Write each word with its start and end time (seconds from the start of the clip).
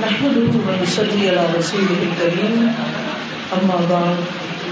نحمده 0.00 0.52
ونصلي 0.66 1.28
على 1.28 1.44
رسوله 1.58 2.00
الكريم، 2.08 2.72
أما 3.52 3.78
بعد، 3.90 4.18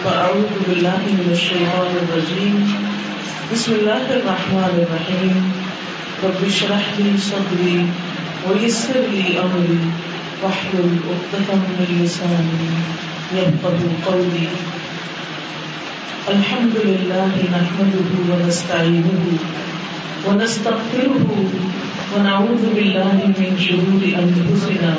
فأعوذ 0.04 0.53
بالله 0.67 1.03
من 1.21 1.29
الشيطان 1.33 1.93
الرجيم. 2.03 2.57
بسم 3.53 3.72
الله 3.72 4.04
الرحمن 4.17 4.75
الرحيم. 4.85 5.53
رب 6.25 6.41
اشرح 6.46 6.85
لي 6.98 7.12
صدري 7.21 7.85
ويسر 8.48 9.04
لي 9.12 9.37
أمري، 9.45 9.84
واحلل 10.43 10.93
عقدة 11.05 11.48
من 11.52 11.89
لساني 12.00 12.64
يفقهوا 13.37 13.95
قولي. 14.09 14.48
الحمد 16.29 16.77
لله 16.84 17.32
نحمده 17.57 18.11
ونستعينه 18.30 19.25
ونستغفره 20.27 21.29
ونعوذ 22.14 22.62
بالله 22.74 23.18
من 23.38 23.50
شرور 23.66 24.02
أنفسنا 24.22 24.92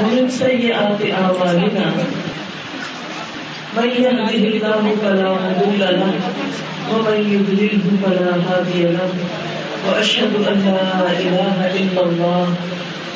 ومن 0.00 0.24
سيئات 0.30 1.00
أعمالنا 1.20 1.86
من 3.76 3.88
يهده 4.04 4.44
الله 4.52 4.84
فلا 5.02 5.30
مضل 5.44 5.80
له 6.00 6.14
ومن 6.92 7.18
يضلله 7.34 7.84
فلا 8.02 8.32
هادي 8.48 8.82
له. 8.96 9.10
وأشهد 9.88 10.32
أن 10.50 10.58
لا 10.68 11.08
إله 11.26 11.56
إلا 11.80 12.02
الله 12.08 12.46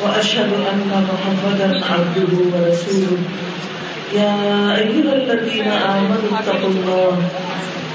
وأشهد 0.05 0.51
أن 0.73 0.91
محمدا 1.11 1.71
عبده 1.91 2.33
ورسوله. 2.53 3.19
يا 4.15 4.37
أيها 4.77 5.13
الذين 5.21 5.69
آمنوا 5.69 6.31
اتقوا 6.41 6.73
الله 6.77 7.13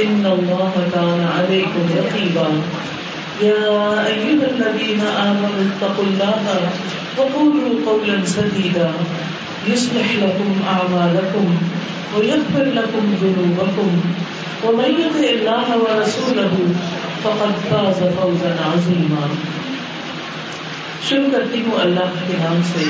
إن 0.00 0.26
الله 0.26 0.70
كان 0.94 1.26
عليكم 1.38 1.86
رقيبا. 1.96 2.60
يا 3.42 3.94
أيها 4.06 4.46
الذين 4.50 5.00
آمنوا 5.16 5.64
اتقوا 5.64 6.04
الله 6.04 6.70
وقولوا 7.16 7.86
قولا 7.86 8.24
سديدا. 8.26 8.90
يصلح 9.72 10.16
لكم 10.16 10.52
أعمالكم 10.68 11.54
ويغفر 12.14 12.64
لكم 12.64 13.14
ذنوبكم. 13.22 14.00
ومن 14.64 15.00
يطع 15.00 15.28
الله 15.28 15.78
ورسوله 15.78 16.72
فقد 17.22 17.70
فاز 17.70 17.98
فوزا 17.98 18.72
عظيما. 18.74 19.26
شروع 21.08 21.26
کرتی 21.32 21.60
ہوں 21.60 21.80
اللہ 21.80 22.12
کے 22.28 22.34
نام 22.40 22.60
سے، 22.72 22.84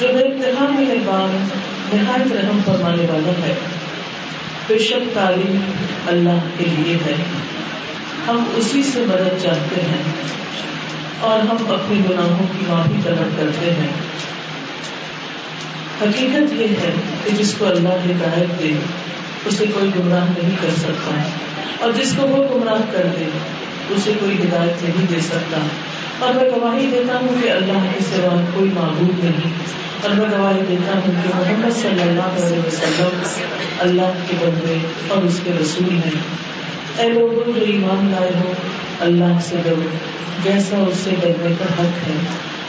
جو 0.00 0.06
بے 0.14 0.22
انتہا 0.22 0.66
مہربان 0.68 1.46
نہایت 1.92 2.32
رحم 2.32 2.60
فرمانے 2.64 3.02
والا 3.02 3.46
ہے۔ 3.46 3.54
بے 4.72 4.78
شک 4.78 5.14
تعلیم 5.14 5.60
اللہ 6.06 6.38
کے 6.58 6.64
لیے 6.64 6.94
ہے۔ 6.94 7.14
ہم 8.28 8.44
اسی 8.56 8.82
سے 8.82 9.00
مدد 9.00 9.42
چاہتے 9.42 9.80
ہیں 9.80 10.02
اور 11.20 11.38
ہم 11.38 11.56
اپنے 11.68 12.00
گناہوں 12.10 12.46
کی 12.52 12.64
معافی 12.68 13.00
طلب 13.04 13.36
کرتے 13.36 13.70
ہیں۔ 13.70 13.88
حقیقت 16.02 16.52
یہ 16.52 16.66
ہے 16.66 16.92
کہ 17.24 17.30
جس 17.30 17.54
کو 17.58 17.66
اللہ 17.66 17.88
ہدایت 17.88 18.62
دے، 18.62 18.72
اسے 19.44 19.64
کوئی 19.74 19.90
گمراہ 19.98 20.24
نہیں 20.24 20.56
کر 20.62 20.68
سکتا۔ 20.76 21.22
اور 21.80 21.92
جس 21.92 22.14
کو 22.16 22.28
وہ 22.28 22.54
گمراہ 22.54 22.92
کر 22.92 23.06
دے، 23.18 23.24
اسے 23.90 24.12
کوئی 24.20 24.38
ہدایت 24.42 24.82
نہیں 24.82 25.06
دے 25.14 25.20
سکتا۔ 25.20 25.58
اور 26.18 26.34
میں 26.34 26.44
گواہی 26.44 26.86
دیتا 26.92 27.18
ہوں 27.20 27.42
کہ 27.42 27.50
اللہ 27.50 27.86
کے 27.94 28.00
سوا 28.00 28.44
کوئی 28.54 28.70
معبود 28.74 29.24
نہیں۔ 29.24 29.52
اور 30.02 30.10
میں 30.10 30.38
گواہی 30.38 30.60
دیتا 30.68 30.92
ہوں 30.94 31.12
کہ 31.22 31.30
محمد 31.34 31.76
صلی 31.82 32.02
اللہ 32.02 32.22
علیہ 32.22 32.58
وسلم 32.58 33.18
اللہ 33.78 34.12
کے 34.28 34.36
بندے 34.40 34.78
اور 35.08 35.22
اس 35.22 35.40
کے 35.44 35.50
رسول 35.62 35.94
ہیں۔ 35.94 36.20
اے 36.98 37.08
لوگوں 37.08 37.52
جو 37.52 37.64
ایمان 37.64 38.08
لائے 38.10 38.30
ہو، 38.40 38.52
اللہ 39.00 39.38
سے 39.44 39.56
ڈرو۔ 39.62 39.82
جیسا 40.44 40.76
اس 40.76 40.96
سے 40.96 41.10
ڈرنے 41.20 41.54
کا 41.58 41.64
حق 41.64 42.08
ہے۔ 42.08 42.14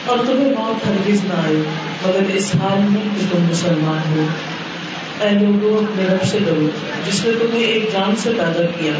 اور 0.06 0.18
تمہیں 0.18 0.50
موت 0.50 0.86
ہرگز 0.86 1.24
نہ 1.24 1.34
آئے، 1.34 1.56
مگر 2.02 2.34
اس 2.34 2.56
حال 2.60 2.78
میں 2.90 3.20
کہ 3.20 3.26
تم 3.32 3.42
مسلمان 3.42 4.18
ہو۔ 4.18 4.26
اے 5.20 5.30
لوگوں، 5.30 5.78
اپنے 5.78 6.04
رب 6.04 6.24
سے 6.24 6.38
ڈرو، 6.38 6.68
جس 7.06 7.24
نے 7.24 7.30
تمہیں 7.32 7.64
ایک 7.64 7.92
جان 7.92 8.16
سے 8.16 8.30
پیدا 8.30 8.66
کیا 8.78 8.92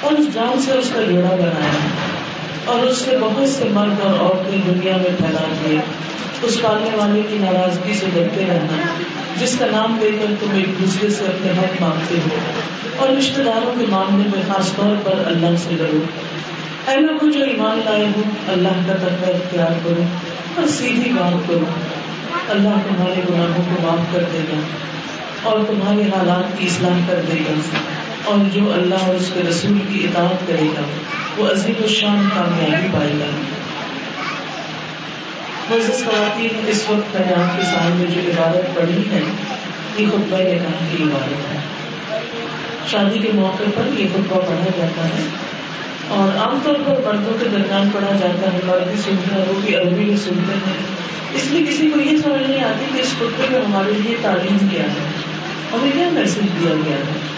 اور 0.00 0.12
اس 0.12 0.34
جان 0.34 0.60
سے 0.60 0.72
اس 0.72 0.90
کا 0.94 1.02
جوڑا 1.02 1.34
بنایا۔ 1.34 1.71
اور 2.64 2.78
اس 2.78 3.08
نے 3.08 3.18
بہت 3.18 3.48
سے 3.48 3.64
مرد 3.70 4.00
اور 4.00 4.14
عورتیں 4.14 4.74
دنیا 4.74 4.96
میں 4.96 5.16
پھیلا 5.18 5.54
دیے۔ 5.64 5.78
اس 6.42 6.62
پالنے 6.62 6.90
والے 6.96 7.22
کی 7.30 7.38
ناراضگی 7.38 7.94
سے 7.94 8.06
ڈرتے 8.14 8.44
رہنا۔ 8.48 8.86
جس 9.40 9.56
کا 9.58 9.66
نام 9.72 9.98
لے 10.00 10.10
کر 10.10 10.34
تم 10.40 10.46
ایک 10.54 10.68
دوسرے 10.80 11.10
سے 11.10 11.24
اپنے 11.24 11.50
حق 11.50 11.82
مانگتے 11.82 12.14
ہو۔ 12.14 12.28
اور 12.96 13.08
رشتے 13.08 13.42
داروں 13.42 13.80
کے 13.80 13.86
معاملے 13.88 14.28
میں 14.36 14.54
خاص 14.54 14.72
طور 14.74 14.96
پر 15.04 15.22
اللہ 15.26 15.46
سے 15.56 15.74
ڈرو۔ 15.78 15.98
اے 16.90 17.00
لوگوں 17.00 17.32
جو 17.32 17.44
ایمان 17.44 17.80
لائے 17.84 18.06
ہو، 18.16 18.22
اللہ 18.48 18.68
کا 18.86 18.92
تقوی 18.92 19.32
اختیار 19.32 19.72
کرو 19.84 20.02
اور 20.56 20.66
سیدھی 20.66 21.10
بات 21.10 21.48
کرو۔ 21.48 21.64
اللہ 22.48 22.68
تمہارے 22.68 23.20
گناہوں 23.30 23.62
کو 23.64 23.82
معاف 23.82 24.12
کر 24.12 24.24
دے 24.32 24.38
گا 24.38 24.60
اور 25.42 25.58
تمہارے 25.68 26.02
حالات 26.02 26.58
کی 26.58 26.66
اصلاح 26.66 26.98
کر 27.08 27.20
دے 27.32 27.38
گا۔ 27.38 27.60
اور 28.24 28.38
جو 28.52 28.72
اللہ 28.72 28.94
اور 28.94 29.14
اس 29.14 29.30
کے 29.34 29.40
رسول 29.50 29.78
کی 29.92 30.04
اطاعت 30.04 30.48
کرے 30.48 30.66
گا 30.76 30.82
وہ 31.36 31.48
عظیم 31.50 31.74
الشان 31.80 32.28
کامیابی 32.34 32.86
پائے 32.92 33.12
گا 33.20 33.24
مزید 35.70 36.04
خواتین، 36.04 36.48
اس 36.66 36.84
وقت 36.88 37.16
میں 37.16 37.26
نے 37.26 37.42
آپ 37.42 37.56
کے 37.56 37.62
سامنے 37.62 38.06
جو 38.06 38.30
عبادت 38.30 38.76
پڑھی 38.76 39.02
ہے، 39.12 39.20
یہ 39.96 40.06
خطبہ 40.06 40.38
نکاح 40.38 40.96
کی 40.96 41.02
عبادت 41.02 41.52
ہے۔ 41.52 41.58
شادی 42.90 43.18
کے 43.18 43.30
موقع 43.34 43.62
پر 43.74 44.00
یہ 44.00 44.06
خطبہ 44.12 44.40
پڑھا 44.40 44.70
جاتا 44.76 45.04
ہے۔ 45.04 45.28
اور 46.08 46.38
عام 46.38 46.58
طور 46.62 46.74
پر 46.74 47.00
مردوں 47.06 47.32
کے 47.40 47.48
درمیان 47.52 47.90
پڑھا 47.92 48.16
جاتا 48.20 48.52
ہے 48.52 48.58
مرد 48.66 48.90
بھی 48.90 49.02
سنتے 49.02 49.34
ہیں، 49.34 49.44
وہ 49.48 49.60
بھی 49.64 49.76
عربی 49.76 50.04
بھی 50.04 50.16
سنتے 50.16 50.52
ہیں۔ 50.52 50.84
اس 51.34 51.46
لیے 51.46 51.66
کسی 51.66 51.90
کو 51.90 52.00
یہ 52.00 52.16
سمجھ 52.16 52.50
نہیں 52.50 52.64
آتی 52.64 52.84
کہ 52.94 53.00
اس 53.00 53.10
خطبے 53.18 53.46
میں 53.50 53.60
ہمارے 53.60 53.92
لیے 53.92 54.16
تعلیم 54.22 54.68
کیا 54.68 54.82
ہے، 54.82 55.10
ہمیں 55.72 55.90
کیا 55.94 56.08
میسج 56.12 56.40
دیا 56.40 56.74
گیا 56.86 56.96
ہے۔ 56.96 57.31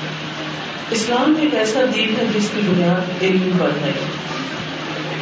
اسلام 0.91 1.34
ایک 1.41 1.55
ایسا 1.55 1.81
دین 1.95 2.15
ہے 2.19 2.25
جس 2.34 2.49
کی 2.55 2.61
بنیاد 2.67 3.22
علم 3.22 3.50
پر 3.59 3.71
ہے۔ 3.83 3.93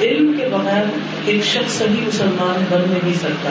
علم 0.01 0.33
کے 0.39 0.49
بغیر 0.53 0.85
ایک 1.25 1.45
شخص 1.45 1.73
صحیح 1.73 2.07
مسلمان 2.07 2.65
بن 2.71 2.83
نہیں 2.89 3.15
سکتا۔ 3.15 3.51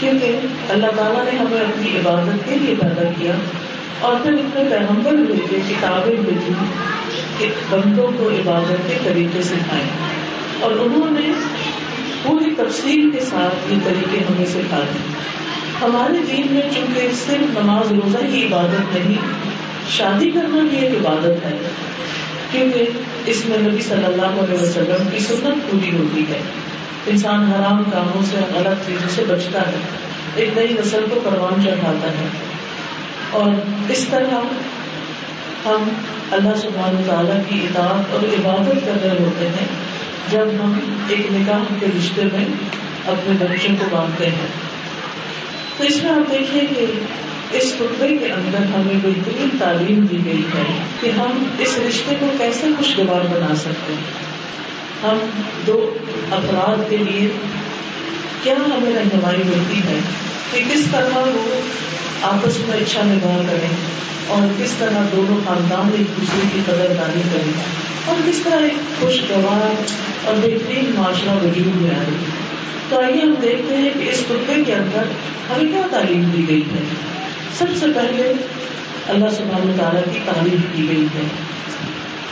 کیونکہ 0.00 0.36
اللہ 0.68 0.86
تعالیٰ 0.96 1.24
نے 1.24 1.38
ہمیں 1.38 1.60
اپنی 1.60 1.90
عبادت 1.96 2.48
کے 2.48 2.54
لیے 2.54 2.74
پیدا 2.80 3.02
کیا 3.18 3.32
اور 4.00 4.16
پھر 4.22 4.32
اپنے 4.32 4.62
پیغمبر 4.70 5.12
بھیجے 5.12 5.58
کتابیں 5.68 6.16
بھیجی 6.16 6.52
کہ 7.38 7.48
بندوں 7.70 8.08
کو 8.18 8.28
عبادت 8.28 8.88
کے 8.88 8.94
طریقے 9.04 9.42
سکھائے 9.42 9.84
اور 10.60 10.70
انہوں 10.70 11.10
نے 11.10 11.32
پوری 12.22 12.54
تفصیل 12.56 13.10
کے 13.10 13.20
ساتھ 13.20 13.72
یہ 13.72 13.78
طریقے 13.84 14.18
ہمیں 14.18 14.46
سکھا 14.46 14.80
دی 14.94 14.98
ہمارے 15.82 16.36
دین 16.36 16.46
میں 16.50 16.62
چونکہ 16.74 17.08
صرف 17.26 17.58
نماز 17.58 17.92
روزہ 17.92 18.32
کی 18.32 18.44
عبادت 18.44 18.96
نہیں 18.96 19.47
شادی 19.88 20.30
کرنا 20.30 20.58
بھی 20.70 20.78
ایک 20.78 20.94
عبادت 20.94 21.46
ہے، 21.46 21.56
کیونکہ 22.50 22.86
اس 23.26 23.44
میں 23.44 23.58
نبی 23.58 23.82
صلی 23.82 24.04
اللہ 24.04 24.26
علیہ 24.26 24.62
وسلم 24.62 25.08
کی 25.10 25.18
سنت 25.18 25.70
پوری 25.70 25.96
ہوتی 25.96 26.22
ہے۔ 26.22 26.40
انسان 27.06 27.44
حرام 27.44 27.82
کاموں 27.92 28.22
سے 28.30 28.36
غلط 28.54 28.86
چیزوں 28.86 29.08
سے 29.08 29.24
بچتا 29.28 29.60
ہے، 29.60 29.76
ایک 30.34 30.50
نئی 30.56 30.68
نسل 30.80 31.04
کو 31.10 31.20
پروان 31.24 31.62
چڑھاتا 31.64 32.08
ہے۔ 32.08 32.28
اور 33.30 33.52
اس 33.88 34.06
طرح 34.10 34.34
ہم 35.64 35.88
اللہ 36.30 36.56
سبحانہ 36.62 36.98
تعالیٰ 37.06 37.40
کی 37.48 37.60
اطاعت 37.64 38.14
اور 38.14 38.22
عبادت 38.22 38.86
کر 38.86 39.02
رہے 39.02 39.24
ہوتے 39.24 39.46
ہیں، 39.46 39.66
جب 40.30 40.64
ہم 40.64 40.78
ایک 41.08 41.32
نکاح 41.32 41.74
کے 41.80 41.86
رشتے 41.86 42.22
میں 42.22 42.44
اپنے 43.06 43.46
بچوں 43.46 43.76
کو 43.78 43.96
باندھتے 43.96 44.26
ہیں۔ 44.26 44.46
تو 45.78 45.84
اس 45.84 46.02
میں 46.02 46.12
آپ 46.12 46.32
دیکھیے 46.32 46.66
کہ 46.66 46.86
اس 47.52 47.74
خطبے 47.78 48.08
کے 48.08 48.26
اندر 48.26 48.58
ہمیں 48.58 48.94
بہترین 48.94 49.48
تعلیم 49.58 50.06
دی 50.06 50.18
گئی 50.24 50.42
ہے 50.42 50.64
کہ 51.00 51.10
ہم 51.10 51.44
اس 51.58 51.78
رشتے 51.88 52.14
کو 52.20 52.26
کیسے 52.38 52.66
خوشگوار 52.78 53.20
بنا 53.20 53.54
سکتے 53.54 53.92
ہیں۔ 53.92 54.28
ہم 55.02 55.18
دو 55.66 55.94
افراد 56.30 56.90
کے 56.90 56.96
لیے 56.96 57.30
کیا 58.42 58.54
ہمیں 58.54 58.96
رہنمائی 58.96 59.42
ملتی 59.46 59.78
ہے 59.78 59.98
کہ 60.52 60.74
کس 60.74 60.84
طرح 60.90 61.18
وہ 61.18 61.60
آپس 62.22 62.58
میں 62.68 62.76
اچھا 62.76 63.00
نگاہ 63.04 63.42
کریں 63.46 63.76
اور 64.26 64.62
کس 64.62 64.72
طرح 64.78 65.02
دونوں 65.12 65.36
خاندان 65.44 65.90
ایک 65.98 66.20
دوسرے 66.20 66.48
کی 66.52 66.60
قدر 66.66 66.92
دانی 66.98 67.22
کریں 67.32 67.52
اور 68.04 68.16
کس 68.26 68.40
طرح 68.44 68.62
ایک 68.62 69.00
خوشگوار 69.00 69.82
اور 70.24 70.34
بہترین 70.36 70.92
معاشرہ 70.94 71.44
وجود 71.44 71.82
میں 71.82 71.90
آئے۔ 71.90 72.16
تو 72.88 73.00
آئیے 73.00 73.20
ہم 73.22 73.34
دیکھتے 73.42 73.76
ہیں 73.76 73.90
کہ 73.94 74.08
اس 74.12 74.18
خطبے 74.18 74.64
کے 74.66 74.74
اندر 74.74 75.02
ہمیں 75.50 75.72
کیا 75.72 75.82
تعلیم 75.90 76.22
دی 76.22 76.44
گئی 76.48 76.62
ہے۔ 76.62 77.17
سب 77.56 77.66
سے 77.80 77.86
پہلے 77.94 78.32
اللہ 79.08 79.28
سبحانہ 79.36 79.80
تعالیٰ 79.80 80.02
کی 80.12 80.18
تعریف 80.24 80.76
کی 80.76 80.88
گئی 80.88 81.04
ہے۔ 81.04 81.26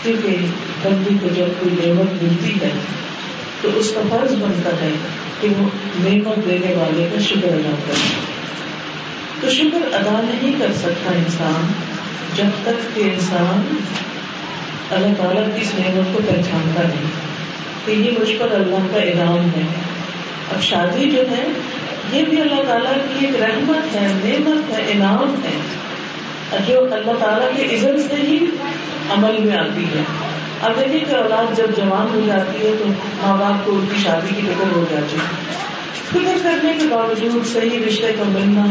کیونکہ 0.03 0.37
بندی 0.83 1.19
کو 1.23 1.29
جب 1.35 1.47
کوئی 1.61 1.87
نعمت 1.87 2.23
ملتی 2.23 2.55
ہے، 2.63 2.71
تو 3.61 3.69
اس 3.75 3.93
کا 3.95 4.01
فرض 4.11 4.33
بنتا 4.33 4.71
ہے 4.71 4.91
کہ 5.41 5.49
وہ 5.49 5.69
نعمت 6.09 6.45
دینے 6.45 6.75
والے 6.75 7.09
کا 7.15 7.21
شکر 7.21 7.49
ادا 7.49 7.75
کرے۔ 7.89 8.27
تو 9.41 9.51
شکر 9.51 9.95
ادا 9.95 10.21
نہیں 10.25 10.53
کر 10.59 10.73
سکتا 10.73 11.13
انسان 11.13 11.73
جب 12.37 12.45
تک 12.63 12.95
کہ 12.95 13.01
انسان 13.01 13.77
اللہ 14.91 15.15
تعالیٰ 15.19 15.45
کی 15.45 15.61
اس 15.61 15.75
نعمت 15.75 16.13
کو 16.13 16.21
پہچانتا 16.27 16.83
نہیں۔ 16.83 17.11
کہ 17.85 17.91
یہ 17.91 18.11
مجھ 18.21 18.33
پر 18.39 18.51
اللہ 18.51 18.95
کا 18.95 19.01
انعام 19.01 19.39
ہے۔ 19.39 19.63
اب 20.55 20.63
شادی 20.63 21.11
جو 21.11 21.23
ہے 21.31 21.47
یہ 22.13 22.25
بھی 22.25 22.41
اللہ 22.41 22.63
تعالیٰ 22.69 22.93
کی 22.95 23.27
ایک 23.27 23.43
رحمت 23.43 23.95
ہے، 23.95 24.21
نعمت 24.25 24.79
ہے، 24.79 24.85
انعام 24.89 25.35
ہے۔ 25.45 25.59
جو 26.67 26.81
اللہ 26.93 27.13
تعالیٰ 27.21 27.49
کے 27.57 27.77
عزت 27.77 28.11
سے 28.11 28.17
ہی 28.17 28.47
عمل 29.11 29.37
میں 29.39 29.57
آتی 29.57 29.85
ہے۔ 29.85 30.03
اب 30.63 30.73
دیکھیں 30.81 31.11
کہ 31.11 31.15
اولاد 31.15 31.57
جب 31.57 31.67
جوان 31.77 32.15
ہو 32.15 32.21
جاتی 32.27 32.67
ہے 32.67 32.73
تو 32.79 32.85
ماں 32.89 33.37
باپ 33.37 33.67
کو 33.67 33.73
ان 33.73 33.87
کی 33.93 34.01
شادی 34.05 34.35
کی 34.35 34.41
فکر 34.41 34.77
ہو 34.77 34.85
جاتی 34.91 35.17
ہے۔ 35.17 35.57
فکر 36.09 36.39
کرنے 36.43 36.73
کے 36.79 36.87
باوجود 36.91 37.47
صحیح 37.47 37.79
رشتے 37.89 38.13
کا 38.19 38.25
ملنا 38.27 38.65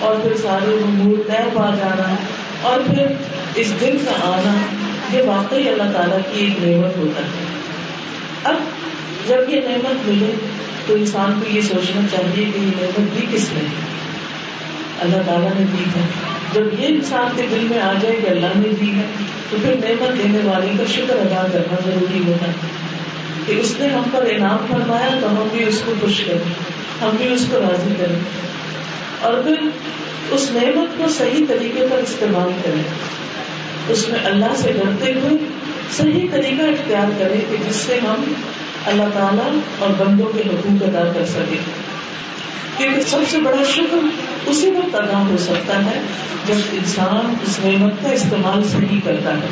اور 0.00 0.16
پھر 0.16 0.36
سارے 0.36 0.74
امور 0.74 1.30
طے 1.30 1.48
پا 1.54 1.74
جانا 1.78 2.14
اور 2.62 2.80
پھر 2.94 3.06
اس 3.54 3.72
دن 3.80 3.96
کا 4.04 4.12
آنا، 4.12 4.56
یہ 5.16 5.22
واقعی 5.22 5.68
اللہ 5.68 5.92
تعالیٰ 5.96 6.18
کی 6.18 6.44
ایک 6.44 6.68
نعمت 6.68 6.96
ہوتا 6.96 7.22
ہے۔ 7.22 7.44
اب 8.44 8.54
جب 9.28 9.54
یہ 9.54 9.60
نعمت 9.60 10.08
ملے 10.08 10.32
تو 10.88 10.94
انسان 10.94 11.40
کو 11.40 11.56
یہ 11.56 11.60
سوچنا 11.60 12.00
چاہیے 12.10 12.44
کہ 12.44 12.58
یہ 12.58 12.66
نعمت 12.66 12.98
دی 12.98 13.26
کس 13.32 13.46
نے 13.52 13.60
اللہ 15.00 15.16
تعالیٰ 15.26 15.50
نے 15.58 15.64
دی 15.78 15.84
ہے۔ 15.84 16.06
جب 16.52 16.80
یہ 16.80 16.86
انسان 16.86 17.36
کے 17.36 17.42
دل 17.50 17.66
میں 17.70 17.80
آ 17.80 17.92
جائے 18.02 18.16
کہ 18.16 18.30
اللہ 18.30 18.46
نے 18.56 18.68
دی 18.80 18.94
ہے، 18.94 19.02
تو 19.50 19.56
پھر 19.62 19.74
نعمت 19.74 20.18
دینے 20.18 20.38
والے 20.44 20.72
کا 20.78 20.84
شکر 20.92 21.16
ادا 21.16 21.46
کرنا 21.52 21.76
ضروری 21.84 22.22
ہوتا 22.26 22.46
ہے۔ 22.48 22.52
کہ 23.46 23.52
اس 23.52 23.74
نے 23.78 23.88
ہم 23.88 24.02
پر 24.12 24.26
انعام 24.30 24.66
فرمایا، 24.68 25.18
تو 25.20 25.30
ہم 25.30 25.48
بھی 25.52 25.64
اس 25.64 25.82
کو 25.86 25.92
خوش 26.00 26.24
کریں، 26.26 26.52
ہم 27.02 27.10
بھی 27.18 27.32
اس 27.32 27.46
کو 27.50 27.58
راضی 27.58 27.94
کریں۔ 27.98 28.18
اور 29.20 29.34
پھر 29.34 29.54
اس 30.30 30.50
نعمت 30.50 30.98
کو 30.98 31.08
صحیح 31.08 31.44
طریقے 31.48 31.86
پر 31.90 31.96
استعمال 31.96 32.50
کریں۔ 32.64 32.82
اس 33.88 34.08
میں 34.08 34.18
اللہ 34.24 34.54
سے 34.56 34.72
ڈرتے 34.72 35.12
ہوئے 35.12 35.44
صحیح 35.96 36.28
طریقہ 36.30 36.62
اختیار 36.62 37.10
کرے 37.18 37.36
کہ 37.50 37.56
جس 37.68 37.76
سے 37.76 37.94
ہم 37.94 38.32
اللہ 38.88 39.02
تعالیٰ 39.14 39.58
اور 39.78 39.90
بندوں 39.98 40.26
کے 40.26 40.40
حقوق 40.40 40.88
ادا 40.88 41.12
کر 41.14 41.24
سکیں 41.26 41.58
کیونکہ 42.76 43.00
سب 43.00 43.18
سے 43.28 43.38
بڑا 43.38 43.64
شکر 43.64 43.96
اسی 44.46 44.70
وقت 44.70 44.94
ادا 44.94 45.18
ہو 45.18 45.36
سکتا 45.38 45.84
ہے 45.84 46.00
جب 46.46 46.54
انسان 46.72 47.34
اس 47.42 47.60
نعمت 47.64 47.92
کا 48.02 48.08
استعمال 48.08 48.68
صحیح 48.68 49.00
کرتا 49.04 49.32
ہے، 49.32 49.46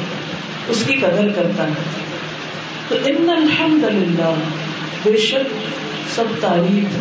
اس 0.68 0.82
کی 0.86 0.94
قدر 0.94 1.28
کرتا 1.28 1.66
ہے۔ 1.66 1.72
تو 2.88 2.94
ان 3.04 3.30
الحمد 3.30 3.84
للہ 3.84 4.34
بے 5.02 5.16
شک 5.16 5.54
سب 6.14 6.24
تعریف، 6.40 6.96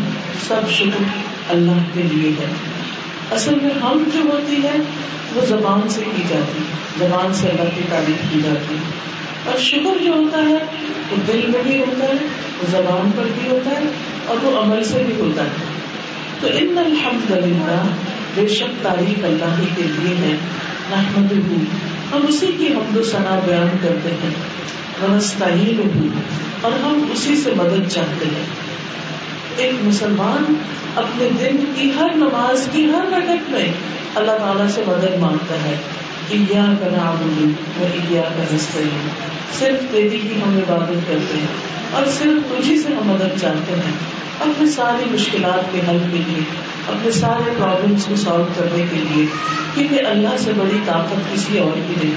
سب 0.47 0.71
شکر 0.71 1.03
اللہ 1.49 1.83
کے 1.93 2.03
لیے 2.03 2.29
ہے۔ 2.29 2.53
اصل 3.31 3.55
میں 3.61 3.81
ہم 3.81 4.09
جو 4.13 4.19
ہوتی 4.19 4.55
ہے، 4.63 4.77
وہ 5.35 5.45
زبان 5.45 5.89
سے 5.89 6.01
کی 6.15 6.23
جاتی 6.29 6.59
ہے 6.59 7.07
زبان 7.07 7.33
سے 7.33 7.49
اللہ 7.49 7.69
کی 7.75 7.81
تعریف 7.89 8.33
کی 8.33 8.39
جاتی۔ 8.43 8.75
ہے 8.75 9.14
اور 9.45 9.59
شکر 9.59 10.03
جو 10.03 10.11
ہوتا 10.11 10.37
ہے 10.37 10.57
وہ 11.11 11.15
دل 11.27 11.47
میں 11.47 11.63
بھی 11.63 11.79
ہوتا 11.79 12.05
ہے، 12.05 12.13
وہ 12.59 12.63
زبان 12.71 13.11
پر 13.15 13.23
بھی 13.39 13.49
ہوتا 13.49 13.71
ہے 13.71 13.83
اور 14.25 14.37
وہ 14.43 14.61
عمل 14.61 14.83
سے 14.83 15.03
بھی 15.05 15.15
ہوتا 15.19 15.43
ہے۔ 15.43 15.49
تو 16.41 16.47
ان 16.53 16.77
الحمد 16.77 17.31
للہ 17.31 17.81
بے 18.35 18.47
شک 18.47 18.83
تعریف 18.83 19.23
اللہ 19.23 19.61
ہی 19.61 19.65
کے 19.75 19.83
لیے 19.83 20.15
ہے۔ 20.15 20.37
نحمد 20.89 21.33
ہم 22.13 22.25
اسی 22.27 22.47
کی 22.57 22.67
حمد 22.67 22.97
و 22.97 23.03
ثنا 23.03 23.39
بیان 23.45 23.77
کرتے 23.81 24.09
ہیں۔ 24.09 24.29
ونستعین 25.03 26.07
اور 26.61 26.71
ہم 26.71 27.05
اسی 27.11 27.35
سے 27.35 27.51
مدد 27.55 27.89
چاہتے 27.89 28.25
ہیں۔ 28.25 28.45
ایک 29.57 29.73
مسلمان 29.83 30.53
اپنے 30.95 31.29
دن 31.41 31.57
کی 31.75 31.91
ہر 31.99 32.07
نماز 32.15 32.69
کی 32.71 32.85
ہر 32.85 33.05
رکعت 33.11 33.49
میں 33.49 33.73
اللہ 34.15 34.31
تعالیٰ 34.31 34.67
سے 34.67 34.83
مدد 34.87 35.19
مانگتا 35.19 35.55
ہے۔ 35.55 35.75
ایا 36.29 36.65
کا 36.79 36.87
نعبد 36.91 37.41
و 37.81 37.85
ایا 37.93 38.21
کا 38.21 38.55
نستعین۔ 38.55 39.09
صرف 39.59 39.91
تیری 39.91 40.09
کی 40.09 40.41
ہم 40.45 40.57
عبادت 40.57 41.07
کرتے 41.07 41.37
ہیں 41.37 41.47
اور 41.91 42.03
صرف 42.05 42.51
تجھی 42.51 42.81
سے 42.81 42.89
ہم 42.89 43.07
مدد 43.07 43.41
چاہتے 43.41 43.73
ہیں۔ 43.73 43.91
اپنی 44.39 44.69
ساری 44.69 45.09
مشکلات 45.11 45.73
کے 45.73 45.79
حل 45.79 45.97
کے 46.11 46.17
لیے، 46.17 46.43
اپنے 46.87 47.11
سارے 47.11 47.53
پرابلمس 47.57 48.05
کو 48.05 48.15
سالو 48.15 48.45
کرنے 48.55 48.85
کے 48.91 48.97
لیے، 48.97 49.25
کیونکہ 49.73 50.05
اللہ 50.05 50.29
سے 50.37 50.51
بڑی 50.57 50.77
طاقت 50.85 51.33
کسی 51.33 51.59
اور 51.59 51.77
کی 51.87 51.93
نہیں 52.03 52.15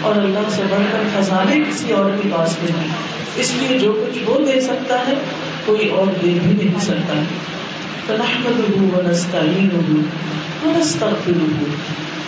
اور 0.00 0.16
اللہ 0.16 0.50
سے 0.56 0.62
بڑھ 0.70 0.92
کر 0.92 1.20
خزانے 1.20 1.60
کسی 1.70 1.92
اور 1.92 2.10
کے 2.22 2.28
پاس 2.32 2.56
نہیں۔ 2.62 2.88
اس 3.36 3.52
لیے 3.54 3.78
جو 3.78 3.92
کچھ 3.92 4.22
وہ 4.26 4.52
دے 4.52 4.60
سکتا 4.60 4.98
ہے، 5.06 5.14
کوئی 5.64 5.88
اور 5.88 6.06
دے 6.06 6.38
بھی 6.42 6.52
نہیں 6.52 6.80
سکتا۔ 6.80 7.22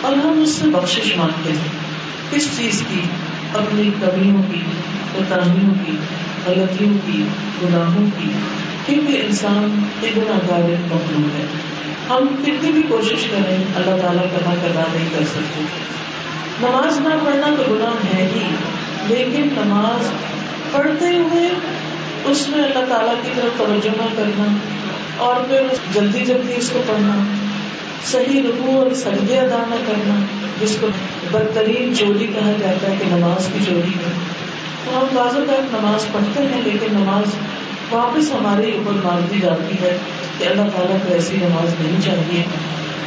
اور 0.01 0.13
ہم 0.13 0.41
اس 0.43 0.49
سے 0.49 0.67
بخش 0.67 0.99
مانگتے 1.17 1.51
ہیں 1.51 1.87
کس 2.31 2.57
چیز 2.57 2.83
کی، 2.89 2.99
اپنی 3.53 3.89
کمیوں 4.01 4.43
کی 4.53 4.61
کوتاہیوں 5.13 5.73
کی، 5.85 5.91
غلطیوں 6.45 6.97
کی، 7.05 7.23
گناہوں 7.63 8.05
کی۔ 8.17 8.29
کیونکہ 8.85 9.21
انسان 9.25 9.83
اتنا 10.03 10.39
غالب 10.47 10.85
مخلوق 10.85 11.39
ہے۔ 11.39 11.45
ہم 12.09 12.27
کتنی 12.45 12.71
بھی 12.71 12.81
کوشش 12.81 13.27
کریں 13.31 13.57
اللہ 13.75 14.01
تعالیٰ 14.01 14.23
کا 14.23 14.51
حق 14.51 14.63
ادا 14.63 14.83
نہیں 14.93 15.09
کر 15.17 15.25
سکتے۔ 15.25 15.61
نماز 16.61 16.99
نہ 16.99 17.25
پڑھنا 17.25 17.47
تو 17.57 17.63
گناہ 17.69 18.17
ہے 18.17 18.29
ہی، 18.35 18.55
لیکن 19.07 19.41
نماز 19.41 20.11
پڑھتے 20.71 21.05
ہوئے 21.05 21.49
اس 22.25 22.49
میں 22.49 22.59
اللہ 22.59 22.95
تعالیٰ 22.95 23.15
کی 23.21 23.29
طرف 23.35 23.57
توجہ 23.57 23.89
نہ 23.97 24.15
کرنا 24.17 24.57
اور 25.17 25.35
پھر 25.47 25.61
جلدی 25.93 26.19
جلدی 26.25 26.53
اس 26.55 26.69
کو 26.69 26.83
پڑھنا۔ 26.87 27.36
صحیح 28.05 28.41
رکو 28.41 28.79
اور 28.79 28.93
سردی 28.93 29.37
ادا 29.37 29.63
نہ 29.69 29.75
کرنا، 29.87 30.19
جس 30.61 30.77
کو 30.81 30.87
بدترین 31.31 31.93
چوری 31.95 32.27
کہا 32.27 32.51
جاتا 32.59 32.91
ہے 32.91 32.95
کہ 32.99 33.15
نماز 33.15 33.49
کی 33.53 33.59
چوری 33.65 33.89
ہے۔ 33.89 34.11
تو 34.85 34.99
ہم 34.99 35.05
بعض 35.15 35.35
اوقات 35.35 35.73
نماز 35.73 36.11
پڑھتے 36.11 36.43
ہیں، 36.43 36.61
لیکن 36.63 36.87
نماز 36.91 37.35
واپس 37.89 38.31
ہمارے 38.31 38.71
اوپر 38.71 38.91
مار 39.03 39.21
دی 39.31 39.39
جاتی 39.41 39.75
ہے 39.81 39.97
کہ 40.37 40.43
اللہ 40.43 40.69
تعالیٰ 40.75 40.97
کو 41.07 41.13
ایسی 41.13 41.35
نماز 41.35 41.75
نہیں 41.79 42.01
چاہیے۔ 42.01 42.43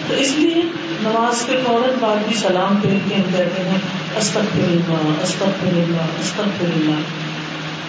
تو 0.08 0.14
اس 0.14 0.34
لیے 0.38 0.62
نماز 1.02 1.42
کے 1.46 1.56
فوراً 1.66 1.90
بعد 2.00 2.16
بھی 2.28 2.36
سلام 2.36 2.76
پھیر 2.76 2.98
کے 3.08 3.14
ہم 3.14 3.22
کہتے 3.36 3.62
ہیں 3.62 3.78
استغفر 4.16 4.64
اللہ 4.64 5.22
استغفر 5.22 5.66
اللہ 5.66 6.16
استغفر 6.20 6.64
اللہ 6.64 7.00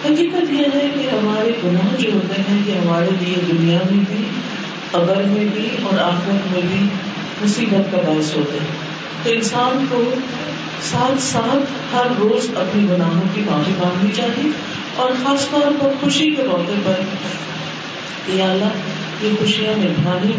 حقیقت 0.04 0.52
یہ 0.52 0.64
ہے 0.74 0.88
کہ 0.94 1.08
ہمارے 1.12 1.52
گناہ 1.64 1.96
جو 1.98 2.10
ہوتے 2.14 2.42
ہیں، 2.48 2.58
یہ 2.66 2.72
ہمارے 2.72 3.10
لیے 3.20 3.34
دنیا 3.52 3.78
میں 3.90 4.04
بھی 4.08 4.24
قبر 4.92 5.16
میں 5.16 5.44
بھی 5.44 5.68
اور 5.82 5.98
آخرت 5.98 6.52
میں 6.52 6.60
بھی 6.62 6.86
مصیبت 7.42 7.92
کا 7.92 7.96
باعث 7.96 8.36
ہوتے 8.36 8.58
ہیں۔ 8.60 8.92
تو 9.22 9.30
انسان 9.30 9.86
کو 9.88 10.04
ساتھ 10.82 11.22
ساتھ 11.22 11.94
ہر 11.94 12.06
روز 12.18 12.50
اپنے 12.56 12.94
گناہوں 12.94 13.22
کی 13.34 13.40
معافی 13.40 13.72
مانگنی 13.78 14.10
چاہیے 14.16 14.50
اور 14.96 15.10
خاص 15.24 15.48
طور 15.50 15.72
پر 15.80 15.92
خوشی 16.00 16.30
کے 16.30 16.42
موقع 16.42 16.72
پر۔ 16.84 16.94
یا 18.28 18.50
اللہ، 18.50 19.24
یہ 19.24 19.30
خوشیاں 19.38 19.72
نبھانی 19.76 20.32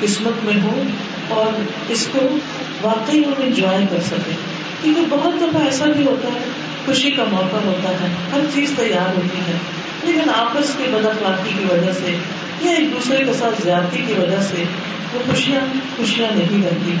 قسمت 0.00 0.44
میں 0.44 0.62
ہو 0.62 0.82
اور 1.28 1.60
اس 1.88 2.08
کو 2.12 2.38
واقعی 2.82 3.24
ہم 3.24 3.32
انجوائے 3.38 3.86
کر 3.90 4.00
سکیں۔ 4.06 4.36
کیونکہ 4.82 5.02
بہت 5.10 5.34
دفعہ 5.40 5.64
ایسا 5.64 5.84
بھی 5.96 6.06
ہوتا 6.06 6.28
ہے، 6.28 6.44
خوشی 6.86 7.10
کا 7.10 7.24
موقع 7.30 7.56
ہوتا 7.64 7.90
ہے، 7.90 8.14
ہر 8.32 8.40
چیز 8.54 8.72
تیار 8.76 9.16
ہوتی 9.16 9.38
ہے۔ 9.38 9.58
لیکن 10.02 10.30
آپس 10.34 10.74
کی 10.78 10.84
بد 10.90 11.06
اخلاقی 11.06 11.50
کی 11.58 11.64
وجہ 11.64 11.92
سے 11.92 12.18
یا 12.62 12.72
ایک 12.72 12.92
دوسرے 12.92 13.24
کے 13.24 13.32
ساتھ 13.32 13.62
زیادتی 13.62 14.02
کی 14.06 14.12
وجہ 14.12 14.42
سے 14.42 14.64
وہ 15.12 15.18
خوشیاں 15.30 15.60
خوشیاں 15.96 16.28
نہیں 16.36 16.62
رہتی۔ 16.62 16.94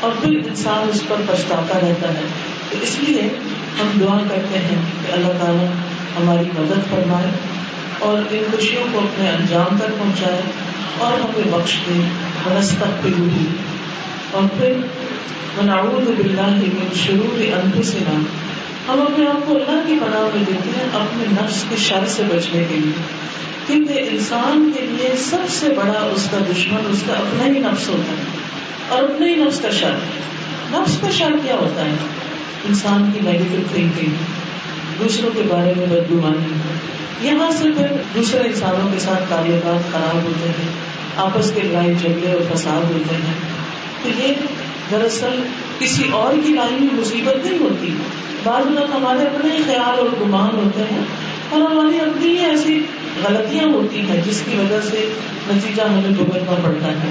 اور 0.00 0.12
پھر 0.20 0.30
انسان 0.30 0.88
اس 0.88 1.02
پر 1.08 1.16
پچھتاتا 1.26 1.80
رہتا 1.80 2.08
ہے۔ 2.08 2.22
تو 2.70 2.76
اس 2.82 2.96
لیے 3.00 3.20
ہم 3.82 3.90
دعا 4.00 4.18
کرتے 4.18 4.58
ہیں 4.58 4.82
کہ 5.06 5.12
اللہ 5.12 5.44
تعالیٰ 5.44 5.66
ہماری 6.20 6.48
مدد 6.58 6.90
فرمائے 6.90 7.30
اور 7.98 8.18
ان 8.18 8.42
خوشیوں 8.50 8.84
کو 8.92 8.98
اپنے 8.98 9.30
انجام 9.30 9.76
تک 9.76 9.98
پہنچائے 9.98 10.40
اور 10.98 11.12
ہمیں 11.12 11.58
بخش 11.58 11.72
دے 11.72 11.92
منستق 12.46 13.02
پہ 13.02 13.08
ہوئی 13.18 13.46
اور 14.30 14.42
پھر 14.58 14.72
مناؤد 15.56 16.18
بلّہ 16.18 16.46
من 16.46 16.94
شروع 16.94 17.26
انفسنا۔ 17.38 18.20
ہم 18.92 19.00
اپنے 19.00 19.26
آپ 19.26 19.46
کو 19.46 19.54
اللہ 19.54 19.80
کی 19.86 19.98
پناہ 20.00 20.20
میں 20.20 20.44
دیتے 20.46 20.70
ہیں، 20.76 20.88
اپنے 20.92 21.24
نفس 21.30 21.64
کے 21.68 21.76
شر 21.76 22.04
سے 22.06 22.22
بچنے 22.22 22.64
کے 22.68 22.74
لیے۔ 22.74 22.92
کیونکہ 23.66 24.08
انسان 24.10 24.70
کے 24.74 24.80
لیے 24.80 25.16
سب 25.16 25.48
سے 25.48 25.68
بڑا 25.68 26.10
اس 26.14 26.28
کا 26.30 26.38
دشمن، 26.52 26.80
اس 26.90 27.02
کا 27.06 27.12
اپنا 27.12 27.46
ہی 27.46 27.58
نفس 27.58 27.88
ہوتا 27.88 28.12
ہے 28.12 28.24
اور 28.88 29.02
اپنے 29.02 29.28
ہی 29.28 29.34
نفس 29.34 29.60
کا 29.60 29.70
شر۔ 29.70 29.92
نفس 30.70 30.98
کا 31.00 31.10
شر 31.10 31.32
کیا 31.42 31.54
ہوتا 31.54 31.84
ہے؟ 31.84 31.94
انسان 32.68 33.10
کی 33.14 33.20
نیگیٹو 33.24 33.62
تھنکنگ 33.74 34.10
دوسروں 34.98 35.30
کے 35.34 35.42
بارے 35.48 35.72
میں 35.76 35.86
بدگمانی۔ 35.86 36.52
یہاں 37.28 37.50
سے 37.50 37.64
پھر 37.76 37.86
دوسرے 38.14 38.40
انسانوں 38.40 38.92
کے 38.92 38.98
ساتھ 38.98 39.24
تعلقات 39.28 39.92
خراب 39.92 40.22
ہوتے 40.22 40.48
ہیں، 40.48 40.68
آپس 41.16 41.52
کے 41.54 41.60
لڑائی 41.60 41.94
جھگڑے 41.94 42.32
اور 42.32 42.56
فساد 42.56 42.90
ہوتے 42.90 43.14
ہیں۔ 43.14 43.34
تو 44.02 44.08
یہ 44.08 44.34
دراصل 44.90 45.42
کسی 45.78 46.08
اور 46.12 46.34
کی 46.46 46.52
لائی 46.52 46.74
ہوئی 46.74 47.00
مصیبت 47.00 47.46
نہیں 47.46 47.58
ہوتی۔ 47.58 47.94
بعض 48.44 48.70
لوگ 48.70 48.96
ہمارے 48.96 49.18
اپنے 49.18 49.56
خیال 49.66 49.98
اور 49.98 50.08
گمان 50.20 50.56
ہوتے 50.56 50.80
ہیں 50.80 51.02
اور 51.50 51.60
ہماری 51.60 52.00
اپنی 52.00 52.32
ایسی 52.32 52.80
غلطیاں 53.24 53.64
ہوتی 53.64 54.00
ہیں 54.00 54.20
جس 54.24 54.42
کی 54.44 54.56
وجہ 54.56 54.80
سے 54.80 55.08
نتیجہ 55.48 55.82
ہمیں 55.82 56.10
بھگتنا 56.10 56.54
پڑتا 56.64 56.86
ہے۔ 56.86 57.10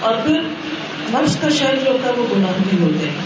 اور 0.00 0.14
پھر 0.26 0.40
نفس 1.10 1.36
کا 1.40 1.48
شر 1.48 1.76
جو 1.84 1.92
ہوتا 1.92 2.08
ہے 2.08 2.12
وہ 2.16 2.26
گناہ 2.36 2.52
بھی 2.70 2.78
ہوتے 2.84 3.06
ہیں۔ 3.06 3.16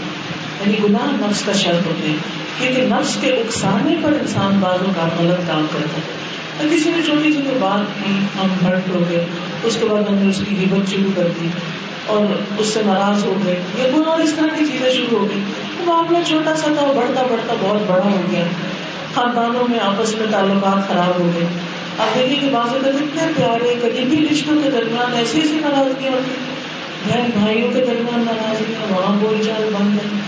یعنی 0.61 0.77
گناہ 0.83 1.29
نفس 1.29 1.43
کا 1.45 1.51
شر 1.51 1.73
ہوتے 1.85 2.09
ہیں۔ 2.09 2.17
کیونکہ 2.59 2.81
نفس 2.81 3.17
کے 3.21 3.27
اکسانے 3.27 3.95
پر 4.03 4.11
انسان 4.21 4.57
بازوں 4.59 4.93
کا 4.95 5.07
غلط 5.19 5.47
کام 5.47 5.65
کرتا 5.73 5.97
ہے۔ 5.97 6.23
اور 6.57 6.75
کسی 6.75 6.91
نے 6.95 7.01
چھوٹی 7.05 7.33
سی 7.33 7.39
بات 7.59 8.03
کی، 8.03 8.11
ہم 8.11 8.67
ہرٹ 8.67 8.81
ہو 8.89 9.03
گئے، 9.09 9.25
اس 9.63 9.77
کے 9.79 9.85
بعد 9.85 10.09
ہم 10.09 10.15
نے 10.15 10.29
اس 10.29 10.41
کی 10.49 10.65
ہمت 10.65 10.89
شروع 10.89 11.11
کر 11.15 11.27
دی 11.41 11.47
اور 12.05 12.25
اس 12.57 12.67
سے 12.67 12.81
ناراض 12.85 13.25
ہو 13.25 13.33
گئے۔ 13.45 13.61
یا 13.77 13.91
کوئی 13.91 14.05
اور 14.05 14.19
اس 14.19 14.33
طرح 14.33 14.57
کی 14.57 14.65
چیزیں 14.65 14.93
شروع 14.93 15.19
ہو 15.19 15.29
گئی۔ 15.29 15.43
تو 15.77 15.83
معاملہ 15.83 16.17
چھوٹا 16.27 16.55
سا 16.55 16.73
تھا، 16.79 16.91
بڑھتا 16.95 17.21
بڑھتا 17.21 17.53
بہت 17.59 17.91
بڑا 17.91 18.03
ہو 18.03 18.21
گیا۔ 18.31 18.43
خاندانوں 19.13 19.71
میں 19.71 19.79
آپس 19.79 20.15
میں 20.15 20.27
تعلقات 20.31 20.87
خراب 20.87 21.19
ہو 21.19 21.31
گئے۔ 21.35 21.47
آپ 21.99 22.15
دیکھیے 22.15 22.39
کہ 22.39 22.49
بازو 22.49 22.77
کا 22.83 22.89
اتنے 22.89 23.31
پیارے 23.37 23.75
قریبی 23.81 24.27
رشتوں 24.31 24.55
کے 24.63 24.71
درمیان 24.71 25.13
ایسی 25.13 25.39
ایسی 25.41 25.55
ناراضگیاں 25.55 26.11
ہوتی 26.11 26.31
بہن 27.07 27.29
بھائیوں 27.39 27.71
کے 27.71 27.81
درمیان 27.81 28.25
ناراضگیاں 28.25 28.93
وہاں 28.93 29.15
بول 29.15 29.41
چال 29.45 29.69
بند 29.73 29.97
ہے۔ 29.97 30.19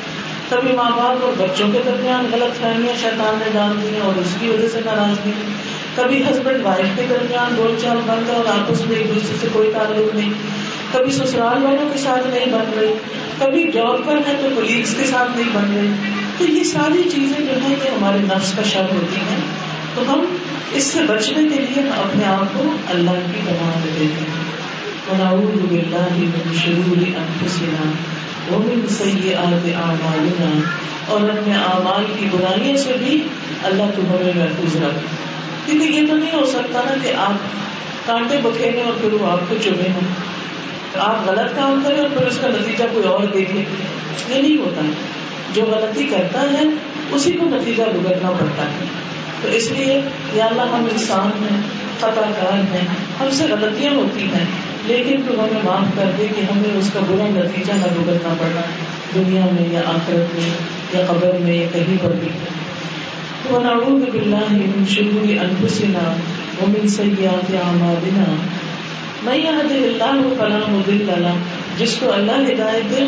کبھی 0.49 0.71
ماں 0.71 0.89
باپ 0.89 1.23
اور 1.23 1.33
بچوں 1.37 1.67
کے 1.71 1.79
درمیان 1.85 2.27
غلط 2.31 2.61
فہمیاں 2.61 3.01
شیطان 3.01 3.39
نے 3.39 3.45
ڈال 3.53 3.71
دی 3.81 3.99
اور 4.03 4.19
اس 4.19 4.35
کی 4.39 4.49
وجہ 4.49 4.67
سے 4.67 4.79
ناراضگی 4.85 5.31
کبھی 5.95 6.23
ہسبینڈ 6.23 6.65
وائف 6.65 6.85
کے 6.95 7.05
درمیان 7.09 7.55
بول 7.55 7.75
چال 7.81 7.97
بند 8.05 8.29
ہے 8.29 8.35
اور 8.35 8.45
آپس 8.45 8.85
میں 8.85 8.97
ایک 8.97 9.15
دوسرے 9.15 9.37
سے 9.41 9.47
کوئی 9.53 9.71
تعلق 9.73 10.15
نہیں۔ 10.15 10.33
کبھی 10.91 11.11
سسرال 11.11 11.63
والوں 11.63 11.89
کے 11.93 11.99
ساتھ 11.99 12.27
نہیں 12.27 12.45
بن 12.45 12.79
رہی 12.79 12.93
کبھی 13.39 13.71
جاب 13.71 14.05
پر 14.05 14.17
ہے 14.17 14.33
تو 14.41 14.47
کولیگس 14.55 14.95
کے 14.95 15.05
ساتھ 15.05 15.37
نہیں 15.37 15.49
بن 15.53 15.73
رہی 15.75 15.91
تو 16.37 16.45
یہ 16.45 16.63
ساری 16.63 17.09
چیزیں 17.09 17.45
جو 17.45 17.51
ہے 17.51 17.69
یہ 17.69 17.89
ہمارے 17.89 18.17
نفس 18.17 18.53
کا 18.55 18.61
شر 18.63 18.85
ہوتی 18.91 19.15
ہیں۔ 19.15 19.64
تو 19.95 20.13
ہم 20.13 20.37
اس 20.73 20.83
سے 20.83 20.99
بچنے 21.07 21.43
کے 21.43 21.55
لیے 21.55 21.81
ہم 21.81 21.89
اپنے 21.97 22.25
آپ 22.25 22.53
کو 22.53 22.63
اللہ 22.89 23.11
کی 23.11 23.41
بنا 23.45 23.71
میں 23.75 23.99
دیتے 23.99 24.05
ہیں۔ 24.05 24.45
ونعوذ 25.07 25.69
باللہ 25.69 26.07
من 26.11 26.53
شرور 26.65 26.97
انفسنا 26.97 27.91
ومن 28.55 28.87
سیئات 28.89 29.67
اعمالنا۔ 29.75 30.59
اور 31.07 31.21
اپنے 31.21 31.53
اعمال 31.53 32.05
کی 32.19 32.25
برائیوں 32.31 32.77
سے 32.77 32.93
بھی 32.99 33.27
اللہ 33.63 33.83
کو 33.95 34.01
ہمیں 34.01 34.31
محفوظ 34.35 34.75
رکھ۔ 34.75 35.05
کیونکہ 35.65 35.93
یہ 35.93 36.07
تو 36.07 36.15
نہیں 36.15 36.33
ہو 36.33 36.45
سکتا 36.45 36.81
نا 36.85 36.95
کہ 37.03 37.13
آپ 37.17 37.33
کانٹے 38.07 38.37
بکھیرے 38.43 38.81
اور 38.81 38.93
پھر 39.01 39.13
وہ 39.13 39.31
آپ 39.31 39.39
کو 39.49 39.55
چنے 39.63 39.89
ہوں۔ 39.93 40.35
آپ 40.95 41.29
غلط 41.29 41.55
کام 41.55 41.81
کریں 41.83 41.97
اور 41.97 42.09
پھر 42.17 42.27
اس 42.27 42.37
کا 42.41 42.47
نتیجہ 42.47 42.83
کوئی 42.93 43.07
اور 43.07 43.23
دیکھے۔ 43.33 43.63
یہ 44.29 44.41
نہیں 44.41 44.57
ہوتا۔ 44.57 44.81
جو 45.53 45.61
غلطی 45.61 46.03
کرتا 46.03 46.41
ہے، 46.41 46.63
اسی 47.11 47.31
کو 47.31 47.45
نتیجہ 47.45 47.83
بھگتنا 47.83 48.31
پڑتا 48.31 48.63
ہے۔ 48.63 48.85
تو 49.45 49.51
اس 49.51 49.71
لیے 49.71 50.01
یا 50.33 50.45
اللہ 50.45 50.61
ہم 50.61 50.87
انسان 50.91 51.43
ہیں 51.43 51.61
خطا 51.99 52.31
کار 52.39 52.75
ہیں، 52.75 52.87
ہم 53.19 53.27
سے 53.31 53.43
غلطیاں 53.43 53.93
ہوتی 53.93 54.23
ہیں، 54.23 54.45
لیکن 54.85 55.21
تو 55.27 55.33
ہمیں 55.33 55.61
معاف 55.63 55.95
کر 55.95 56.11
دے 56.17 56.27
کہ 56.35 56.41
ہمیں 56.41 56.79
اس 56.79 56.89
کا 56.93 56.99
برا 56.99 57.27
نتیجہ 57.29 57.73
نہ 57.73 57.87
بھگتنا 57.93 58.33
پڑا، 58.39 58.61
دنیا 59.15 59.45
میں 59.51 59.73
یا 59.73 59.79
آخرت 59.79 60.35
میں 60.35 60.49
یا 60.93 61.05
قبر 61.07 61.37
میں 61.39 61.53
یا 61.53 61.67
کہیں 61.73 61.97
پر 62.01 62.11
بھی۔ 62.19 62.29
ونعوذ 63.53 64.09
باللہ 64.09 64.51
من 64.51 64.83
شرور 64.89 65.29
انفسنا 65.29 66.15
ومن 66.61 66.87
سیئات 66.87 67.55
اعمالنا۔ 67.55 68.35
من 69.23 69.33
يهده 69.33 69.83
الله 69.83 70.35
فلا 70.37 70.59
مضل 70.67 71.13
له، 71.17 71.33
جس 71.77 71.95
کو 71.99 72.13
اللہ 72.13 72.31
ہدایت 72.31 72.91
دے، 72.91 73.05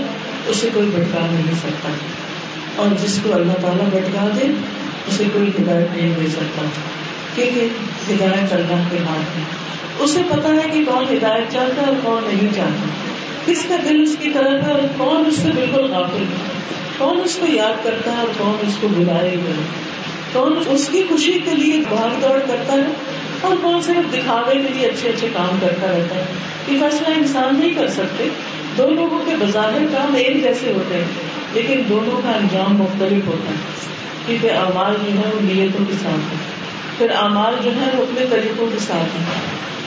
اسے 0.48 0.70
کوئی 0.74 0.90
بھٹکا 0.96 1.28
نہیں 1.30 1.56
سکتا۔ 1.56 1.90
اور 2.76 2.88
جس 3.02 3.20
کو 3.24 3.34
اللہ 3.34 3.54
تعالیٰ 3.62 3.86
بٹکا 3.92 4.28
دے 4.36 4.48
اسے 5.08 5.24
کوئی 5.34 5.50
ہدایت 5.50 5.98
نہیں 5.98 6.14
دے 6.22 6.28
سکتا۔ 6.28 6.62
کیونکہ 7.36 7.68
ہدایت 8.14 8.54
اللہ 8.54 8.84
کے 8.92 8.98
ہاتھ 8.98 9.38
میں 9.38 9.46
اسے 10.00 10.22
پتا 10.30 10.50
ہے 10.50 10.70
کہ 10.74 10.86
کون 10.86 11.04
ہدایت 11.04 11.54
چاہتا 11.54 11.82
ہے 11.82 11.88
اور 11.88 11.96
کون 12.04 12.24
نہیں 12.28 12.54
چاہتا۔ 12.56 12.88
کس 13.46 13.66
کا 13.70 13.76
دل 13.90 14.04
اس 14.04 14.16
کی 14.20 14.30
طرف 14.30 14.68
ہے 14.68 14.72
اور 14.72 14.80
کون 14.98 15.24
اس 15.28 15.36
سے 15.36 15.50
بالکل 15.56 15.92
غافل 15.92 16.22
ہے۔ 16.22 16.58
کون 16.98 17.22
اس 17.26 17.36
کو 17.36 17.46
یاد 17.54 17.84
کرتا 17.84 18.12
ہے 18.12 18.18
اور 18.18 18.28
کون 18.38 18.68
اس 18.68 18.78
کو 18.82 18.88
بلائے 18.88 19.36
گا 19.36 19.52
کون 20.34 20.54
اس 20.68 20.90
کی 20.92 21.04
خوشی 21.10 21.40
کے 21.46 21.52
لیے 21.52 21.78
بھاگ 21.90 22.20
دوڑ 22.22 22.40
کرتا 22.48 22.74
ہے 22.74 22.82
اور 23.42 23.56
کون 23.62 23.82
صرف 23.82 24.14
دکھاوے 24.14 24.54
کے 24.54 24.68
لیے 24.74 24.88
اچھے 24.88 25.10
اچھے 25.10 25.28
کام 25.34 25.58
کرتا 25.62 25.88
رہتا 25.88 26.16
ہے۔ 26.16 26.26
یہ 26.68 26.80
فیصلہ 26.80 27.08
انسان 27.08 27.60
نہیں 27.60 27.74
کر 27.74 27.88
سکتے۔ 27.88 28.30
دو 28.78 28.90
لوگوں 28.90 29.20
کے 29.26 29.32
بظاہر 29.40 29.86
کام 29.92 30.16
ایک 30.16 30.44
جیسے 30.44 30.74
ہوتے 30.76 30.96
ہیں، 30.96 31.06
لیکن 31.54 31.82
دونوں 31.90 32.22
کا 32.24 32.32
انجام 32.32 32.78
مختلف 32.78 33.28
ہوتا 33.28 33.52
ہے۔ 33.52 33.88
کیونکہ 34.28 34.52
اعمال 34.52 34.94
جو 35.06 35.20
ہے 35.20 35.28
وہ 35.34 35.42
نیتوں 35.42 35.86
کے 35.86 35.94
ساتھ 35.94 36.34
ہے 36.34 36.38
پھر 36.98 37.08
اعمال 37.16 37.54
جو 37.64 37.72
ہے 37.72 37.98
وہ 37.98 38.04
اپنے 38.04 38.26
طریقوں 38.30 38.68
کے 38.74 38.80
ساتھ 38.80 39.18
ہے 39.18 39.24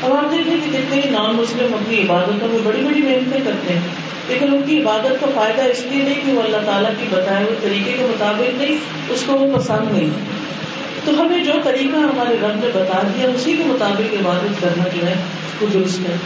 اب 0.02 0.12
آپ 0.12 0.32
دیکھیں 0.32 0.56
کہ 0.64 0.78
جتنے 0.78 1.00
نان 1.11 1.37
مسلم 1.37 1.75
اپنی 1.75 2.02
عبادتوں 2.02 2.49
میں 2.49 2.59
بڑی 2.64 2.82
بڑی 2.82 3.02
محنتیں 3.02 3.40
کرتے 3.44 3.75
ہیں۔ 3.75 3.80
لیکن 4.28 4.54
ان 4.54 4.62
کی 4.66 4.82
عبادت 4.82 5.20
کا 5.20 5.26
فائدہ 5.35 5.62
اس 5.62 5.87
لیے 5.90 6.04
نہیں 6.04 6.20
کہ 6.26 6.32
وہ 6.32 6.42
اللہ 6.42 6.56
تعالیٰ 6.66 6.90
کی 6.99 7.04
بتائے 7.11 7.44
ہوئے 7.44 7.56
طریقے 7.62 7.92
کے 7.92 8.04
مطابق 8.04 8.61
نہیں، 8.61 8.78
اس 9.09 9.23
کو 9.26 9.32
وہ 9.32 9.59
پسند 9.59 9.92
نہیں۔ 9.92 10.11
تو 11.04 11.20
ہمیں 11.20 11.44
جو 11.44 11.52
طریقہ 11.64 11.97
ہمارے 11.97 12.37
رب 12.42 12.54
نے 12.54 12.70
بتا 12.75 13.02
دیا، 13.02 13.28
اسی 13.28 13.52
کے 13.52 13.64
مطابق 13.66 14.14
عبادت 14.14 14.61
کرنا 14.61 14.85
جو 14.94 15.06
ہے 15.06 15.14
وہ 15.61 15.66
درست 15.73 16.00
ہے۔ 16.00 16.16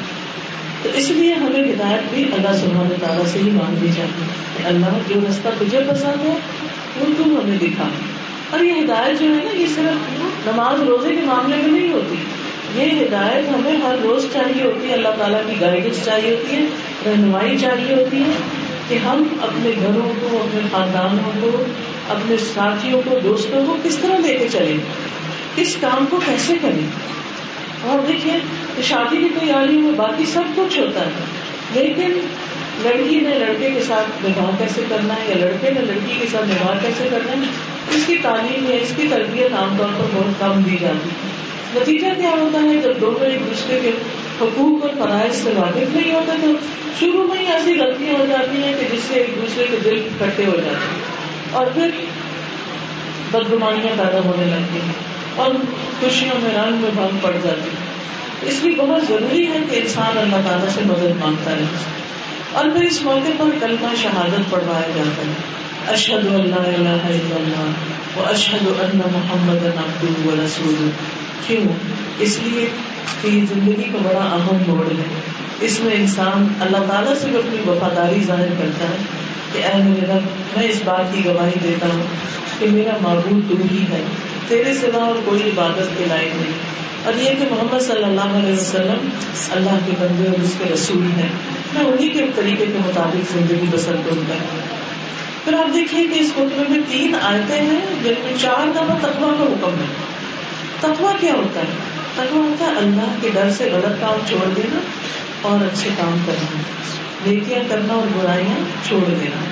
تو 0.83 0.89
اس 0.95 1.11
لیے 1.11 1.35
ہمیں 1.35 1.73
ہدایت 1.73 2.15
بھی 2.15 2.25
اللہ 2.25 2.53
سبحانہ 2.53 3.07
تعالیٰ 3.07 3.27
سے 3.27 3.39
ہی 3.39 3.51
مانگنی 3.51 3.89
چاہیے 3.97 4.27
اللہ 4.65 4.87
جو 5.09 5.21
رستہ 5.31 5.49
تجھے 5.59 5.81
پسند 5.89 6.29
ہے 6.29 6.35
وہ 7.01 7.05
تم 7.19 7.41
ہمیں 7.43 7.59
دکھا 7.59 7.89
اور 8.51 8.61
یہ 8.61 8.73
ہدایت 8.73 9.21
جو 9.21 9.27
ہے 9.27 9.41
نا، 9.45 9.57
یہ 9.57 9.67
صرف 9.67 10.21
نماز 10.47 10.83
روزے 10.83 11.15
کے 11.15 11.23
معاملے 11.25 11.57
میں 11.57 11.81
نہیں 11.81 11.93
ہوتی۔ 11.93 12.15
یہ 12.75 13.05
ہدایت 13.05 13.49
ہمیں 13.55 13.77
ہر 13.77 13.95
روز 14.03 14.27
چاہیے 14.33 14.63
ہوتی 14.63 14.89
ہے۔ 14.89 14.95
اللہ 14.95 15.09
تعالیٰ 15.19 15.41
کی 15.47 15.61
گائیڈنس 15.61 16.05
چاہیے 16.05 16.31
ہوتی 16.31 16.57
ہے، 16.57 16.63
رہنمائی 17.07 17.59
چاہیے 17.59 17.95
ہوتی 17.95 18.21
ہے 18.21 18.31
کہ 18.89 18.95
ہم 18.95 19.23
اپنے 19.43 19.71
گھروں 19.81 20.13
کو، 20.21 20.39
اپنے 20.43 20.61
خاندانوں 20.73 21.31
کو، 21.41 21.65
اپنے 22.09 22.37
ساتھیوں 22.55 23.03
کو، 23.05 23.19
دوستوں 23.25 23.67
کو 23.67 23.77
کس 23.83 23.99
طرح 23.99 24.19
لے 24.19 24.35
کے 24.35 24.49
چلیں؟ 24.49 24.77
کس 25.57 25.77
کام 25.77 26.05
کو 26.11 26.21
کیسے 26.27 26.55
کریں؟ 26.63 26.87
اور 27.83 27.99
دیکھیے 28.09 28.33
شادی 28.83 29.17
کی 29.17 29.29
تیاری 29.41 29.77
میں 29.77 29.93
باقی 29.93 30.25
سب 30.27 30.43
کچھ 30.57 30.79
ہوتا 30.79 31.01
ہے، 31.01 31.11
لیکن 31.75 32.27
لڑکی 32.83 33.21
نے 33.21 33.35
لڑکے 33.35 33.71
کے 33.71 33.83
ساتھ 33.83 34.27
نباہ 34.27 34.51
کیسے 34.59 34.83
کرنا 34.89 35.15
ہے 35.15 35.29
یا 35.29 35.35
لڑکے 35.35 35.71
نے 35.71 35.81
لڑکی 35.81 36.15
کے 36.21 36.27
ساتھ 36.33 36.45
نباہ 36.45 36.79
کیسے 36.83 37.09
کرنا 37.11 37.33
ہے، 37.33 37.47
اس 37.97 38.05
کی 38.07 38.17
تعلیم 38.23 38.71
یا 38.71 38.77
اس 38.77 38.93
کی 38.97 39.09
تربیت 39.11 39.53
عام 39.53 39.77
طور 39.79 39.89
پر 39.99 40.05
بہت 40.15 40.41
کم 40.41 40.63
دی 40.63 40.77
جاتی 40.81 41.09
ہے۔ 41.09 41.35
نتیجہ 41.75 42.07
کیا 42.21 42.31
ہوتا 42.31 42.59
ہے؟ 42.63 42.77
جب 42.83 43.01
دونوں 43.01 43.27
ایک 43.27 43.41
دوسرے 43.41 43.81
کے 43.83 43.91
حقوق 44.41 44.85
اور 44.85 44.91
فرائض 44.99 45.35
سے 45.37 45.51
واقف 45.57 45.97
نہیں 45.97 46.15
ہوتے 46.15 46.33
تو 46.43 46.49
شروع 47.01 47.27
میں 47.27 47.39
ہی 47.39 47.53
ایسی 47.53 47.75
غلطیاں 47.79 48.19
ہو 48.19 48.27
جاتی 48.29 48.63
ہیں 48.63 48.75
کہ 48.81 48.97
جس 48.97 49.01
سے 49.09 49.15
ایک 49.15 49.31
دوسرے 49.37 49.67
کے 49.71 49.77
دل 49.85 50.09
کٹے 50.19 50.47
ہو 50.47 50.57
جاتے 50.57 50.69
ہیں۔ 50.69 51.03
اور 51.53 51.67
پھر 51.67 51.91
بدگمانیاں 53.31 53.97
پیدا 53.99 54.21
ہونے 54.25 54.45
لگتی 54.47 54.79
ہیں 54.87 54.93
اور 55.37 55.51
خوشیوں 56.01 56.41
میں 56.41 56.51
رنگ 56.55 56.77
میں 56.77 56.91
بھنگ 56.95 57.19
پڑ 57.21 57.33
جاتی 57.43 57.71
ہے 57.71 57.95
اس 58.49 58.65
لیے 58.65 58.75
بہت 58.77 59.03
ضروری 59.09 59.47
ہے 59.47 59.59
کہ 59.71 59.77
انسان 59.77 60.19
اللہ 60.19 60.49
تعالیٰ 60.49 60.69
سے 60.75 60.81
مدد 60.85 61.21
مانگتا 61.21 61.51
رہے۔ 61.51 62.05
اور 62.55 62.65
پھر 62.65 62.83
اس 62.83 63.03
موقع 63.03 63.31
پر 63.39 63.51
کلمہ 63.61 63.95
شہادت 64.03 64.51
پڑھوایا 64.51 64.91
جاتا 64.97 65.23
ہے۔ 65.23 65.33
اشد 65.89 66.27
اللہ 66.35 66.55
الہ 66.55 66.89
الا 66.89 67.37
اللہ 67.37 68.19
و 68.19 68.23
اشد 68.27 68.67
اللہ 68.81 69.07
محمد 69.13 69.65
و 70.27 70.45
رسول 70.45 70.91
کیوں؟ 71.47 71.73
اس 72.19 72.39
لیے 72.43 72.67
کہ 73.23 73.29
یہ 73.29 73.45
زندگی 73.55 73.83
کا 73.83 73.99
بڑا 74.03 74.19
اہم 74.19 74.63
موڑ 74.67 74.87
ہے۔ 74.87 75.21
اس 75.61 75.81
میں 75.81 75.95
انسان 75.95 76.47
اللہ 76.61 76.77
تعالیٰ 76.77 77.15
سے 77.15 77.29
بھی 77.29 77.37
اپنی 77.37 77.71
وفاداری 77.71 78.25
ظاہر 78.27 78.47
کرتا 78.47 78.85
ہے 78.85 78.97
کہ 79.53 79.59
اے 79.59 79.83
میرے 79.83 80.07
رب، 80.07 80.57
میں 80.57 80.69
اس 80.69 80.81
بات 80.85 81.15
کی 81.15 81.25
گواہی 81.25 81.59
دیتا 81.63 81.87
ہوں 81.87 82.03
کہ 82.59 82.67
میرا 82.71 82.97
معبود 83.01 83.51
تو 83.51 83.57
ہی 83.73 83.83
ہے۔ 83.83 84.03
تیرے 84.49 84.75
سوا 84.75 85.05
اور 85.05 85.17
کوئی 85.25 85.43
عبادت 85.43 85.99
کے 85.99 86.05
لائق 86.09 86.35
نہیں۔ 86.35 86.53
اور 87.05 87.15
یہ 87.15 87.31
کہ 87.39 87.45
محمد 87.51 87.81
صلی 87.81 88.05
اللہ 88.05 88.39
علیہ 88.39 88.53
وسلم 88.53 89.09
اللہ 89.51 89.79
کے 89.87 89.93
بندے 90.01 90.29
اور 90.29 90.43
اس 90.43 90.55
کے 90.59 90.65
رسول 90.75 91.07
ہیں۔ 91.17 91.29
میں 91.75 91.85
انہیں 91.85 92.15
کے 92.15 92.27
طریقے 92.35 92.67
کے 92.67 92.79
مطابق 92.87 93.33
زندگی 93.33 93.67
بسر 93.71 93.97
کروں 94.05 94.23
گا 94.29 94.35
پھر 95.45 95.55
آپ 95.55 95.75
دیکھیے 95.75 96.07
کہ 96.07 96.19
اس 96.19 96.31
خطبے 96.31 96.63
میں 96.69 96.81
تین 96.89 97.15
آیتیں 97.23 97.61
ہیں 97.61 97.81
جن 98.05 98.13
میں 98.25 98.33
چار 98.43 98.71
دفعہ 98.75 98.99
تقوا 99.03 99.35
کا 99.39 99.45
حکم 99.45 99.75
ہے۔ 99.81 99.87
تقوا 100.81 101.13
کیا 101.21 101.33
ہوتا 101.35 101.61
ہے؟ 101.61 101.67
تقوا 102.15 102.41
ہوتا 102.41 102.65
ہے 102.65 102.71
اللہ 102.71 103.15
کے 103.21 103.31
ڈر 103.35 103.51
سے 103.51 103.71
غلط 103.73 104.01
کام 104.01 104.27
چھوڑ 104.29 104.49
دینا 104.57 104.79
اور 105.43 105.65
اچھے 105.65 105.91
کام 105.99 106.19
کرنا۔ 106.27 106.61
نیکیاں 107.27 107.61
کرنا 107.69 107.95
اور 107.95 108.07
برائیاں 108.15 108.89
چھوڑ 108.89 109.11
دینا۔ 109.11 109.45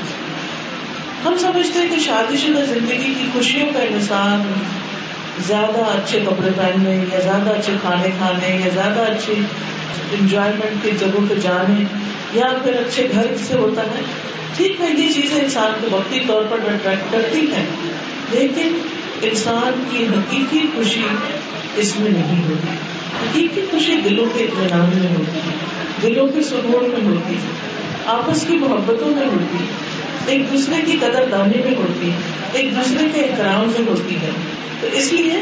ہم 1.24 1.36
سمجھتے 1.38 1.78
ہیں 1.78 1.88
کہ 1.88 1.98
شادی 1.98 2.36
شدہ 2.36 2.64
زندگی 2.68 3.14
کی 3.18 3.26
خوشیوں 3.32 3.66
کا 3.72 3.78
انحصار 3.82 4.52
زیادہ 5.46 5.80
اچھے 5.80 6.20
کپڑے 6.20 6.50
پہننے 6.56 7.04
یا 7.12 7.20
زیادہ 7.20 7.50
اچھے 7.50 7.72
کھانے 7.80 8.10
کھانے 8.18 8.60
یا 8.64 8.68
زیادہ 8.74 9.00
اچھی 9.00 9.34
انجوائمنٹ 10.12 10.84
کی 10.84 10.90
جگہوں 10.90 11.26
پہ 11.28 11.34
جانے۔ 11.34 12.01
یا 12.32 12.52
پھر 12.64 12.72
اچھے 12.72 13.08
گھر 13.14 13.26
سے 13.48 13.54
ہوتا 13.54 13.82
ہے۔ 13.82 14.02
ٹھیک 14.56 14.80
ہے، 14.80 14.90
یہ 14.98 15.12
چیزیں 15.12 15.40
انسان 15.40 15.72
کو 15.80 15.96
وقتی 15.96 16.20
طور 16.26 16.44
پر 16.50 16.58
اٹریکٹ 16.66 17.12
کرتی 17.12 17.40
ہیں، 17.40 17.66
لیکن 18.30 18.78
انسان 19.22 19.84
کی 19.90 20.06
حقیقی 20.06 20.66
خوشی 20.74 21.02
اس 21.76 22.00
میں 22.00 22.10
نہیں 22.10 22.44
ہوتی۔ 22.44 22.76
حقیقی 23.22 23.60
خوشی 23.70 23.96
دلوں 24.04 24.26
کے 24.34 24.44
اطمینان 24.44 24.90
میں 24.94 25.08
ہوتی 25.08 25.38
ہے، 25.38 25.54
دلوں 26.02 26.28
کے 26.28 26.42
سکون 26.42 26.90
میں 26.90 27.14
ہوتی 27.14 27.34
ہے، 27.34 27.50
آپس 28.06 28.44
کی 28.48 28.56
محبتوں 28.56 29.08
میں 29.08 29.26
ہوتی 29.26 29.64
ہے۔ 29.64 29.92
ایک 30.26 30.52
دوسرے 30.52 30.74
کی 30.86 30.92
قدر 31.00 31.24
دانے 31.30 31.62
میں 31.64 31.76
ہوتی 31.76 32.10
ہے، 32.10 32.16
ایک 32.52 32.76
دوسرے 32.76 33.08
کے 33.14 33.20
احترام 33.20 33.72
میں 33.78 33.88
ہوتی 33.88 34.14
ہے۔ 34.14 34.30
تو 34.80 34.86
اس 34.92 35.12
لیے 35.12 35.40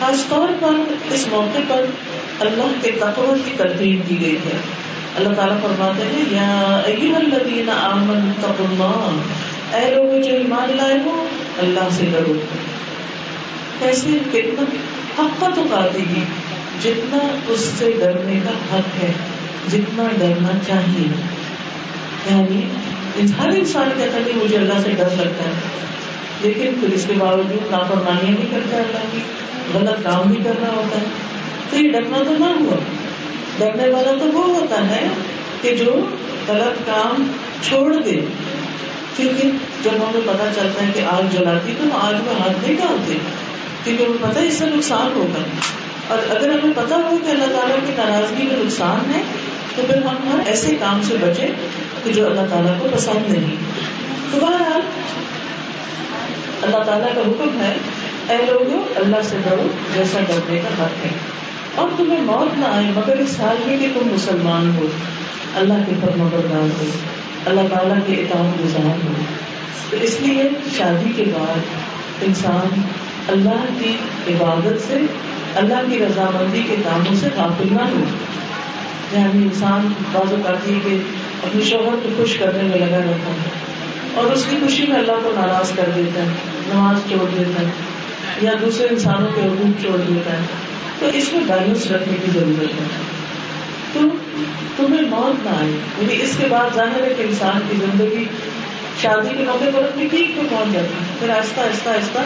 خاص 0.00 0.28
طور 0.28 0.48
پر 0.60 0.92
اس 1.14 1.28
موقع 1.28 1.58
پر 1.68 1.84
اللہ 2.40 2.72
کے 2.82 2.90
تقوی 2.90 3.38
کی 3.44 3.50
ترتیب 3.56 4.10
دی 4.10 4.16
گئی 4.20 4.36
ہے۔ 4.36 4.87
اللہ 5.18 5.34
تعالیٰ 5.34 5.60
فرماتے 5.60 6.02
ہیں، 6.04 6.24
یا 6.30 6.80
الذین 7.16 7.70
آمن 7.70 8.32
اللہ۔ 8.58 9.10
اے 9.76 9.94
لوگ 9.94 10.22
جو 10.22 10.34
ایمان 10.34 10.76
لائے 10.76 10.98
ہو، 11.04 11.26
اللہ 11.58 11.88
سے 11.90 12.04
ڈرو۔ 12.12 12.32
کیسے 13.78 14.18
کتنا 14.32 14.62
حق 15.18 15.44
تو 15.54 15.62
پاتی 15.70 15.98
گی 15.98 16.20
جتنا 16.82 17.18
اس 17.48 17.60
سے 17.78 17.92
ڈرنے 18.00 18.40
کا 18.44 18.76
حق 18.76 19.04
ہے، 19.04 19.12
جتنا 19.70 20.02
ڈرنا 20.18 20.58
چاہیے۔ 20.66 21.08
یعنی 22.30 22.62
ہر 23.38 23.48
انسان 23.48 23.90
کہتا 23.96 24.16
ہے 24.16 24.32
مجھے 24.34 24.56
اللہ 24.56 24.74
سے 24.84 24.90
ڈر 24.90 25.08
لگتا 25.10 25.44
ہے۔ 25.44 25.52
لیکن 26.40 26.80
پھر 26.80 26.88
اس 26.88 27.04
کے 27.08 27.14
باوجود 27.18 27.70
لاپرواہیاں 27.70 28.36
بھی 28.36 28.48
کرتا 28.50 28.76
اللہ 28.76 29.12
کی، 29.12 29.18
غلط 29.74 30.04
کام 30.04 30.32
بھی 30.32 30.44
کرنا 30.44 30.68
ہوتا 30.76 30.98
ہے۔ 30.98 31.04
تو 31.70 31.76
یہ 31.76 31.92
ڈرنا 31.92 32.18
تو 32.18 32.34
نہ 32.38 32.44
ہوا۔ 32.44 32.76
ڈرنے 33.58 33.88
والا 33.88 34.12
تو 34.18 34.24
وہ 34.32 34.46
ہوتا 34.46 34.88
ہے 34.88 35.06
کہ 35.62 35.76
جو 35.76 36.06
غلط 36.48 36.86
کام 36.86 37.32
چھوڑ 37.62 38.02
دے۔ 38.02 38.20
کیونکہ 39.16 39.50
جب 39.82 39.90
ہمیں 39.90 40.20
پتا 40.26 40.48
چلتا 40.54 40.86
ہے 40.86 40.92
کہ 40.94 41.00
آگ 41.00 41.22
جلاتی 41.32 41.72
تو 41.78 41.84
آگ 41.92 42.14
میں 42.14 42.40
ہاتھ 42.40 42.68
نہیں 42.68 42.76
ڈالتے، 42.76 43.14
کیونکہ 43.84 44.02
ہمیں 44.02 44.30
پتا 44.30 44.40
اس 44.40 44.54
سے 44.54 44.66
نقصان 44.66 45.12
ہوگا۔ 45.14 45.42
اور 46.08 46.36
اگر 46.36 46.48
ہمیں 46.48 46.72
پتا 46.76 46.96
ہو 46.96 47.18
کہ 47.26 47.30
اللہ 47.30 47.44
تعالیٰ 47.44 47.76
کی 47.86 47.92
ناراضگی 47.96 48.42
میں 48.42 48.56
نقصان 48.56 49.12
ہے، 49.14 49.20
تو 49.76 49.82
پھر 49.86 50.02
ہم 50.02 50.16
ہر 50.32 50.46
ایسے 50.46 50.76
کام 50.80 51.00
سے 51.02 51.14
بچے 51.20 51.46
کہ 52.04 52.12
جو 52.12 52.26
اللہ 52.26 52.40
تعالیٰ 52.50 52.78
کو 52.78 52.88
پسند 52.92 53.32
نہیں۔ 53.32 53.56
تو 54.30 54.46
بہرحال، 54.46 54.80
اللہ 56.62 56.82
تعالیٰ 56.84 57.14
کا 57.14 57.20
حکم 57.20 57.60
ہے، 57.60 57.76
اے 58.28 58.36
لوگوں، 58.46 58.82
اللہ 58.96 59.16
سے 59.22 59.36
ڈرو 59.44 59.62
جیسا 59.94 60.20
ڈرنے 60.20 60.60
کا 60.60 60.84
حق 60.84 61.04
ہے۔ 61.04 61.10
اور 61.78 61.88
تمہیں 61.96 62.20
موت 62.20 62.58
نہ 62.58 62.64
آئے، 62.64 62.86
مگر 62.96 63.18
اس 63.18 63.40
حال 63.40 63.56
میں 63.66 63.78
کہ 63.78 63.86
تم 63.94 64.14
مسلمان 64.14 64.76
ہو۔ 64.76 64.86
اللہ 65.54 65.74
کے 65.86 65.92
فرم 66.00 66.28
بردار 66.32 66.80
ہو۔ 66.80 66.84
اللہ 67.46 67.60
تعالیٰ 67.74 67.96
کے 68.06 68.12
اطاعت 68.12 68.64
گزار 68.64 69.06
ہو۔ 69.06 69.12
تو 69.90 69.96
اس 70.00 70.20
لیے 70.20 70.42
شادی 70.78 71.12
کے 71.16 71.24
بعد 71.24 71.58
انسان 72.22 72.80
اللہ 73.28 73.80
کی 73.80 73.96
عبادت 74.28 74.88
سے، 74.88 74.98
اللہ 75.54 75.90
کی 75.90 75.98
رضامندی 75.98 76.62
کے 76.68 76.76
کاموں 76.84 77.16
سے 77.16 77.28
غافل 77.36 77.68
نہ 77.70 77.82
ہو۔ 77.82 78.04
یعنی 79.12 79.42
انسان 79.42 79.92
بعض 80.12 80.32
اوقات 80.32 80.68
یہ 80.68 80.78
کہ 80.84 80.96
اپنی 81.42 81.62
شوہر 81.62 81.96
کو 82.02 82.08
خوش 82.16 82.36
کرنے 82.36 82.62
میں 82.62 82.78
لگا 82.78 82.98
رہتا 82.98 83.30
ہے 83.30 83.50
اور 84.14 84.24
اس 84.24 84.44
کی 84.50 84.56
خوشی 84.60 84.86
میں 84.88 84.96
اللہ 84.96 85.12
کو 85.12 85.30
ناراض 85.34 85.72
کر 85.72 85.90
دیتا 85.96 86.22
ہے، 86.22 86.28
نماز 86.74 87.08
چھوڑ 87.08 87.26
دیتا 87.38 87.62
ہے۔ 87.62 87.87
یا 88.42 88.52
دوسرے 88.60 88.86
انسانوں 88.90 89.28
کے 89.34 89.40
حقوق 89.40 89.80
چھوڑ 89.80 89.96
دیتا 89.96 90.32
ہے۔ 90.32 90.42
تو 90.98 91.06
اس 91.06 91.32
میں 91.32 91.40
بیلنس 91.40 91.86
رکھنے 91.86 92.16
کی 92.24 92.30
ضرورت 92.30 92.80
ہے۔ 92.80 92.86
تو 93.92 94.00
تمہیں 94.76 95.02
موت 95.02 95.44
نہ 95.44 95.50
آئے۔ 95.50 95.70
یعنی 95.70 96.22
اس 96.22 96.34
کے 96.38 96.46
بعد 96.50 96.74
ظاہر 96.74 97.02
ہے 97.02 97.14
کہ 97.16 97.22
انسان 97.22 97.60
کی 97.68 97.76
زندگی 97.76 98.24
شادی 99.02 99.36
کے 99.36 99.44
موقع 99.44 99.64
پر 99.74 99.82
اپنی 99.84 100.06
ٹھیک 100.06 100.36
پہ 100.36 100.42
پہنچ 100.50 100.72
جاتی 100.72 100.86
ہے۔ 100.86 101.06
پھر 101.18 101.30
آہستہ 101.30 101.60
آہستہ 101.60 101.88
آہستہ 101.88 102.18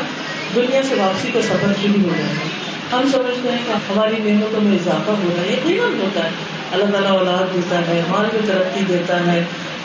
دنیا 0.54 0.82
سے 0.82 0.94
واپسی 0.94 1.28
کا 1.34 1.42
سفر 1.42 1.72
شروع 1.82 2.02
ہو 2.02 2.08
جاتا 2.18 2.44
ہے۔ 2.44 2.72
ہم 2.92 3.08
سمجھتے 3.12 3.52
ہیں 3.52 3.58
کہ 3.66 3.92
ہماری 3.92 4.16
نعمتوں 4.18 4.60
میں 4.60 4.76
اضافہ 4.76 5.10
ہو 5.10 5.34
رہا 5.36 5.42
ہے، 5.42 5.52
یقیناً 5.52 6.00
ہوتا 6.00 6.24
ہے۔ 6.24 6.30
اللہ 6.72 6.90
تعالیٰ 6.90 7.10
اولاد 7.10 7.54
دیتا 7.54 7.78
ہے، 7.78 8.02
مال 8.08 8.26
میں 8.32 8.40
ترقی 8.46 8.80
دیتا 8.88 9.32
ہے، 9.32 9.44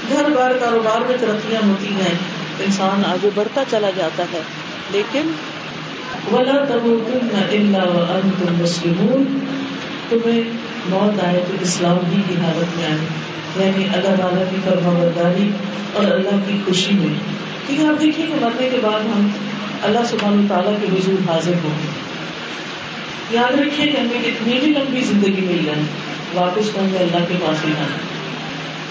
گھر 0.10 0.30
بار 0.30 0.52
کاروبار 0.52 1.02
میں 1.02 1.18
ترقیاں 1.20 1.68
ہوتی 1.68 1.88
ہیں۔ 1.88 2.14
انسان 2.60 3.02
آگے 3.06 3.30
بڑھتا 3.36 3.64
چلا 3.70 3.90
جاتا 3.96 4.24
ہے، 4.34 4.42
لیکن 4.92 5.32
ولا 6.32 6.66
مسلمون 8.62 9.40
تمہیں 10.10 10.42
موت 10.90 11.24
آئے 11.24 11.40
تو 11.48 11.58
اسلام 11.62 11.98
ہی 12.12 12.22
کی 12.30 12.36
حالت 12.36 12.78
میں 12.78 12.86
آئے۔ 12.86 12.98
یعنی 13.66 13.86
اللہ 13.94 14.22
تعالیٰ 14.22 14.44
کی 14.50 14.56
فرما 14.66 14.94
برداری 14.94 15.50
اور 15.94 16.12
اللہ 16.12 16.40
کی 16.48 16.58
خوشی 16.66 16.94
میں۔ 16.94 17.20
کیونکہ 17.68 17.86
آپ 17.86 18.02
دیکھیے 18.02 18.28
کہ 18.28 18.34
مرنے 18.42 18.70
کے 18.70 18.78
بعد 18.82 19.00
ہم 19.00 19.28
اللہ 19.84 20.00
سبحانہ 20.10 20.48
تعالیٰ 20.50 20.74
کے 20.82 20.88
حضور 20.88 21.30
حاضر 21.30 21.54
ہوں۔ 21.64 21.78
گے 21.84 21.90
یاد 23.32 23.60
رکھیے 23.60 23.88
کہ 23.88 23.98
ہمیں 23.98 24.20
اتنی 24.20 24.60
بھی 24.60 24.68
لمبی 24.68 25.02
زندگی 25.02 25.42
مل 25.42 25.66
جائے، 25.66 25.82
واپس 26.34 26.78
ہوں 26.78 26.88
گے 26.94 26.98
اللہ 26.98 27.26
کے 27.28 27.34
پاس 27.46 27.66
ہی 27.66 27.72
آنا 27.72 27.98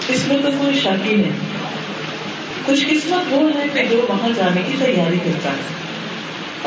اس 0.07 0.27
میں 0.27 0.37
تو 0.37 0.49
کوئی 0.57 0.79
شاکی 0.83 1.15
نہیں۔ 1.15 1.31
خوش 2.65 2.87
قسمت 2.87 3.33
وہ 3.33 3.49
ہے 3.55 3.65
کہ 3.73 3.85
جو 3.89 4.05
وہاں 4.09 4.29
جانے 4.35 4.61
کی 4.61 4.73
تیاری 4.85 5.17
کرتا 5.25 5.49
ہے۔ 5.49 5.86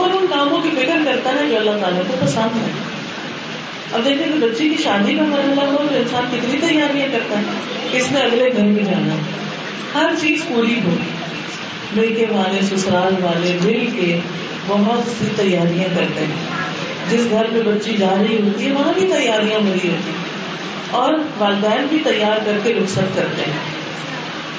اور 0.00 0.10
ان 0.10 0.26
کاموں 0.30 0.60
کی 0.60 0.70
فکر 0.70 0.98
کرتا 1.04 1.30
ہے 1.30 1.48
جو 1.50 1.56
اللہ 1.56 1.70
تعالیٰ 1.70 2.02
کو 2.08 2.16
پسند 2.20 2.56
ہے۔ 2.56 2.70
اب 3.92 4.04
دیکھیں 4.04 4.26
کہ 4.26 4.46
بچی 4.46 4.68
کی 4.68 4.82
شادی 4.82 5.14
کا 5.14 5.22
مرحلہ 5.22 5.60
ہو 5.60 5.76
تو 5.76 5.94
انسان 5.94 6.24
کتنی 6.32 6.60
تیاریاں 6.68 7.08
کرتا 7.12 7.38
ہے 7.38 7.44
اس 7.92 8.12
میں 8.12 8.22
اگلے 8.22 8.50
گھر 8.56 8.62
میں 8.62 8.84
جانا۔ 8.84 9.16
ہر 9.94 10.10
چیز 10.20 10.42
پوری 10.48 10.80
ہو۔ 10.84 10.94
مل 11.96 12.14
کے 12.14 12.26
والے، 12.30 12.76
سسرال 12.76 13.14
والے 13.24 13.58
مل 13.62 13.86
کے 14.00 14.18
بہت 14.66 15.10
سی 15.18 15.24
تیاریاں 15.36 15.88
کرتے 15.96 16.20
ہیں۔ 16.20 16.70
جس 17.10 17.20
گھر 17.30 17.46
میں 17.50 17.60
بچی 17.60 17.96
جا 17.96 18.14
رہی 18.18 18.36
ہوتی 18.36 18.66
ہے، 18.66 18.72
وہاں 18.72 18.92
بھی 18.92 19.02
تیاریاں 19.02 19.60
ہو 19.60 19.74
رہی 19.82 19.88
ہوتی 19.88 20.12
اور 20.90 21.14
والدین 21.38 21.86
بھی 21.88 21.98
تیار 22.04 22.36
کر 22.46 22.58
کے 22.62 22.74
رخصت 22.74 23.16
کرتے 23.16 23.42
ہیں۔ 23.50 23.80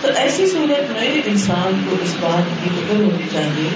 تو 0.02 0.08
ایسی 0.16 0.48
صورت 0.48 0.92
میں 0.92 1.22
انسان 1.26 1.86
کو 1.90 1.96
اس 2.04 2.16
بات 2.20 2.64
کی 2.64 2.70
فکر 2.70 2.96
ہونی 2.96 3.28
چاہیے 3.34 3.70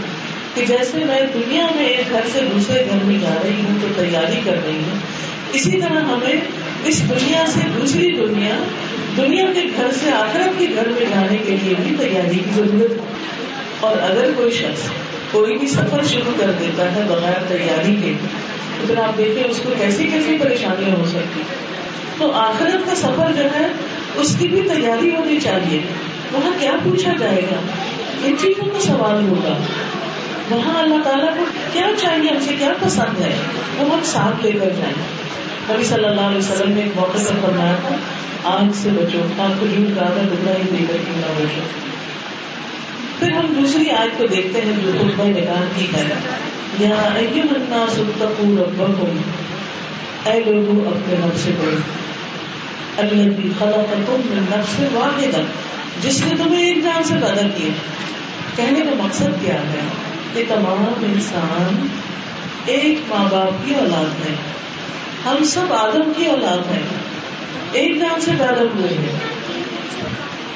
کہ 0.55 0.65
جیسے 0.65 0.97
میں 1.05 1.21
دنیا 1.33 1.67
میں 1.75 1.85
ایک 1.85 2.09
گھر 2.09 2.21
سے 2.33 2.39
دوسرے 2.55 2.85
گھر 2.89 3.03
میں 3.03 3.17
جا 3.21 3.35
رہی 3.43 3.61
ہوں 3.61 3.77
تو 3.81 3.87
تیاری 3.95 4.41
کر 4.43 4.57
رہی 4.65 4.75
ہوں، 4.75 4.99
اسی 5.53 5.81
طرح 5.81 5.99
ہمیں 5.99 6.41
اس 6.85 7.09
دنیا 7.09 7.45
سے 7.47 7.59
دوسری 7.81 8.11
دنیا 8.11 8.63
دنیا 9.17 9.45
کے 9.53 9.61
گھر 9.77 9.91
سے 9.91 10.11
آخرت 10.11 10.59
کے 10.59 10.65
گھر 10.75 10.87
میں 10.87 11.01
جانے 11.01 11.37
کے 11.37 11.55
لیے 11.63 11.73
بھی 11.79 11.95
تیاری 11.99 12.35
کی 12.35 12.49
ضرورت 12.55 12.91
ہے۔ 12.91 13.05
اور 13.79 13.97
اگر 13.97 14.31
کوئی 14.35 14.51
شخص 14.51 14.89
کوئی 15.31 15.57
بھی 15.57 15.67
سفر 15.67 16.03
شروع 16.03 16.33
کر 16.39 16.51
دیتا 16.59 16.95
ہے 16.95 17.01
بغیر 17.07 17.43
تیاری 17.47 17.95
کے، 18.03 18.13
تو 18.81 18.87
پھر 18.87 18.97
آپ 18.97 19.17
دیکھیں 19.17 19.43
اس 19.43 19.59
کو 19.63 19.69
کیسی 19.77 20.03
کیسی 20.03 20.37
پریشانیاں 20.41 20.95
ہو 20.95 21.05
سکتی 21.05 21.41
تو 22.17 22.31
آخرت 22.31 22.89
کا 22.89 22.95
سفر 22.95 23.31
جو 23.37 23.43
ہے، 23.43 23.67
اس 24.15 24.35
کی 24.39 24.47
بھی 24.47 24.61
تیاری 24.61 25.15
ہونی 25.15 25.37
چاہیے۔ 25.43 25.79
وہاں 26.31 26.51
کیا 26.59 26.71
پوچھا 26.83 27.11
جائے 27.19 27.41
گا؟ 27.41 27.61
ان 28.25 28.35
چیزوں 28.41 28.65
کا 28.65 28.79
سوال 28.79 29.27
ہوگا۔ 29.27 29.57
وہاں 30.49 30.83
اللہ 30.83 31.03
تعالیٰ 31.03 31.37
کو 31.37 31.43
کیا 31.73 31.87
چاہیے؟ 32.01 32.29
ہم 32.29 32.37
سے 32.41 32.55
کیا 32.59 32.69
پسند 32.79 33.21
ہے؟ 33.21 33.35
وہ 33.77 33.93
ہم 33.93 33.99
ساتھ 34.03 34.45
لے 34.45 34.51
کر 34.51 34.69
جائیں۔ 34.77 35.25
نبی 35.69 35.83
صلی 35.83 36.05
اللہ 36.05 36.21
علیہ 36.21 36.37
وسلم 36.37 36.71
نے 36.71 36.81
ایک 36.81 36.91
موقع 36.95 37.17
پر 37.17 37.35
فرمایا 37.41 37.75
تھا 37.87 37.95
آگ 38.43 38.71
سے 38.73 38.89
بچو 38.89 39.19
آپ 39.39 39.59
کو 39.59 39.65
جھوٹ 39.65 39.95
کہا 39.95 40.05
تھا 40.05 40.21
ٹکڑا 40.21 40.51
ہی 40.51 40.69
دے 40.71 40.85
کر 40.87 40.97
کیوں 41.05 41.15
نہ 41.15 41.33
بچو۔ 41.37 41.61
پھر 43.19 43.31
ہم 43.31 43.45
دوسری 43.45 43.89
آج 43.89 44.09
کو 44.17 44.27
دیکھتے 44.27 44.61
ہیں 44.61 44.73
جو 44.83 44.91
خطبہ 44.99 45.25
نکال 45.25 45.67
کی 45.75 45.85
ہے۔ 45.85 46.13
یا 46.79 46.95
الناس 47.13 47.99
اتقوا 47.99 48.63
ربکم۔ 48.63 49.17
اے 50.23 50.39
لوگوں 50.39 50.85
اپنے 50.85 51.15
رب 51.23 51.37
سے 51.43 51.51
پڑھو۔ 51.59 51.77
الذي 52.97 53.49
خلقكم 53.59 54.21
من 54.25 54.45
نفس 54.49 54.95
واحدہ۔ 54.95 55.41
جس 56.01 56.25
نے 56.25 56.43
تمہیں 56.43 56.65
ایک 56.65 56.83
جان 56.83 57.03
سے 57.03 57.13
پیدا 57.13 57.47
کیا۔ 57.55 57.71
کہنے 58.55 58.81
کا 58.81 59.03
مقصد 59.03 59.45
کیا 59.45 59.53
ہے؟ 59.53 60.14
کہ 60.35 60.43
تمام 60.47 60.93
انسان 61.13 61.87
ایک 62.65 62.99
ماں 63.09 63.25
باپ 63.31 63.67
کی 63.67 63.75
اولاد 63.75 64.29
ہے 64.29 64.35
ہم 65.25 65.43
سب 65.43 65.73
آدم 65.73 66.11
کی 66.17 66.25
اولاد 66.25 66.71
ہیں۔ 66.71 66.83
ایک 67.71 67.99
جان 67.99 68.21
سے 68.21 68.31
پیدا 68.31 68.61
ہوئے 68.61 68.93
ہیں۔ 68.93 69.19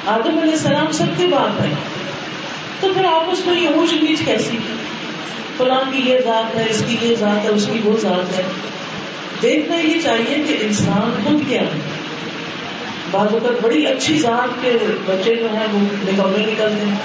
آدم 0.06 0.38
علیہ 0.38 0.52
السلام 0.52 0.92
سب 0.92 1.04
کے 1.16 1.26
باپ 1.26 1.60
ہیں۔ 1.60 1.74
تو 2.80 2.88
پھر 2.94 3.04
آپس 3.04 3.46
میں 3.46 3.60
یہ 3.60 3.68
اونچ 3.68 3.92
نیچ 3.92 4.18
کیسی؟ 4.24 4.58
فلاں 5.56 5.92
کی 5.92 6.02
یہ 6.04 6.18
ذات 6.24 6.56
ہے، 6.56 6.66
اس 6.70 6.82
کی 6.88 6.96
یہ 7.02 7.16
ذات 7.16 7.44
ہے، 7.44 7.48
اس 7.48 7.68
کی 7.72 7.78
وہ 7.84 7.96
ذات 7.96 8.38
ہے۔ 8.38 8.42
دیکھنا 9.42 9.76
یہ 9.76 10.00
چاہیے 10.00 10.42
کہ 10.48 10.56
انسان 10.60 11.20
خود 11.24 11.48
کیا 11.48 11.60
ہے۔ 11.60 11.80
بعض 13.10 13.26
اوقات 13.32 13.62
بڑی 13.62 13.86
اچھی 13.86 14.18
ذات 14.18 14.62
کے 14.62 14.72
بچے 15.06 15.34
جو 15.34 15.46
ہیں 15.52 15.66
وہ 15.72 15.78
نکمے 15.82 16.52
نکلتے 16.52 16.86
ہیں۔ 16.86 16.96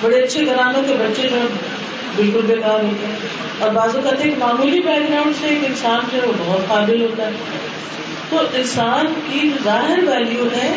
بڑے 0.00 0.22
اچھے 0.22 0.46
گھرانوں 0.46 0.82
کے 0.86 0.94
بچے 0.94 1.28
جو 1.28 1.36
بالکل 2.18 2.40
بیکار 2.46 2.84
ہوتے 2.84 3.06
ہیں 3.06 3.16
اور 3.58 3.70
بعض 3.70 3.96
اوقات 3.96 4.14
ایک 4.18 4.34
معمولی 4.38 4.80
بیک 4.80 5.10
گراؤنڈ 5.10 5.34
سے 5.40 5.48
ایک 5.48 5.58
انسان 5.66 6.00
جو 6.12 6.22
ہے 6.22 6.26
وہ 6.26 6.32
بہت 6.38 6.68
قابل 6.68 7.02
ہوتا 7.02 7.26
ہے۔ 7.26 7.32
تو 8.30 8.38
انسان 8.54 9.06
کی 9.30 9.50
ظاہر 9.64 9.98
ویلو 9.98 10.48
ہے 10.56 10.74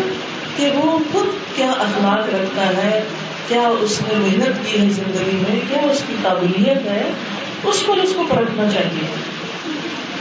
کہ 0.57 0.71
وہ 0.75 0.99
خود 1.11 1.57
کیا 1.57 1.71
اخلاق 1.71 2.35
رکھتا 2.35 2.67
ہے، 2.67 3.03
کیا 3.47 3.67
اس 3.79 4.01
نے 4.01 4.13
محنت 4.17 4.65
کی 4.65 4.81
ہے 4.81 4.89
زندگی 4.89 5.43
میں، 5.49 5.59
کیا 5.69 5.91
اس 5.91 6.03
کی 6.07 6.13
قابلیت 6.21 6.85
ہے، 6.85 7.03
اس 7.63 7.83
پر 7.85 7.97
اس 7.97 8.13
کو 8.15 8.23
پرکھنا 8.29 8.69
چاہیے۔ 8.73 9.07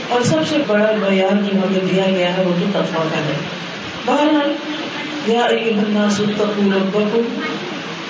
اور 0.09 0.21
سب 0.21 0.37
سے 0.49 0.57
بڑا 0.67 0.91
معیار 0.99 1.43
جو 1.43 1.57
ہمیں 1.57 1.93
دیا 1.93 2.05
گیا 2.09 2.37
ہے 2.37 2.43
وہ 2.43 2.53
تو 2.59 2.65
تفا 2.71 3.03
کا 3.11 3.17
ہے۔ 3.17 3.37
بہرحال، 4.05 4.55
یا 5.27 5.47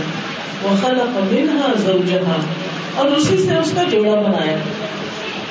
وہ 0.62 0.72
وخلق 0.72 1.16
منها 1.16 1.72
زوجها 1.76 2.40
اور 2.94 3.06
اسی 3.06 3.36
سے 3.36 3.54
اس 3.54 3.72
کا 3.74 3.82
جوڑا 3.82 4.20
بنایا۔ 4.20 4.56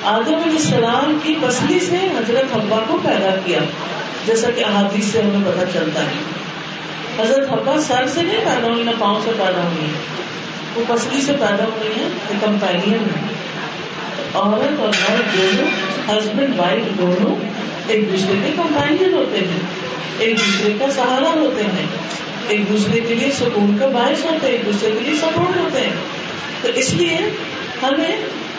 آدم 0.04 0.36
علیہ 0.36 0.58
السلام 0.58 1.18
کی 1.24 1.36
پسلی 1.42 1.80
سے 1.80 1.96
حضرت 1.96 2.56
حبا 2.56 2.80
کو 2.88 2.98
پیدا 3.04 3.36
کیا، 3.46 3.60
جیسا 4.26 4.50
کہ 4.56 4.66
احادیث 4.66 5.06
سے 5.06 5.22
ہمیں 5.22 5.52
پتہ 5.52 5.64
چلتا 5.74 6.02
ہے۔ 6.02 6.22
حضرت 7.20 7.52
حبا 7.52 7.82
سر 7.82 8.08
سے 8.08 8.22
نہیں 8.22 8.38
پیدا 8.38 8.68
ہوئی، 8.68 8.84
نہ 8.84 8.92
پاؤں 9.00 9.20
سے 9.24 9.32
پیدا 9.38 9.62
ہوئی 9.64 9.88
وہ 10.76 10.84
پسلی 10.88 11.22
سے 11.22 11.32
پیدا 11.32 11.64
ہوئی 11.64 11.90
ہیں 11.90 12.10
کمپینین 12.42 13.00
ہے 13.00 13.37
عورت 14.38 14.80
اور 14.80 14.88
مرد 14.88 15.38
دونوں 15.38 15.68
ہسبینڈ 16.10 16.60
وائف 16.60 16.98
دونوں 16.98 17.36
ایک 17.88 18.12
دوسرے 18.12 18.36
کے 18.46 18.52
کمپینین 18.56 19.14
ہوتے 19.14 19.38
ہیں، 19.38 19.60
ایک 20.18 20.38
دوسرے 20.38 20.74
کا 20.80 20.86
سہارا 20.96 21.30
ہوتے 21.30 21.64
ہیں، 21.64 21.86
ایک 22.48 22.70
دوسرے 22.70 23.00
کے 23.00 23.16
لیے 23.16 23.32
سکون 23.32 23.78
کا 23.78 23.88
باعث 23.88 24.26
ہوتے 24.26 24.46
ہیں، 24.46 24.54
ایک 24.54 24.66
دوسرے 24.66 24.92
کے 24.92 25.00
لیے 25.00 25.16
سپورٹ 25.16 25.58
ہوتے 25.58 25.82
ہیں۔ 25.82 25.96
تو 26.62 26.68
اس 26.76 26.94
لیے 26.94 27.18
ہمیں 27.82 28.16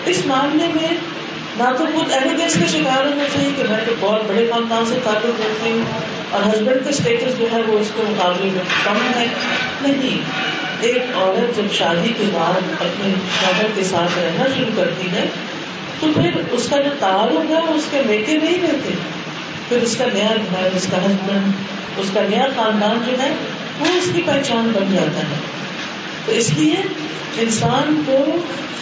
اس 0.07 0.27
معاملے 0.27 0.67
میں 0.75 1.19
نہ 1.57 1.77
تو 1.79 1.85
خود 1.95 2.13
ایویڈینس 2.13 2.55
کا 2.55 2.67
شکار 2.67 3.07
ہونا 3.07 3.25
چاہیے 3.33 3.51
کہ 3.57 3.63
میں 3.69 3.79
تو 3.87 3.95
بہت 4.01 4.23
بڑے 4.27 4.47
خاندان 4.51 4.85
سے 4.87 4.95
تعلق 5.05 5.41
رکھتی 5.41 5.71
ہوں 5.71 5.85
اور 6.31 6.55
ہسبینڈ 6.55 6.85
کا 6.85 6.91
اسٹیٹس 6.91 7.39
جو 7.39 7.47
ہے 7.53 7.63
وہ 7.67 7.79
اس 7.79 7.91
کے 7.97 8.03
مقابلے 8.09 8.49
میں 8.53 8.65
کم 8.85 9.21
ہے۔ 9.21 9.27
نہیں، 9.81 10.21
ایک 10.81 11.03
عورت 11.15 11.57
جب 11.57 11.75
شادی 11.75 12.13
کے 12.19 12.25
بعد 12.33 12.61
اپنے 12.81 13.15
شوہر 13.41 13.67
کے 13.75 13.85
ساتھ 13.85 14.19
رہنا 14.19 14.45
شروع 14.57 14.77
کرتی 14.77 15.09
ہے 15.13 15.27
تو 16.01 16.07
پھر 16.15 16.31
اس 16.51 16.69
کا 16.69 16.81
جو 16.81 16.91
تعلق 16.99 17.51
ہے، 17.51 17.55
وہ 17.55 17.75
اس 17.75 17.85
کے 17.91 18.01
بیٹے 18.07 18.37
نہیں 18.37 18.63
رہتے۔ 18.63 18.95
پھر 19.69 19.77
اس 19.77 19.97
کا 19.97 20.05
نیا 20.15 20.37
گھر 20.37 20.77
اس 20.77 20.87
کا 20.91 20.99
ہسبینڈ، 21.07 21.53
اس 21.97 22.11
کا 22.15 22.21
نیا 22.29 22.47
خاندان 22.57 22.99
جو 23.07 23.23
ہے، 23.23 23.35
وہ 23.81 23.85
اس 23.85 24.09
کی 24.15 24.23
پہچان 24.27 24.73
بن 24.75 24.93
جاتا 24.93 25.21
ہے۔ 25.21 25.35
تو 26.27 26.33
اس 26.33 26.53
لیے 26.57 26.75
انسان 27.39 28.03
کو 28.07 28.25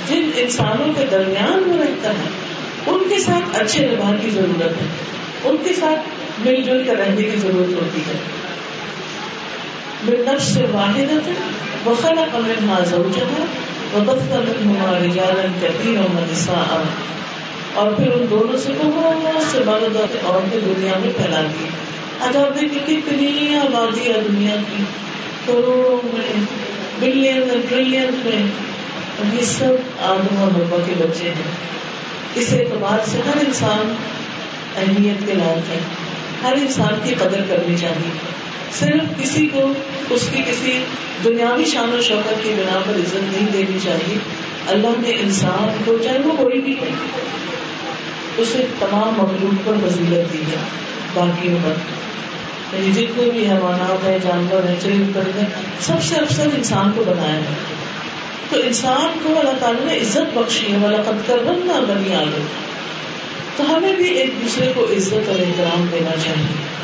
جن 0.08 0.30
انسانوں 0.36 0.94
کے 0.94 1.06
درمیان 1.10 1.62
میں 1.66 1.78
رہتا 1.78 2.10
ہے، 2.10 2.28
ان 2.86 3.08
کے 3.08 3.18
ساتھ 3.18 3.60
اچھے 3.60 3.86
ویوہار 3.86 4.16
کی 4.16 4.30
ضرورت 4.30 4.82
ہے۔ 4.82 4.86
ان 5.44 5.56
کے 5.64 5.74
ساتھ 5.74 6.00
مل 6.46 6.62
جل 6.62 6.84
کر 6.86 6.96
رہنے 6.96 7.22
کی 7.22 7.36
ضرورت 7.36 7.82
ہوتی 7.82 8.00
ہے۔ 8.00 8.18
نفس 10.08 10.44
سے 10.44 10.66
واحد 10.72 10.98
ہے۔ 10.98 11.32
وخلا 11.86 12.24
قمر 13.92 14.14
نازو 14.64 15.14
جہاں 15.14 16.84
اور 17.74 17.90
پھر 17.92 18.12
ان 18.12 18.26
دونوں 18.30 18.58
سے 18.58 18.72
بہت 18.78 19.52
سے 19.52 19.58
مرد 19.58 19.96
اور 19.96 20.34
عورتیں 20.34 20.60
دنیا 20.60 20.92
میں 21.00 21.10
پھیلا 21.16 21.40
دی۔ 21.40 21.64
آج 22.20 22.36
آپ 22.36 22.60
دیکھیں 22.60 22.86
کتنی 22.86 23.54
آبادی 23.54 24.12
ہے 24.12 24.20
دنیا 24.28 24.56
کی۔ 24.56 24.82
کروڑوں 25.46 26.16
میں، 26.16 26.44
بلین، 27.00 27.60
ٹریلین 27.68 28.20
میں 28.24 28.46
یہ 29.34 29.44
سب 29.44 29.72
آدم 30.02 30.36
اور 30.38 30.50
مربا 30.50 30.76
کے 30.86 30.92
بچے 30.98 31.28
ہیں۔ 31.28 31.52
اس 32.34 32.52
اعتبار 32.52 32.98
سے 33.06 33.18
ہر 33.26 33.46
انسان 33.46 33.94
اہمیت 34.76 35.26
کے 35.26 35.34
لائق 35.34 35.70
ہے۔ 35.70 35.78
ہر 36.42 36.52
انسان 36.52 37.00
کی 37.04 37.14
قدر 37.14 37.40
کرنی 37.48 37.76
چاہیے۔ 37.76 38.10
صرف 38.72 39.22
کسی 39.22 39.46
کو 39.52 39.72
اس 40.10 40.28
کی 40.32 40.42
کسی 40.42 40.84
دنیاوی 41.24 41.64
شان 41.64 41.94
و 41.98 42.02
شوقت 42.02 42.34
کی 42.42 42.50
بنا 42.56 42.78
پر 42.86 42.92
عزت 42.92 43.16
نہیں 43.16 43.52
دینی 43.52 43.78
چاہیے۔ 43.84 44.18
اللہ 44.66 44.88
نے 44.98 45.10
انسان 45.20 45.82
کو 45.84 45.98
چاہے 46.04 46.18
وہ 46.18 46.32
کوئی 46.36 46.60
بھی 46.60 46.72
ہے 46.72 46.90
اسے 48.38 48.66
تمام 48.78 49.14
مخلوق 49.16 49.66
پر 49.66 49.88
فضیلت 49.88 50.32
دی 50.32 50.38
ہے 50.38 50.56
باقی 51.14 51.48
پر 51.48 51.72
یعنی 52.72 52.92
جتنے 52.92 53.30
بھی 53.30 53.46
حیوانات 53.50 54.06
ہیں، 54.06 54.18
جانور 54.18 54.68
ہیں، 54.68 54.76
چرند 54.82 55.14
پرند 55.14 55.44
سب 55.80 56.02
سے 56.02 56.14
افسر 56.14 56.48
انسان 56.56 56.90
کو 56.94 57.04
بنایا 57.06 57.34
ہے 57.34 57.54
تو 58.50 58.56
انسان 58.66 59.18
کو 59.22 59.38
اللہ 59.38 59.58
تعالیٰ 59.60 59.84
نے 59.84 59.96
عزت 59.96 60.38
بخشی 60.38 60.72
ہے 60.72 60.78
والا 60.82 61.02
قد 61.02 61.28
کر 61.28 61.36
نہ 61.42 61.84
بنی 61.88 62.14
آگے 62.14 62.42
تو 63.56 63.76
ہمیں 63.76 63.92
بھی 63.92 64.08
ایک 64.08 64.30
دوسرے 64.42 64.72
کو 64.74 64.84
عزت 64.84 65.28
اور 65.28 65.40
احترام 65.40 65.86
دینا 65.92 66.10
چاہیے۔ 66.10 66.76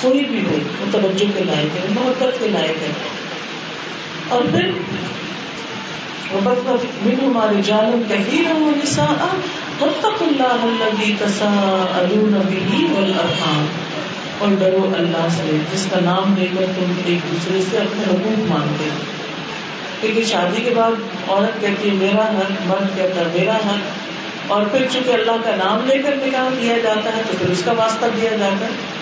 کوئی 0.00 0.24
بھی 0.24 0.44
ہو، 0.44 0.58
وہ 0.80 0.86
توجہ 0.92 1.38
کے 1.38 1.44
لائق 1.44 1.76
ہے 1.76 1.86
محبت 1.88 2.40
کے 2.40 2.48
لائق 2.48 2.82
ہے۔ 2.82 2.92
اور 4.28 4.42
پھر 4.52 4.70
من 7.02 7.14
ہمارے 7.24 7.60
جالم 7.64 8.02
واتقوا 9.80 10.44
اللہ 10.62 11.24
تساءلون 11.24 12.32
به 12.32 12.92
والارحام 12.92 13.66
اور 14.38 14.48
ڈرو 14.58 14.94
اللہ 14.98 15.28
سے، 15.30 15.56
جس 15.72 15.86
کا 15.90 16.00
نام 16.04 16.34
لے 16.38 16.46
کر 16.58 16.64
تم 16.76 16.92
ایک 17.04 17.18
دوسرے 17.30 17.60
سے 17.70 17.76
اپنے 17.76 18.02
حقوق 18.10 18.50
مانتے 18.50 18.84
ہو۔ 18.84 18.98
کیونکہ 20.00 20.24
شادی 20.24 20.60
کے 20.60 20.70
بعد 20.76 20.90
عورت 21.28 21.60
کہتی 21.60 21.88
ہے، 21.88 21.94
میرا 21.94 22.22
حق 22.22 22.66
مرد 22.66 22.96
کہتا 22.96 23.20
ہے، 23.20 23.38
میرا 23.38 23.56
حق 23.56 23.80
اور 24.46 24.62
پھر 24.62 24.86
چونکہ 24.92 25.10
اللہ 25.12 25.32
کا 25.44 25.50
نام 25.64 25.86
لے 25.86 25.98
کر 25.98 26.16
نکاح 26.16 26.48
کیا 26.60 26.78
جاتا 26.78 27.16
ہے، 27.16 27.22
تو 27.30 27.34
پھر 27.38 27.50
اس 27.50 27.62
کا 27.64 27.72
واسطہ 27.72 28.06
دیا 28.20 28.36
جاتا 28.36 28.66
ہے۔ 28.66 28.99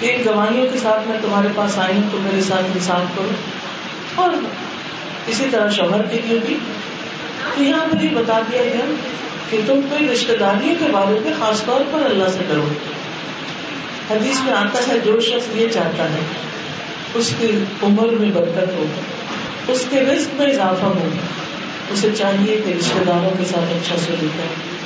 ان 0.00 0.22
گواہیوں 0.26 0.66
کے 0.72 0.78
ساتھ 0.78 1.08
میں 1.08 1.18
تمہارے 1.22 1.48
پاس 1.54 1.78
آئی 1.78 1.94
ہوں 1.94 2.08
تو 2.12 2.18
میرے 2.18 2.40
ساتھ 2.40 2.64
انصاف 2.74 3.16
کرو۔ 3.16 3.28
اور 4.14 4.30
اسی 5.26 5.44
طرح 5.50 5.70
شوہر 5.70 6.02
کے 6.02 6.20
لیے 6.24 6.38
بھی۔ 6.46 6.56
تو 7.56 7.62
یہاں 7.62 7.86
پر 7.90 8.04
یہ 8.04 8.08
بتا 8.14 8.40
دیا 8.52 8.62
گیا 8.62 8.94
کہ 9.50 9.60
تم 9.66 9.80
کوئی 9.90 10.08
رشتے 10.08 10.36
داریوں 10.36 10.74
کے 10.78 10.84
بارے 10.92 11.18
میں 11.24 11.32
خاص 11.38 11.64
طور 11.64 11.80
پر 11.90 12.04
اللہ 12.04 12.28
سے 12.32 12.38
کرو۔ 12.48 12.64
حدیث 14.10 14.40
میں 14.44 14.52
آتا 14.52 14.78
ہے، 14.88 14.98
جو 15.04 15.20
شخص 15.20 15.56
یہ 15.56 15.68
چاہتا 15.68 16.04
ہے، 16.04 16.20
اس 17.14 17.34
کی 17.38 17.50
عمر 17.82 18.06
میں 18.06 18.30
برکت 18.34 18.72
ہو، 18.72 18.86
اس 19.68 19.84
کے 19.90 20.00
رزق 20.00 20.40
میں 20.40 20.46
اضافہ 20.46 20.84
ہو، 20.84 21.08
اسے 21.92 22.08
چاہیے 22.18 22.60
کہ 22.64 22.72
رشتے 22.78 23.04
داروں 23.06 23.30
کے 23.38 23.44
ساتھ 23.44 23.76
اچھا 23.76 23.96
سلوک 23.96 24.38
کرے۔ 24.38 24.76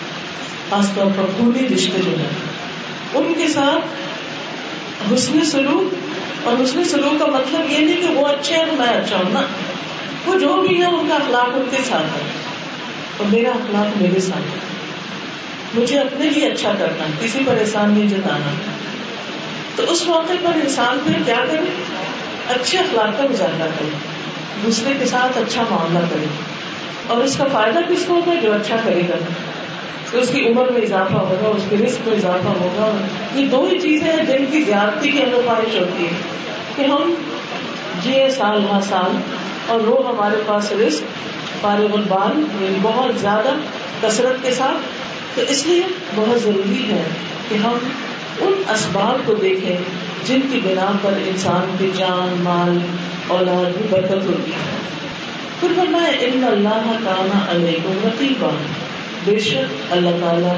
خاص 0.71 0.95
طور 0.95 1.07
پر 1.17 1.25
پوری 1.39 1.75
رشتے 1.75 1.99
جو 2.05 2.11
ہیں، 2.11 2.29
ان 3.15 3.35
کے 3.35 3.49
ساتھ 3.49 3.87
حسن 5.15 5.45
سلوک 5.45 5.95
اور 6.47 6.65
حسن 6.65 6.85
سلوک 6.85 7.19
کا 7.19 7.27
مطلب 7.27 7.73
یہ 7.73 7.79
نہیں 7.79 8.01
کہ 8.01 8.15
وہ 8.15 8.27
اچھے 8.27 8.57
ہیں 8.57 8.65
میں 8.79 8.87
اچھا 8.87 9.17
ہوں 9.17 9.33
نا 9.33 9.41
وہ 10.27 10.39
جو 10.39 10.65
بھی 10.69 10.81
ہے 10.81 10.87
ان 10.87 11.07
کا 11.09 11.15
اخلاق 11.15 11.49
ان 11.55 11.69
کے 11.71 11.77
ساتھ 11.89 12.03
ہے 12.03 12.31
اور 13.17 13.27
میرا 13.27 13.51
اخلاق 13.51 14.03
میرے 14.03 14.21
ساتھ 14.21 14.39
ہے۔ 14.39 14.59
مجھے 15.75 15.99
اپنے 15.99 16.31
لیے 16.31 16.49
اچھا 16.49 16.73
کرنا 16.79 17.05
کسی 17.21 17.39
پر 17.47 17.55
احسان 17.61 17.91
نہیں 17.91 18.09
جتانا۔ 18.09 18.51
تو 19.77 19.93
اس 19.93 20.07
موقع 20.07 20.33
پر 20.43 20.53
انسان 20.55 20.99
پھر 21.05 21.23
کیا 21.27 21.45
کرے؟ 21.51 21.83
اچھے 22.49 22.79
اخلاق 22.79 23.19
کا 23.19 23.25
مظاہرہ 23.31 23.69
کرے۔ 23.79 23.89
دوسرے 24.65 24.95
کے 24.99 25.07
ساتھ 25.07 25.39
اچھا 25.39 25.65
معاملہ 25.71 25.99
کرے۔ 26.11 26.27
اور 27.07 27.17
اس 27.17 27.37
کا 27.37 27.45
فائدہ 27.53 27.79
کس 27.89 28.05
کو 28.07 28.15
ہوگا 28.15 28.35
جو 28.35 28.53
اچھا 28.55 28.77
کرے 28.85 29.01
گا۔ 29.09 29.15
اس 30.13 30.29
کی 30.29 30.49
عمر 30.49 30.71
میں 30.71 30.83
اضافہ 30.83 31.15
ہوگا، 31.15 31.49
اس 31.49 31.63
کے 31.69 31.77
رسک 31.77 32.09
میں 32.09 32.17
اضافہ 32.17 32.49
ہوگا۔ 32.49 33.07
یہ 33.35 33.47
دو 33.47 33.69
ہی 33.73 33.79
چیزیں 33.79 34.13
ہیں 34.13 34.25
جن 34.25 34.45
کی 34.51 34.63
زیادتی 34.63 35.11
کی 35.11 35.25
خواہش 35.45 35.81
ہوتی 35.81 36.05
ہے 36.05 36.11
کہ 36.77 36.83
ہم 36.83 37.15
جیے 38.03 38.31
سال 38.31 38.65
ہر 38.73 38.81
سال 38.81 39.17
اور 39.67 39.81
وہ 39.81 40.09
ہمارے 40.09 40.37
پاس 40.47 40.73
رسک 40.73 41.03
فارغ 41.61 41.95
البال 41.95 42.65
یعنی 42.65 42.79
بہت 42.83 43.21
زیادہ 43.21 43.49
کثرت 44.07 44.43
کے 44.43 44.51
ساتھ۔ 44.51 44.77
تو 45.35 45.43
اس 45.49 45.67
لیے 45.67 45.83
بہت 46.15 46.43
ضروری 46.43 46.93
ہے 46.93 47.03
کہ 47.49 47.55
ہم 47.55 47.79
ان 48.41 48.63
اسباب 48.69 49.27
کو 49.27 49.35
دیکھیں 49.35 49.77
جن 50.27 50.41
کی 50.53 50.61
بنا 50.65 50.93
پر 51.03 51.13
انسان 51.27 51.77
کی 51.79 51.91
جان، 51.97 52.43
مال، 52.43 52.79
اولاد 53.27 53.79
بھی 53.79 53.87
برکت 53.91 54.27
ہوتی 54.27 54.51
ہے۔ 54.51 54.79
پھر 55.61 55.69
فرمایا، 55.77 56.13
ان 56.21 56.45
اللہ 56.45 56.93
کانا 57.05 57.51
علیہ 57.51 58.07
رقیبہ 58.07 58.51
بے 59.25 59.39
شک 59.39 59.93
اللہ 59.93 60.11
تعالیٰ 60.21 60.55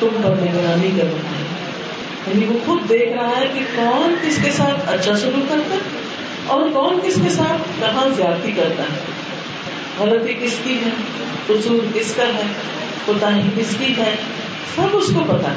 تم 0.00 0.08
پر 0.22 0.30
نگرانی 0.30 0.90
کر 0.96 1.04
رہا 1.04 1.38
ہے۔ 1.38 1.56
یعنی 2.26 2.46
وہ 2.46 2.58
خود 2.64 2.88
دیکھ 2.88 3.12
رہا 3.12 3.30
ہے 3.40 3.46
کہ 3.54 3.60
کون 3.76 4.14
کس 4.22 4.38
کے 4.44 4.50
ساتھ 4.50 4.92
اچھا 4.92 5.16
سلوک 5.16 5.50
کرتا 5.50 5.74
ہے 5.74 5.80
اور 6.46 6.70
کون 6.72 7.00
کس 7.04 7.14
کے 7.14 7.30
ساتھ 7.30 7.80
کہاں 7.80 8.08
زیادتی 8.08 8.52
کرتا 8.52 8.82
ہے۔ 8.82 8.98
غلطی 9.98 10.34
کس 10.34 10.54
کی 10.64 10.74
ہے؟ 10.74 10.90
قصور 11.46 11.86
کس 11.94 12.12
کا 12.16 12.22
ہے؟ 12.22 12.42
کوتا 13.04 13.30
کس 13.56 13.76
کی 13.78 13.94
ہے؟ 13.98 14.14
سب 14.76 14.96
اس 14.96 15.06
کو 15.06 15.24
پتا 15.28 15.50
ہے۔ 15.50 15.56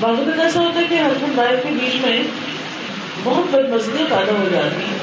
بعض 0.00 0.40
ایسا 0.40 0.60
ہوتا 0.60 0.80
ہے 0.80 0.84
کہ 0.88 0.94
ہسبینڈ 0.94 1.38
وائف 1.38 1.62
کے 1.62 1.68
بیچ 1.68 2.06
میں 2.06 2.22
بہت 3.24 3.54
بد 3.54 3.68
مزیاں 3.68 4.06
پیدا 4.10 4.32
ہو 4.32 4.48
جاتی 4.52 4.84
ہیں۔ 4.84 4.98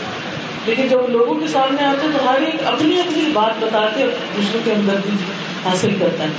لیکن 0.66 0.88
جب 0.88 1.10
لوگوں 1.10 1.40
کے 1.40 1.48
سامنے 1.48 1.86
آتے 1.86 2.08
ہیں 2.08 2.18
تو 2.18 2.30
ہر 2.30 2.42
ایک 2.42 2.56
اپنی 2.66 3.00
اپنی 3.00 3.30
بات 3.34 3.64
بتا 3.64 3.86
کے 3.98 4.06
دوسروں 4.38 4.62
کے 4.66 4.72
اندر 4.72 4.96
بھی۔ 5.06 5.18
حاصل 5.66 5.90
کرتا 6.00 6.24
ہے۔ 6.24 6.30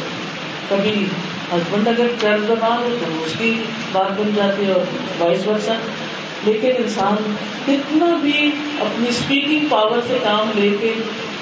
کبھی 0.69 1.05
ہسبینڈ 1.53 1.89
اگر 1.89 2.07
چر 2.21 2.37
زبان 2.47 2.79
ہو 2.79 2.97
تو 3.01 3.25
اس 3.27 3.33
کی 3.39 3.55
بات 3.93 4.21
بن 4.21 4.31
جاتی 4.35 4.67
ہے 4.67 4.73
اور 4.73 4.81
وائس 5.19 5.47
ورسا 5.47 5.75
لیکن 6.45 6.71
انسان 6.79 7.35
کتنا 7.67 8.19
بھی 8.23 8.51
اپنی 8.81 9.09
اسپیکنگ 9.09 9.69
پاور 9.69 10.01
سے 10.09 10.19
کام 10.23 10.51
لے 10.55 10.69
کے 10.81 10.93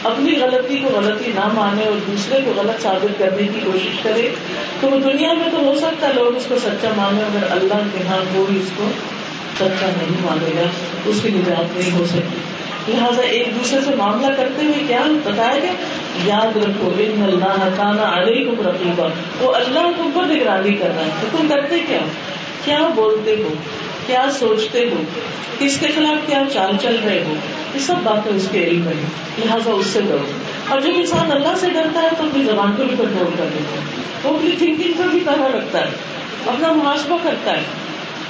اپنی 0.02 0.40
غلطی 0.40 0.78
کو 0.78 1.00
غلطی 1.00 1.32
نہ 1.34 1.48
مانے 1.54 1.84
اور 1.84 1.98
دوسرے 2.06 2.40
کو 2.44 2.52
غلط 2.56 2.82
ثابت 2.82 3.18
کرنے 3.18 3.42
کی 3.42 3.60
کوشش 3.64 3.98
کرے، 4.02 4.28
تو 4.80 4.88
وہ 4.88 4.98
دنیا 4.98 5.32
میں 5.32 5.48
تو 5.50 5.58
ہو 5.58 5.74
سکتا 5.78 6.08
ہے 6.08 6.12
لوگ 6.12 6.36
اس 6.36 6.46
کو 6.48 6.54
سچا 6.58 6.88
مانے 6.96 7.22
اگر 7.22 7.50
اللہ 7.50 7.82
کے 7.92 7.98
ہاں 8.08 8.34
کوئی 8.34 8.58
اس 8.58 8.70
کو 8.76 8.84
سچا 9.58 9.86
نہیں 9.86 10.16
مانے 10.24 10.60
گا، 10.60 10.66
اس 11.04 11.16
کی 11.22 11.28
نجات 11.28 11.78
نہیں 11.78 11.98
ہو 11.98 12.04
سکتی۔ 12.06 12.38
لہٰذا 12.88 13.22
ایک 13.22 13.54
دوسرے 13.54 13.80
سے 13.80 13.90
معاملہ 13.96 14.26
کرتے 14.36 14.64
ہوئے 14.64 14.84
کیا 14.88 15.02
بتایا 15.24 15.58
گیا؟ 15.62 15.72
یاد 16.24 16.56
رکھو 16.56 16.92
ان 16.98 17.22
اللہ 17.22 17.68
تعالیٰ 17.76 18.18
علیکم 18.18 18.66
رقیبہ 18.66 19.08
وہ 19.40 19.54
اللہ 19.54 19.90
تم 19.96 20.10
پر 20.14 20.34
نگرانی 20.34 20.74
کر 20.74 20.86
رہا 20.86 21.04
ہے۔ 21.04 21.10
تو 21.20 21.36
تم 21.38 21.48
کرتے 21.48 21.78
کیا 21.78 21.98
کیا 22.64 22.78
بولتے 22.94 23.36
ہو؟ 23.42 23.48
کیا 24.06 24.26
سوچتے 24.38 24.88
ہو؟ 24.92 25.02
کس 25.58 25.78
کے 25.80 25.86
خلاف 25.94 26.26
کیا 26.26 26.42
چال 26.52 26.76
چل 26.82 26.96
رہے 27.04 27.24
ہو؟ 27.26 27.34
یہ 27.74 27.78
سب 27.78 27.94
باتیں 28.02 28.32
اس 28.32 28.48
کے 28.52 28.64
علم 28.64 28.80
میں 28.80 28.92
لہٰذا 29.38 29.70
اس 29.70 29.86
سے 29.86 30.00
ڈرو۔ 30.00 30.26
اور 30.68 30.80
جب 30.80 30.90
انسان 30.94 31.32
اللہ 31.32 31.56
سے 31.56 31.70
ڈرتا 31.70 32.02
ہے 32.02 32.08
تو 32.18 32.24
اپنی 32.24 32.44
زبان 32.44 32.72
کو 32.76 32.82
بھی 32.84 32.96
کنٹرول 32.98 33.30
کر 33.38 33.44
دیتا 33.54 33.76
ہے۔ 33.76 34.02
وہ 34.22 34.38
اپنی 34.38 34.50
تھنکنگ 34.58 34.92
پر 34.98 35.04
بھی 35.04 35.20
طرح 35.20 35.56
رکھتا 35.56 35.78
ہے۔ 35.80 35.90
اپنا 36.46 36.72
محاسبہ 36.72 37.18
کرتا 37.22 37.50
ہے۔ 37.50 37.62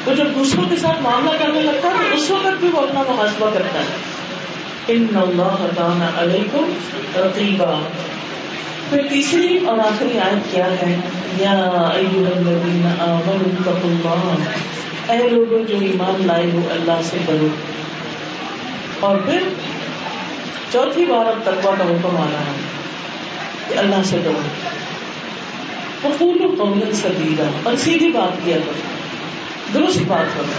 وہ 0.07 0.15
جب 0.15 0.27
دوسروں 0.35 0.65
کے 0.71 0.77
ساتھ 0.77 1.03
معاملہ 1.03 1.31
کرنے 1.39 1.61
لگتا 1.61 1.89
ہے 1.89 1.93
تو 2.11 2.17
اس 2.17 2.31
وقت 2.31 2.61
بھی 2.61 2.69
وہ 2.73 2.81
اپنا 2.81 3.03
محاسبہ 3.09 3.51
کرتا 3.55 3.79
ہے۔ 3.79 4.18
ان 4.89 5.07
اللہ 5.15 5.81
علیکم 6.17 6.73
رقیبہ 7.17 7.81
پھر 8.91 9.07
تیسری 9.11 9.59
اور 9.67 9.79
آخری 9.79 10.19
آیت 10.19 10.53
کیا 10.53 10.67
ہے؟ 10.67 10.97
یا 11.39 11.53
ایوہ 11.95 12.27
الذین 12.37 12.87
آمنوا 13.01 13.73
اتقوا 13.73 14.13
اللہ۔ 14.13 15.13
اے 15.13 15.29
لوگوں، 15.29 15.65
جو 15.69 15.77
ایمان 15.81 16.27
لائے 16.27 16.47
ہو، 16.53 16.69
اللہ 16.71 17.01
سے 17.05 17.17
ڈرو 17.27 17.49
اور 19.01 19.17
پھر 19.25 19.43
چوتھی 20.73 21.07
بار 21.07 21.27
اب 21.27 21.39
تقوا 21.45 21.75
کا 21.79 21.85
حکم 21.85 22.17
آ 22.17 22.27
رہا 22.33 22.41
ہے 22.41 22.57
کہ 23.69 23.79
اللہ 23.79 24.03
سے 24.05 24.19
ڈرو 24.25 24.41
پھول 26.01 26.57
قول 26.59 26.95
سبیرا 26.95 27.51
اور 27.63 27.75
سیدھی 27.77 28.09
بات 28.09 28.45
کیا 28.45 28.57
کرو 28.57 28.83
درست 29.75 29.99
بات 30.07 30.35
کرو 30.35 30.53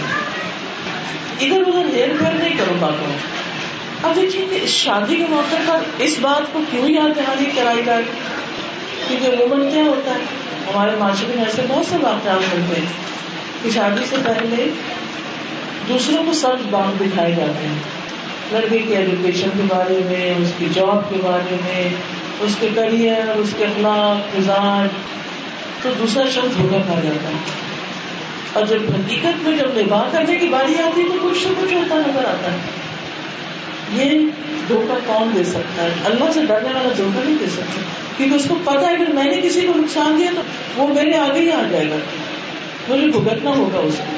ادھر 1.40 1.60
ادھر 1.66 1.94
ہیر 1.94 2.08
پھیر 2.18 2.32
نہیں 2.32 2.56
کرو 2.58 2.74
باتوں 2.80 3.39
اب 4.02 4.16
دیکھیے 4.16 4.46
کہ 4.50 4.66
شادی 4.66 5.16
کے 5.16 5.24
موقع 5.28 5.56
پر 5.66 5.78
اس 5.98 6.18
بات 6.20 6.52
کو 6.52 6.60
کیوں 6.70 6.88
یاد 6.88 7.16
دہانی 7.16 7.44
کرائی 7.56 7.82
جائے؟ 7.84 8.02
کیونکہ 9.08 9.26
عموماً 9.26 9.70
کیا 9.70 9.82
ہوتا 9.82 10.10
ہے؟ 10.10 10.18
ہمارے 10.72 10.90
معاشرے 10.98 11.36
میں 11.36 11.44
ایسے 11.44 11.62
بہت 11.68 11.86
سے 11.86 11.96
واقعات 12.00 12.52
ہوتے 12.52 12.80
ہیں 12.80 12.86
کہ 13.62 13.70
شادی 13.70 14.04
سے 14.10 14.16
پہلے 14.24 14.68
دوسروں 15.88 16.24
کو 16.24 16.32
سب 16.32 16.56
باندھ 16.70 17.02
دکھائے 17.02 17.32
جاتے 17.32 17.66
ہیں۔ 17.66 17.78
لڑکے 18.52 18.78
کی 18.78 18.96
ایجوکیشن 18.96 19.48
کے 19.56 19.62
بارے 19.68 20.00
میں، 20.04 20.34
اس 20.42 20.52
کی 20.58 20.68
جاب 20.72 21.10
کے 21.10 21.16
بارے 21.22 21.56
میں، 21.64 21.88
اس 22.40 22.56
کے 22.60 22.68
کریئر 22.74 23.36
اس 23.36 23.54
کے 23.58 23.64
اخلاق، 23.64 24.36
مزاج، 24.36 24.88
تو 25.82 25.90
دوسرا 25.98 26.24
شخص 26.28 26.58
دھوکا 26.58 26.78
کھا 26.86 26.94
جاتا 26.94 27.28
ہے۔ 27.28 27.34
اور 28.52 28.66
جب 28.66 28.78
حقیقت 28.94 29.42
میں 29.42 29.58
جب 29.58 29.68
نباہ 29.76 30.04
کرنے 30.12 30.36
کی 30.36 30.48
باری 30.48 30.74
آتی 30.74 31.02
ہے 31.02 31.08
تو 31.08 31.28
کچھ 31.28 31.46
نہ 31.46 31.64
کچھ 31.64 31.74
ہوتا 31.74 31.94
نظر 31.94 32.24
آتا 32.24 32.52
ہے۔ 32.52 32.79
یہ 33.92 34.26
دھوکا 34.68 34.98
کون 35.06 35.30
دے 35.34 35.44
سکتا 35.44 35.82
ہے؟ 35.82 35.90
اللہ 36.04 36.24
سے 36.34 36.40
ڈرنے 36.46 36.68
والا 36.74 36.88
دھوکا 36.96 37.20
نہیں 37.24 37.36
دے 37.40 37.46
سکتا۔ 37.46 37.80
کیونکہ 38.16 38.34
اس 38.34 38.44
کو 38.48 38.54
پتا 38.64 38.90
ہے 38.90 38.96
کہ 38.96 39.12
میں 39.12 39.24
نے 39.24 39.40
کسی 39.40 39.60
کو 39.60 39.72
نقصان 39.76 40.16
دیا 40.18 40.30
تو 40.36 40.42
وہ 40.82 40.94
میرے 40.94 41.16
آگے 41.16 41.40
ہی 41.40 41.52
آ 41.52 41.62
جائے 41.70 41.90
گا۔ 41.90 41.96
مجھے 42.88 43.06
بھگتنا 43.06 43.50
ہوگا 43.50 43.78
اس 43.78 43.94
کو۔ 43.98 44.16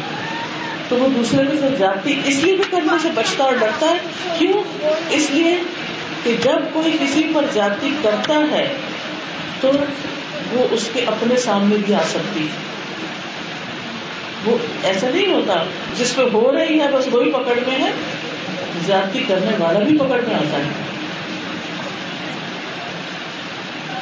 تو 0.89 0.97
وہ 0.97 1.09
دوسرے 1.09 1.45
کے 1.51 1.57
ساتھ 1.61 1.79
جاتی 1.79 2.21
اس 2.25 2.37
لیے 2.37 2.57
بھی 2.57 2.65
کرنے 2.71 2.97
سے 3.03 3.09
بچتا 3.15 3.45
اور 3.45 3.55
ڈرتا 3.55 3.87
ہے۔ 3.87 3.99
کیوں؟ 4.39 4.63
اس 5.11 5.31
لیے 5.31 5.57
کہ 6.25 6.37
جب 6.45 6.59
کوئی 6.73 6.97
کسی 7.01 7.23
پر 7.35 7.45
جاتی 7.53 7.91
کرتا 8.03 8.35
ہے 8.51 8.75
تو 9.61 9.71
وہ 10.53 10.67
اس 10.71 10.89
کے 10.93 11.01
اپنے 11.01 11.37
سامنے 11.37 11.77
بھی 11.87 11.95
آ 11.95 12.03
سکتی۔ 12.11 12.47
وہ 14.45 14.57
ایسا 14.83 15.07
نہیں 15.15 15.33
ہوتا، 15.33 15.65
جس 15.99 16.17
پہ 16.17 16.23
ہو 16.33 16.53
رہی 16.53 16.81
ہے، 16.81 16.87
بس 16.93 17.09
وہی 17.13 17.31
پکڑ 17.31 17.59
میں 17.69 17.79
ہے۔ 17.79 17.91
جاتی 18.87 19.25
کرنے 19.29 19.57
والا 19.59 19.79
بھی 19.79 19.99
پکڑ 19.99 20.21
میں 20.29 20.35
آتا 20.35 20.59
ہے۔ 20.59 20.71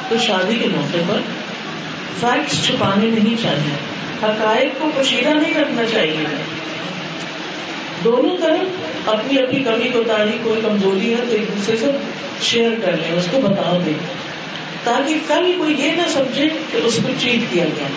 تو 0.09 0.17
شادی 0.17 0.55
کے 0.55 0.67
موقع 0.67 0.97
پر 1.07 1.19
فیکٹس 2.19 2.65
چھپانے 2.65 3.09
نہیں 3.09 3.35
چاہیے۔ 3.43 3.73
حقائق 4.23 4.81
کو 4.81 4.89
پوشیدہ 4.95 5.29
نہیں 5.29 5.53
رکھنا 5.53 5.81
چاہیے۔ 5.85 6.23
دونوں 8.03 8.37
طرف 8.37 8.67
اپنی 9.09 9.39
اپنی 9.39 9.63
کمی 9.63 9.89
کو 9.89 10.03
تاریخ، 10.07 10.43
کوئی 10.43 10.61
کمزوری 10.61 11.11
ہے 11.11 11.17
تو 11.17 11.31
ایک 11.31 11.47
دوسرے 11.47 11.77
سے 11.77 11.91
شیئر 12.41 12.71
کر 12.85 12.91
لیں، 12.91 13.17
اس 13.17 13.27
کو 13.31 13.41
بتا 13.41 13.77
دیں 13.85 13.93
تاکہ 14.83 15.15
کل 15.27 15.51
کوئی 15.57 15.81
یہ 15.81 15.91
نہ 15.91 16.01
سمجھے 16.09 16.49
کہ 16.71 16.77
اس 16.77 16.99
کو 17.03 17.09
چیٹ 17.19 17.53
کیا 17.53 17.65
گیا۔ 17.65 17.87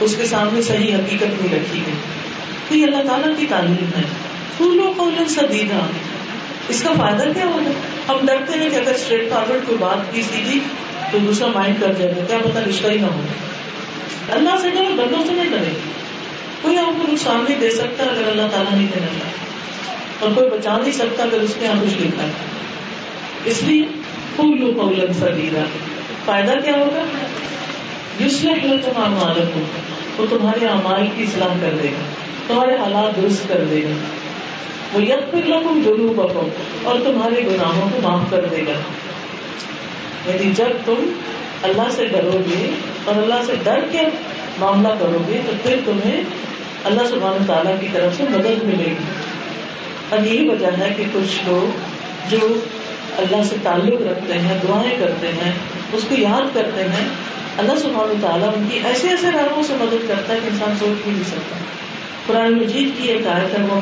اس 0.00 0.16
کے 0.16 0.26
سامنے 0.26 0.62
صحیح 0.62 0.94
حقیقت 0.94 1.42
نہیں 1.42 1.54
رکھی 1.54 1.82
گئی۔ 1.86 1.94
تو 2.68 2.74
یہ 2.74 2.84
اللہ 2.84 3.08
تعالیٰ 3.08 3.38
کی 3.38 3.46
تعلیم 3.46 3.90
ہے۔ 3.96 4.27
پھولوں 4.56 4.94
کو 4.96 5.10
سدیدہ 5.28 5.80
اس 6.68 6.82
کا 6.82 6.92
فائدہ 6.98 7.32
کیا 7.34 7.46
ہوگا 7.46 7.70
ہم 8.08 8.26
ڈرتے 8.26 8.58
ہیں 8.58 8.70
کہ 8.70 8.76
اگر 8.76 8.94
اسٹریٹ 8.94 9.30
فارورڈ 9.30 9.60
کوئی 9.66 9.78
بات 9.78 10.14
کی 10.14 10.22
سیدھی 10.22 10.52
جی، 10.52 10.60
تو 11.12 11.18
دوسرا 11.18 11.46
مائنڈ 11.46 11.80
کر 11.80 11.92
جائے 11.92 12.12
گا 12.16 12.24
کیا 12.24 12.38
پتا 12.38 12.60
رشتہ 12.68 12.86
ہی 12.86 12.98
نہ 12.98 13.06
ہو۔ 13.06 13.20
اللہ 14.30 14.50
سے 14.62 14.70
ڈرو، 14.70 14.94
بندوں 14.96 15.26
سے 15.26 15.32
نہیں 15.32 15.50
ڈرے۔ 15.50 15.78
کوئی 16.62 16.78
آپ 16.78 17.06
کو 17.06 17.12
نقصان 17.12 17.44
نہیں 17.48 17.58
دے 17.60 17.70
سکتا 17.70 18.04
اگر 18.04 18.28
اللہ 18.28 18.42
تعالیٰ 18.42 18.78
نہیں 18.78 18.88
دینا 18.94 19.06
چاہتا۔ 19.06 19.28
اور 20.20 20.30
کوئی 20.34 20.50
بچا 20.50 20.78
نہیں 20.78 20.92
سکتا 20.92 21.22
اگر 21.22 21.40
اس 21.40 21.54
کے 21.58 21.64
یہاں 21.64 21.82
کچھ 21.82 22.02
لکھا 22.02 22.22
ہے۔ 22.22 22.30
اس 23.44 23.62
لیے 23.62 23.86
پھول 24.36 24.74
پولن 24.74 25.12
سدیرا 25.12 25.64
فائدہ 26.24 26.52
کیا 26.64 26.76
ہوگا؟ 26.76 27.04
جس 28.18 28.44
میں 28.44 28.54
اگر 28.54 28.76
تم 28.84 29.00
عالم 29.00 29.62
وہ 30.18 30.26
تمہارے 30.30 30.66
اعمال 30.66 31.06
کی 31.16 31.22
اصلاح 31.22 31.48
کر 31.48 31.70
دے 31.82 31.88
گا، 31.88 32.04
تمہارے 32.46 32.74
حالات 32.74 33.22
درست 33.22 33.48
کر 33.48 33.64
دے 33.70 33.82
گا۔ 33.82 34.17
پھر 34.92 35.46
لکم 35.46 35.82
گرو 35.86 36.12
بکو 36.16 36.48
اور 36.82 36.98
تمہارے 37.04 37.42
گناہوں 37.42 37.90
کو 37.92 37.98
معاف 38.02 38.30
کر 38.30 38.44
دے 38.44 38.62
گا۔ 38.68 38.80
یعنی 40.30 40.52
جب 40.52 40.68
تم 40.84 41.12
اللہ 41.62 41.82
سے 41.90 42.06
ڈرو 42.06 42.30
گے 42.32 42.70
اور 43.04 43.14
اللہ 43.14 43.34
سے 43.46 43.52
ڈر 43.64 43.80
کے 43.92 44.00
معاملہ 44.58 44.88
کرو 44.88 45.18
گے 45.28 45.40
تو 45.46 45.52
پھر 45.62 45.80
تمہیں 45.84 46.22
اللہ 46.84 47.02
سبحانہ 47.08 47.46
تعالیٰ 47.46 47.80
کی 47.80 47.86
طرف 47.92 48.16
سے 48.16 48.24
مدد 48.30 48.64
ملے 48.64 48.84
گی۔ 48.84 48.94
اور 50.08 50.26
یہی 50.26 50.48
وجہ 50.48 50.66
ہے 50.66 50.94
کہ 50.96 51.04
کچھ 51.12 51.48
لوگ 51.48 51.78
جو 52.30 52.38
اللہ 53.18 53.42
سے 53.42 53.56
تعلق 53.62 54.02
رکھتے 54.02 54.32
ہیں، 54.32 54.58
دعائیں 54.68 54.98
کرتے 54.98 55.28
ہیں، 55.28 55.52
اس 55.92 56.02
کو 56.08 56.14
یاد 56.18 56.54
کرتے 56.54 56.84
ہیں، 56.84 57.08
اللہ 57.58 57.78
سبحانہ 57.78 58.26
تعالیٰ 58.26 58.48
ان 58.48 58.68
کی 58.70 58.80
ایسے 58.84 59.08
ایسے 59.08 59.26
راہوں 59.30 59.62
سے 59.62 59.72
مدد 59.80 60.08
کرتا 60.08 60.34
ہے 60.34 60.38
کہ 60.44 60.48
انسان 60.52 60.74
سوچ 60.78 61.04
بھی 61.04 61.12
نہیں 61.12 61.24
سکتا۔ 61.24 61.56
قرآن 62.28 62.52
مجید 62.52 63.02
کی 63.02 63.08
ایک 63.08 63.26
آیت 63.26 63.58
ہے 63.58 63.64
وہ 63.64 63.80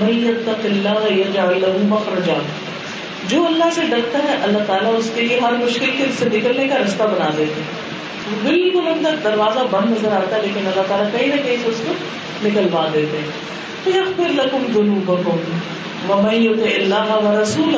اللہ 0.65 1.67
مخرجا۔ 1.83 2.35
جو 3.29 3.47
اللہ 3.47 3.65
سے 3.75 3.81
ڈرتا 3.91 4.19
ہے، 4.19 4.37
اللہ 4.43 4.59
تعالیٰ 4.67 4.95
اس 4.99 5.11
کے 5.15 5.21
لیے 5.21 5.41
ہر 5.41 5.53
مشکل 5.53 5.91
کے 5.99 6.05
سے 6.19 6.25
نکلنے 6.25 6.69
کا 6.69 6.75
رستہ 6.79 7.03
بنا 7.03 7.31
دیتے 7.37 7.61
ہیں 7.61 7.97
بالکل 8.43 8.89
اندر 8.89 9.15
دروازہ 9.25 9.59
بند 9.71 9.91
نظر 9.91 10.13
آتا 10.13 10.37
ہے، 10.37 10.43
لیکن 10.43 10.67
اللہ 10.67 10.83
تعالیٰ 10.89 11.13
کہیں 11.13 11.27
نہ 11.27 11.43
کہیں 11.43 11.57
سے 11.63 11.69
اس 11.69 11.83
کو 11.87 11.93
نکلوا 12.47 12.89
دیتے 12.95 13.19
ہیں۔ 13.19 13.57
پھر 13.85 14.29
لکم 14.29 14.65
دنو 14.75 15.15
بکم 15.15 15.37
ومن 16.11 16.47
اللہ 16.81 17.13
و 17.13 17.43
رسول 17.43 17.77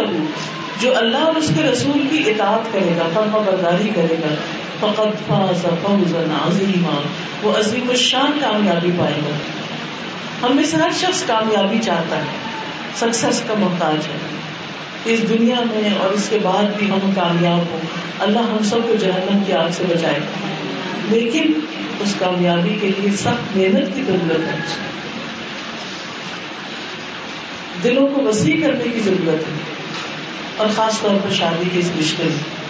جو 0.81 0.97
اللہ 0.97 1.17
اور 1.17 1.35
اس 1.35 1.53
کے 1.57 1.63
رسول 1.63 2.07
کی 2.11 2.31
اطاعت 2.31 2.73
کرے 2.73 2.97
گا 2.97 3.09
فرما 3.15 3.39
برداری 3.39 3.89
کرے 3.95 4.17
گا 4.25 4.35
فقط 4.81 5.29
فاز 5.29 5.63
فوزا 5.63 6.49
عظیما 6.49 7.01
وہ 7.43 7.53
عظیم 7.59 7.89
الشان 7.89 8.39
کامیابی 8.41 8.91
پائے 8.99 9.15
گا۔ 9.15 9.58
ہم 10.43 10.57
میں 10.57 10.65
سے 10.65 10.77
ہر 10.77 10.91
شخص 11.01 11.23
کامیابی 11.27 11.79
چاہتا 11.85 12.17
ہے 12.17 12.25
سکسیس 12.97 13.43
کا 13.49 13.55
محتاج 13.55 13.95
ہے۔ 13.95 14.19
اس 15.05 15.29
دنیا 15.29 15.57
میں 15.61 15.99
اور 15.99 16.11
اس 16.11 16.29
کے 16.29 16.39
بعد 16.43 16.79
بھی 16.79 16.91
ہم 16.91 17.13
کامیاب 17.17 17.59
ہوں۔ 17.59 17.81
اللہ 18.19 18.39
ہم 18.39 18.63
سب 18.65 18.77
کو 18.89 18.95
جہنم 19.01 19.45
کی 19.47 19.53
آگ 19.53 19.69
سے 19.73 19.85
بچائے۔ 19.89 20.19
لیکن 21.09 21.53
اس 22.01 22.15
کامیابی 22.19 22.79
کے 22.81 22.91
لیے 22.99 23.17
سخت 23.17 23.57
محنت 23.57 23.95
کی 23.95 24.03
ضرورت 24.03 24.41
ہے۔ 24.41 24.57
دلوں 27.85 28.09
کو 28.09 28.23
وسیع 28.23 28.67
کرنے 28.67 28.85
کی 28.85 29.01
ضرورت 29.01 29.49
ہے۔ 29.49 29.57
اور 30.57 30.67
خاص 30.77 31.01
طور 31.01 31.15
پر 31.25 31.35
شادی 31.35 31.69
کے 31.73 31.81
اس 31.81 31.91
رشتے 32.01 32.25
میں۔ 32.25 32.69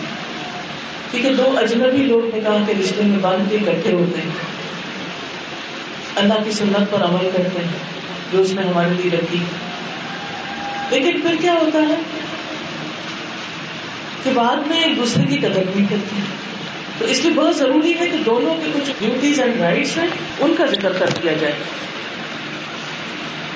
کیونکہ 1.10 1.34
دو 1.34 1.58
اجنبی 1.58 2.04
لوگ 2.04 2.36
نکاح 2.36 2.56
کے 2.66 2.72
رشتے 2.80 3.02
میں 3.02 3.18
باندھ 3.18 3.50
کے 3.50 3.56
اکٹھے 3.56 3.92
ہوتے 3.92 4.20
ہیں۔ 4.22 4.57
اللہ 6.18 6.34
کی 6.44 6.50
سنت 6.50 6.90
پر 6.90 7.02
عمل 7.02 7.30
کرتے 7.36 7.60
ہیں، 7.60 7.72
جو 8.32 8.40
اس 8.40 8.52
نے 8.52 8.62
ہمارے 8.62 8.88
لیے 8.88 9.18
رکھی۔ 9.18 9.38
لیکن 10.90 11.20
پھر 11.20 11.34
کیا 11.40 11.52
ہوتا 11.52 11.78
ہے؟ 11.78 11.94
کہ 14.22 14.30
بعد 14.34 14.56
میں 14.56 14.82
ایک 14.82 14.96
دوسرے 14.96 15.26
کی 15.26 15.36
قدر 15.36 15.62
نہیں 15.76 15.86
کرتی 15.90 16.20
تو 16.98 17.04
اس 17.04 17.24
لیے 17.24 17.32
بہت 17.34 17.56
ضروری 17.56 17.98
ہے 18.00 18.06
کہ 18.06 18.16
دونوں 18.26 18.54
کے 18.54 18.70
کچھ 18.74 18.90
ڈیوٹیز 18.98 19.40
اینڈ 19.40 19.60
رائٹس 19.60 19.98
ہیں، 19.98 20.06
ان 20.38 20.54
کا 20.58 20.66
ذکر 20.66 20.92
کر 20.92 21.06
دیا 21.22 21.32
جائے۔ 21.32 21.52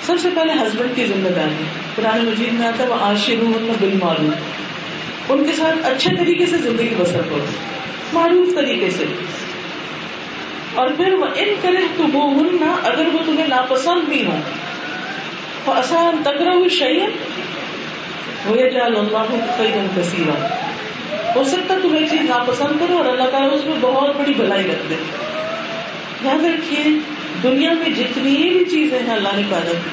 سب 0.06 0.14
سے 0.22 0.28
پہلے 0.34 0.52
ہسبینڈ 0.52 0.96
کی 0.96 1.06
ذمہ 1.06 1.28
داری۔ 1.28 1.64
پرانے 1.94 2.30
مجید 2.30 2.52
میں 2.52 2.66
آتا 2.66 2.84
ہے 2.84 2.88
وہ 2.88 2.94
آشر 3.00 3.34
بل 3.80 3.98
معروف 4.02 4.34
ان 5.30 5.44
کے 5.44 5.52
ساتھ 5.52 5.86
اچھے 5.86 6.16
طریقے 6.16 6.46
سے 6.46 6.56
زندگی 6.58 6.94
بسر 6.98 7.20
کرو۔ 7.30 7.44
معروف 8.12 8.54
طریقے 8.54 8.90
سے۔ 8.90 9.04
اور 10.74 10.90
پھر 10.96 11.12
وہ 11.12 11.26
ان 11.36 11.54
کرے 11.62 11.86
تو 11.96 12.02
وہ 12.12 12.42
نہ 12.42 12.86
اگر 12.86 13.06
وہ 13.12 13.18
تمہیں 13.26 13.48
ناپسند 13.48 14.08
بھی 14.08 14.26
ہو 14.26 15.72
آسان 15.72 16.22
تکرا 16.22 16.54
ہوئی 16.54 16.68
شعیب 16.68 17.10
وہ 18.46 18.56
جال 18.56 18.96
اللہ 18.96 19.36
کئی 19.58 19.72
دن 19.74 19.86
کثیرہ 19.96 20.46
ہو 21.36 21.44
سکتا 21.44 21.74
تم 21.82 21.96
چیز 22.10 22.20
ناپسند 22.22 22.80
کرو 22.80 22.96
اور 22.96 23.04
اللہ 23.04 23.30
تعالیٰ 23.30 23.52
اس 23.52 23.64
میں 23.64 23.74
بہت 23.80 24.16
بڑی 24.16 24.34
بھلائی 24.34 24.64
رکھ 24.64 24.90
دے۔ 24.90 24.94
یاد 26.24 26.44
رکھیے، 26.44 26.98
دنیا 27.42 27.72
میں 27.72 27.88
جتنی 27.88 28.50
بھی 28.50 28.64
چیزیں 28.70 28.98
ہیں 28.98 29.10
اللہ 29.10 29.28
نے 29.36 29.42
پیدا 29.50 29.72
کی، 29.72 29.90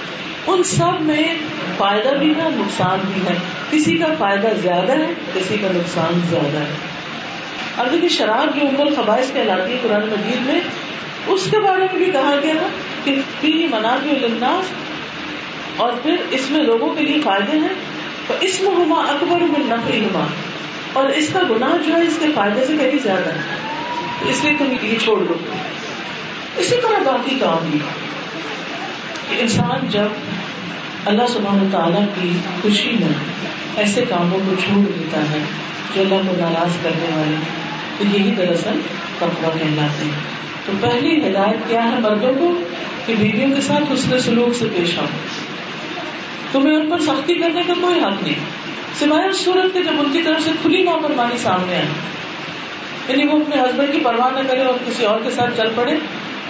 ان 0.48 0.64
سب 0.64 1.02
میں 1.02 1.24
فائدہ 1.78 2.10
بھی 2.10 2.30
ہے، 2.30 2.50
نقصان 2.50 3.00
بھی 3.14 3.22
ہے۔ 3.22 3.36
کسی 3.72 3.98
کا 3.98 4.06
فائدہ 4.18 4.48
زیادہ 4.62 4.92
ہے، 4.92 5.14
کسی 5.34 5.58
کا 5.58 5.68
نقصان 5.74 6.22
زیادہ 6.30 6.58
ہے۔ 6.58 6.89
اب 7.80 7.92
دیکھیے 7.92 8.10
شراب 8.10 8.56
جو 8.56 8.68
عمر 8.68 8.94
خبائش 8.96 9.34
کہلاتی 9.34 9.74
ہے 9.74 9.78
قرآن 9.82 10.02
مجید 10.02 10.46
میں۔ 10.46 10.60
اس 11.28 11.48
کے 11.52 11.60
بارے 11.60 11.80
میں 11.80 11.98
بھی 11.98 12.06
کہا 12.06 12.36
گیا 12.44 12.54
کہ 13.04 13.22
پی 13.42 13.68
منافع 13.70 14.26
الناس 14.26 14.66
اور 15.78 15.94
پھر 16.04 16.16
اس 16.30 16.52
میں 16.52 16.60
لوگوں 16.60 16.94
کے 16.94 17.04
لیے 17.04 17.22
فائدے 17.22 17.60
ہیں۔ 17.60 17.74
تو 18.28 18.34
اس 18.42 18.62
میں 18.62 18.72
ہما 18.72 18.96
اکبر 18.96 19.40
میں 19.42 19.60
نفری 19.60 20.08
اور 20.94 21.10
اس 21.10 21.30
کا 21.34 21.40
گناہ 21.50 21.88
جو 21.88 21.94
ہے 21.94 22.02
اس 22.02 22.18
کے 22.20 22.26
فائدے 22.36 22.66
سے 22.66 22.78
کہیں 22.78 23.04
زیادہ 23.04 23.30
ہے۔ 23.30 23.40
اس 24.30 24.44
لیے 24.44 24.54
تم 24.60 24.74
یہ 24.82 24.96
چھوڑ 25.04 25.24
دو۔ 25.24 25.34
اسی 26.58 26.76
طرح 26.82 27.04
باقی 27.04 27.40
کام 27.40 27.70
بھی۔ 27.72 27.80
کہ 29.30 29.42
انسان 29.42 29.88
جب 29.90 30.06
اللہ 31.06 31.28
سبحانہ 31.28 31.64
تعالیٰ 31.72 32.06
کی 32.22 32.32
خوشی 32.62 32.92
میں 32.92 33.14
ایسے 33.76 34.06
کاموں 34.10 34.40
کو 34.40 34.56
چھوڑ 34.66 34.92
دیتا 35.00 35.20
ہے 35.20 35.40
جو 35.96 36.02
اللہ 36.02 36.32
کو 36.32 36.36
ناراض 36.38 36.72
کرنے 36.84 37.18
والے 37.18 37.59
تو 38.00 38.18
یہی 38.18 38.32
دراصل 38.32 38.80
تقوا 39.18 39.50
کہلاتے 39.50 40.06
ہیں۔ 40.06 40.12
تو 40.66 40.72
پہلی 40.82 41.28
ہدایت 41.28 41.70
کیا 41.70 41.92
ہے 41.92 42.00
مردوں 42.00 42.34
کو؟ 42.34 42.62
کہ 43.06 43.16
بیویوں 43.16 43.56
کے 43.56 43.62
ساتھ 43.62 43.92
حسن 43.94 44.20
سلوک 44.20 44.56
سے 44.56 44.66
پیش 44.78 45.00
آؤ۔ 45.00 45.06
تمہیں 46.52 46.76
ان 46.76 46.90
پر 46.90 47.00
سختی 47.00 47.36
کرنے 47.36 47.62
کا 47.68 47.74
کوئی 47.82 48.00
حق 48.00 48.24
نہیں۔ 48.24 48.36
سوائے 49.00 49.30
اس 49.30 49.38
صورت 49.38 49.74
کے 49.74 49.84
جب 49.84 49.92
ان 50.00 50.12
کی 50.12 50.22
طرف 50.22 50.42
سے 50.44 50.52
کھلی 50.62 50.84
نافرمانی 50.84 51.38
سامنے 51.38 51.76
آئے۔ 51.76 51.86
یعنی 53.08 53.26
وہ 53.26 53.40
اپنے 53.40 53.62
ہسبینڈ 53.62 53.92
کی 53.92 54.00
پرواہ 54.00 54.42
نہ 54.42 54.48
کرے 54.48 54.62
اور 54.62 54.74
کسی 54.88 55.06
اور 55.06 55.20
کے 55.20 55.30
ساتھ 55.30 55.58
چل 55.58 55.68
پڑے۔ 55.76 55.96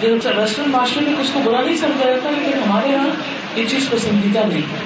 جو 0.02 0.08
ویسٹرن 0.08 0.70
معاشرے 0.70 1.04
میں 1.04 1.20
اس 1.20 1.30
کو 1.32 1.40
برا 1.44 1.60
نہیں 1.60 1.76
سمجھا 1.76 2.10
جاتا، 2.10 2.30
لیکن 2.30 2.58
ہمارے 2.58 2.88
یہاں 2.88 3.08
یہ 3.56 3.64
چیز 3.68 3.90
پسندیدہ 3.90 4.38
نہیں۔ 4.38 4.62
ہے 4.62 4.78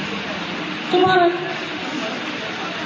تمہارا 0.91 1.27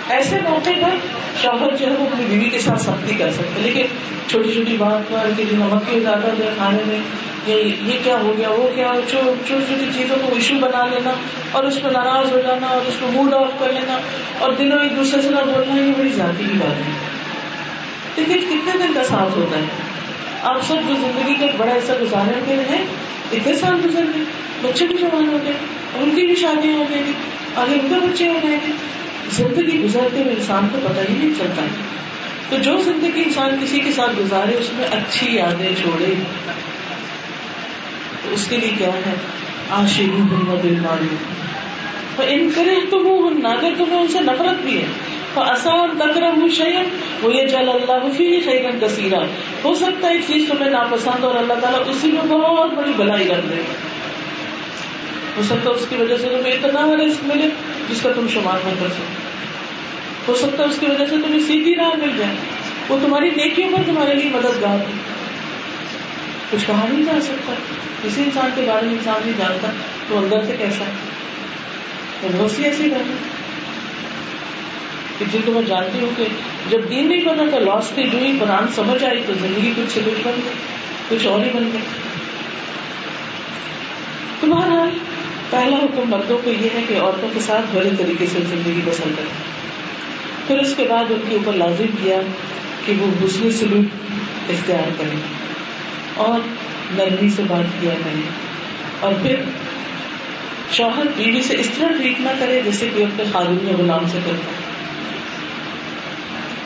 ایسے 0.08 0.36
موقع 0.48 0.70
پر 0.80 0.96
شوہر 1.42 1.76
جو 1.76 1.86
ہے 1.86 1.92
وہ 1.92 2.06
اپنی 2.06 2.24
بیوی 2.26 2.50
کے 2.50 2.58
ساتھ 2.58 2.80
سختی 2.80 3.14
کر 3.14 3.32
سکتے 3.32 3.60
لیکن 3.60 3.84
چھوٹی 4.28 4.52
چھوٹی 4.52 4.76
بات 4.76 5.12
پر 5.12 5.30
کہ 5.36 5.44
نمک 5.52 5.90
کی 5.90 6.00
زیادہ 6.00 6.26
جو 6.38 6.44
کھانے 6.56 6.82
میں 6.86 6.98
یہ 7.46 7.98
کیا 8.04 8.20
ہو 8.20 8.34
گیا؟ 8.38 8.48
وہ 8.50 8.68
کیا 8.74 8.92
چھوٹی 9.10 9.46
چھوٹی 9.46 9.90
چیزوں 9.98 10.16
کو 10.26 10.34
ایشو 10.34 10.54
بنا 10.60 10.86
لینا 10.86 11.10
اور 11.52 11.64
اس 11.64 11.82
پہ 11.82 11.88
ناراض 11.88 12.32
ہو 12.32 12.40
جانا 12.40 12.66
اور 12.66 12.88
اس 12.88 12.94
کو 13.00 13.06
موڈ 13.12 13.34
آف 13.34 13.48
کر 13.58 13.72
لینا 13.72 13.98
اور 14.38 14.52
دنوں 14.52 14.78
ایک 14.78 14.96
دوسرے 14.96 15.22
سے 15.22 15.28
نہ 15.28 15.36
بولنا، 15.36 15.80
یہ 15.80 15.92
بڑی 15.98 16.08
ذاتی 16.08 16.44
کی 16.44 16.58
بات 16.58 16.76
ہے۔ 16.76 16.92
لیکن 18.16 18.40
کتنے 18.40 18.86
دن 18.86 18.92
کا 18.94 19.04
ساتھ 19.04 19.38
ہوتا 19.38 19.58
ہے۔ 19.58 19.64
آپ 20.42 20.58
سب 20.66 20.74
جو 20.88 20.94
زندگی 20.94 21.34
کا 21.34 21.46
بڑا 21.56 21.72
حصہ 21.72 21.92
گزارے 22.02 22.40
ہوئے 22.46 22.64
ہیں 22.70 22.84
اتنے 23.32 23.54
سال 23.54 23.80
گزر 23.84 24.04
گئے 24.14 24.24
بچے 24.62 24.86
بھی 24.86 24.94
جوان 24.94 25.28
ہو 25.28 25.38
گئے، 25.44 25.52
ان 25.98 26.10
کی 26.10 26.26
بھی 26.26 26.34
شادیاں 26.34 26.74
ہو 26.74 26.84
گئی 26.90 27.12
آگے 27.56 27.74
ان 27.74 27.88
کے 27.88 28.06
بچے 28.06 28.28
ہو 28.28 28.38
گئے 28.42 28.58
زندگی 29.32 29.82
گزرتے 29.84 30.22
ہوئے 30.22 30.34
انسان 30.34 30.68
کو 30.72 30.78
پتہ 30.84 31.12
ہی 31.12 31.16
نہیں 31.18 31.38
چلتا 31.38 31.62
تو 32.48 32.56
جو 32.56 32.78
زندگی 32.78 33.22
انسان 33.26 33.50
کسی 33.62 33.80
کے 33.80 33.92
ساتھ 33.92 34.20
گزارے، 34.20 34.56
اس 34.58 34.70
میں 34.72 34.84
اچھی 34.84 35.36
یادیں 35.36 35.74
چھوڑے 35.82 36.14
تو 38.22 38.28
اس 38.30 38.46
کے 38.48 38.56
لیے 38.56 38.70
کیا 38.78 38.88
ہے؟ 38.88 39.14
آشی 39.70 40.06
دل 40.62 40.76
ماری 40.80 41.16
ان 42.26 42.50
کرے 42.54 42.74
تو 42.90 42.98
وہ 42.98 43.30
اگر 43.44 43.70
تمہیں 43.78 44.00
ان 44.00 44.08
سے 44.08 44.20
نفرت 44.20 44.62
بھی 44.62 44.80
ہے۔ 44.80 44.86
تو 45.34 45.40
آسان 45.40 45.90
تکرم 45.98 46.42
ہوں 46.42 46.48
وہ 47.22 47.34
یہ 47.34 47.46
جل 47.46 47.68
اللہ 47.68 48.08
خیرن 48.16 48.78
کثیرہ 48.80 49.20
ہو 49.64 49.74
سکتا 49.74 50.08
ہے 50.08 50.12
ایک 50.12 50.20
چیز 50.26 50.48
تمہیں 50.48 50.70
ناپسند 50.70 51.24
اور 51.24 51.34
اللہ 51.34 51.52
تعالیٰ 51.52 51.80
اسی 51.86 52.12
میں 52.12 52.22
بہت 52.22 52.74
بڑی 52.74 52.92
بلائی 52.96 53.26
کر 53.26 53.40
دے۔ 53.50 53.62
ہو 55.36 55.42
سکتا 55.42 55.70
ہے 55.70 55.74
اس 55.74 55.86
کی 55.88 55.96
وجہ 55.96 56.16
سے 56.16 56.28
تمہیں 56.28 56.52
اتنا 56.52 57.04
رزق 57.04 57.24
ملے 57.24 57.48
جس 57.90 58.02
کا 58.02 58.12
تم 58.12 58.26
شمار 58.28 58.58
نہ 58.64 58.70
کر 58.80 58.88
سکتے۔ 58.88 59.28
ہو 60.28 60.34
سکتا 60.34 60.62
ہے 60.62 60.68
اس 60.68 60.78
کی 60.78 60.86
وجہ 60.86 61.06
سے 61.06 61.16
تمہیں 61.16 61.40
سیدھی 61.40 61.74
راہ 61.74 61.96
مل 61.98 62.10
جائے۔ 62.18 62.34
وہ 62.88 62.98
تمہاری 63.02 63.30
نیکیوں 63.30 63.70
پر 63.72 63.82
تمہارے 63.86 64.14
لیے 64.14 64.30
مددگار 64.30 64.78
ہے۔ 64.78 64.84
کچھ 66.50 66.66
کہا 66.66 66.86
نہیں 66.90 67.04
جا 67.04 67.20
سکتا۔ 67.20 67.52
کسی 68.02 68.22
انسان 68.22 68.50
کے 68.54 68.62
بارے 68.66 68.86
میں 68.86 68.94
انسان 68.94 69.20
نہیں 69.24 69.38
جانتا۔ 69.38 69.68
تو 70.08 70.18
اندر 70.18 70.44
سے 70.46 70.56
کیسا 70.58 70.84
بہت 72.22 72.50
سی 72.50 72.64
ایسی 72.64 72.90
بات 72.90 73.38
کہ 75.18 75.24
جن 75.32 75.40
کو 75.44 75.52
میں 75.52 75.62
جانتی 75.62 76.00
ہوں 76.00 76.10
کہ 76.16 76.24
جب 76.70 76.90
دین 76.90 77.08
نہیں 77.08 77.24
بنا 77.24 77.42
تو 77.50 77.58
لاس 77.58 77.92
کی 77.94 78.02
جو 78.02 78.18
ہی 78.18 78.38
قرآن 78.40 78.68
سمجھ 78.74 79.04
آئی 79.04 79.22
تو 79.26 79.32
زندگی 79.34 79.72
کچھ 79.76 79.92
سے 79.92 80.00
کچھ 80.06 80.28
بن 80.28 80.40
گئی، 80.44 80.54
کچھ 81.08 81.26
اور 81.26 81.44
ہی 81.44 81.50
بن 81.54 81.70
گئی۔ 81.72 81.80
تمہارا 84.40 84.84
پہلا 85.50 85.76
حکم 85.76 86.11
مردوں 86.11 86.38
کو 86.44 86.50
یہ 86.50 86.68
ہے 86.74 86.82
کہ 86.88 86.94
عورتوں 87.00 87.28
کے 87.34 87.40
ساتھ 87.40 87.76
بڑے 87.76 87.90
طریقے 87.98 88.26
سے 88.26 88.38
زندگی 88.50 88.80
بسر 88.84 89.04
کریں۔ 89.04 89.58
پھر 90.46 90.58
اس 90.58 90.74
کے 90.76 90.87
بعد 90.90 91.04
ان 91.11 91.20
کے 91.28 91.37
اوپر 91.37 91.52
لازم 91.52 91.84
کیا 92.02 92.20
کہ 92.87 92.92
وہ 92.98 93.24
حسن 93.24 93.50
سلوک 93.52 93.84
اختیار 94.48 94.90
کریں۔ 94.98 95.20
اور 96.14 96.38
نرمی 96.96 97.28
سے 97.28 97.42
بات 97.48 97.80
کیا 97.80 97.94
کریں۔ 98.04 98.22
اور 99.00 99.12
پھر 99.22 99.37
شوہر 100.72 101.02
بیوی 101.16 101.42
سے 101.42 101.56
اس 101.58 101.70
طرح 101.78 101.88
ٹریٹ 101.88 102.20
نہ 102.20 102.28
کرے 102.38 102.61
جیسے 102.64 102.90
کہ 102.96 103.02
اپنے 103.02 103.24
خادم 103.32 103.58
یا 103.62 103.74
غلام 103.78 104.08
سے 104.12 104.18
کرتا 104.24 104.52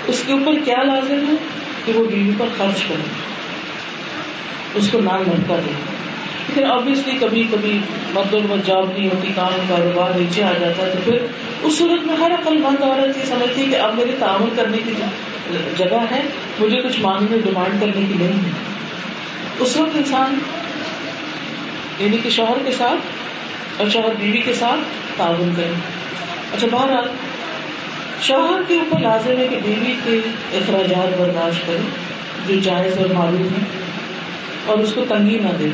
اس 0.06 0.22
کے 0.26 0.32
اوپر 0.32 0.52
کیا 0.64 0.82
لازم 0.82 1.26
ہے؟ 1.28 1.34
کہ 1.84 1.92
وہ 1.92 2.04
بیوی 2.04 2.30
پر 2.38 2.46
خرچ 2.58 2.84
کرے۔ 2.88 3.02
اس 4.74 4.88
کو 4.92 5.00
نام 5.00 5.20
لڑکا 5.20 5.56
دے۔ 5.66 5.91
لیکن 6.56 6.70
آبیسلی 6.70 7.18
کبھی 7.20 7.44
کبھی 7.50 7.78
مدد 8.14 8.34
میں 8.34 8.56
جاب 8.64 8.92
نہیں 8.96 9.06
ہوتی 9.06 9.28
کام 9.36 9.60
کاروبار 9.68 10.18
نیچے 10.18 10.42
آ 10.42 10.52
جاتا 10.60 10.82
ہے، 10.82 10.90
تو 10.90 10.98
پھر 11.04 11.18
اس 11.62 11.78
صورت 11.78 12.06
میں 12.06 12.16
ہر 12.16 12.30
عقل 12.30 12.58
مند 12.58 12.82
عورت 12.82 13.18
یہ 13.18 13.24
سمجھتی 13.24 13.60
ہے 13.60 13.66
کہ 13.66 13.76
اب 13.76 13.94
میرے 13.94 14.10
تعاون 14.18 14.48
کرنے 14.56 14.78
کی 14.78 14.90
جگہ 15.78 16.04
ہے، 16.10 16.20
مجھے 16.60 16.76
کچھ 16.76 17.00
مانگنے 17.00 17.38
ڈیمانڈ 17.38 17.80
کرنے 17.80 18.06
کی 18.08 18.14
نہیں 18.14 18.44
ہے۔ 18.44 18.50
اس 19.58 19.76
وقت 19.76 19.96
انسان 19.96 20.38
یعنی 21.98 22.16
کہ 22.22 22.30
شوہر 22.30 22.58
کے 22.64 22.72
ساتھ 22.72 23.00
اور 23.80 23.88
شوہر 23.88 24.14
بیوی 24.18 24.40
کے 24.40 24.54
ساتھ 24.54 24.80
تعاون 25.16 25.54
کرے۔ 25.56 25.72
اچھا 26.52 26.66
بہرحال 26.70 27.08
شوہر 28.22 28.60
کے 28.68 28.74
اوپر 28.74 29.00
لازم 29.00 29.38
ہے 29.38 29.46
کہ 29.50 29.56
بیوی 29.64 29.94
کے 30.04 30.20
اخراجات 30.58 31.20
برداشت 31.20 31.66
کرے، 31.66 31.78
جو 32.46 32.60
جائز 32.60 32.98
اور 32.98 33.06
معلوم 33.06 33.46
ہے 33.46 33.64
اور 34.66 34.78
اس 34.78 34.92
کو 34.92 35.04
تنگی 35.08 35.38
نہ 35.38 35.48
دے۔ 35.58 35.68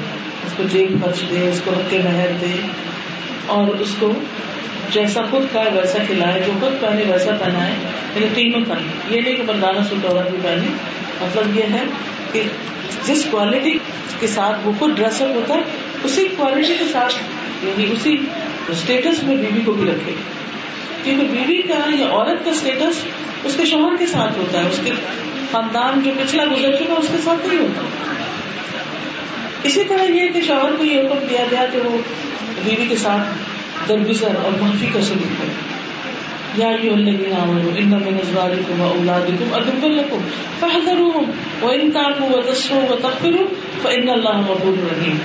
اس 0.47 0.53
کو 0.57 0.63
جیب 0.63 1.05
خرچ 1.05 1.31
دے، 1.31 1.49
اس 1.49 1.61
کو 1.65 1.71
رکھے 1.71 1.99
مہر 2.05 2.29
دے۔ 2.41 2.61
اور 3.47 3.69
اس 3.69 3.95
کو 3.99 4.13
جیسا 4.93 5.21
خود 5.31 5.43
کھائے 5.51 5.71
ویسا 5.75 5.99
کھلائے، 6.07 6.43
جو 6.47 6.53
خود 6.61 6.81
پہنے 6.81 7.03
ویسا 7.13 7.31
پہنائے۔ 7.41 7.73
یعنی 8.15 8.27
تینوں 8.35 8.61
پہنے۔ 8.69 9.17
یہ 9.17 9.21
نہیں 9.21 9.37
کہ 9.37 9.43
مردانہ 9.43 9.79
سوٹ 9.89 10.05
عورت 10.05 10.31
بھی 10.31 10.39
پہنے۔ 10.43 10.67
مطلب 11.21 11.57
یہ 11.57 11.63
ہے 11.63 11.83
کہ 12.33 12.43
جس 13.07 13.27
کوالٹی 13.31 13.79
کے 14.21 14.27
ساتھ 14.27 14.57
وہ 14.65 14.73
خود 14.79 14.97
ڈریس 14.97 15.23
اپ 15.23 15.37
ہوتا 15.37 15.55
ہے، 15.55 15.61
اسی 16.05 16.29
کوالٹی 16.37 16.75
کے 16.79 16.85
ساتھ 16.93 17.15
یعنی 17.65 17.93
اسی 17.93 18.17
اسٹیٹس 18.69 19.23
میں 19.23 19.37
بیوی 19.37 19.61
کو 19.65 19.73
بھی 19.73 19.91
رکھے۔ 19.91 20.13
کیونکہ 21.05 21.27
بیوی 21.27 21.63
کا 21.63 21.75
یا 21.99 22.07
عورت 22.07 22.45
کا 22.45 22.51
اسٹیٹس 22.51 23.05
اس 23.45 23.55
کے 23.57 23.65
شوہر 23.65 23.97
کے 23.97 24.07
ساتھ 24.07 24.39
ہوتا 24.39 24.65
ہے۔ 24.65 24.69
اس 24.69 24.81
کے 24.85 24.91
خاندان 25.53 26.01
جو 26.05 26.11
پچھلا 26.23 26.45
گزر 26.45 26.77
چکا 26.77 26.95
اس 26.95 27.07
کے 27.09 27.17
ساتھ 27.25 27.47
نہیں 27.47 27.59
ہوتا۔ 27.59 27.83
اسی 29.69 29.85
طرح 29.85 30.03
یہ 30.03 30.29
کہ 30.29 30.41
شوہر 30.47 30.77
کو 30.79 30.85
یہ 30.85 31.01
حکم 31.01 31.27
دیا 31.31 31.45
گیا 31.51 31.67
کہ 31.73 31.79
وہ 31.85 31.99
بیوی 32.65 32.87
کے 32.87 32.97
ساتھ 32.97 33.29
درگزر 33.89 34.29
اور 34.43 34.53
معافی 34.61 34.87
کا 34.93 35.01
سلوک 35.03 35.39
کرے۔ 35.39 35.79
یا 36.57 36.69
یہ 36.83 36.91
الذین 36.91 37.33
آمنوا 37.43 37.73
ان 37.77 37.89
من 37.89 38.15
ازواجکم 38.15 38.81
واولادکم 38.81 39.55
عدوا 39.55 39.89
لکم 39.89 40.19
فاحذروهم 40.61 41.31
وان 41.63 41.91
تعفوا 41.91 42.37
وتصفوا 42.37 42.93
وتغفروا 42.93 43.45
فان 43.83 44.09
اللہ 44.09 44.51
غفور 44.51 44.79
رحیم۔ 44.79 45.17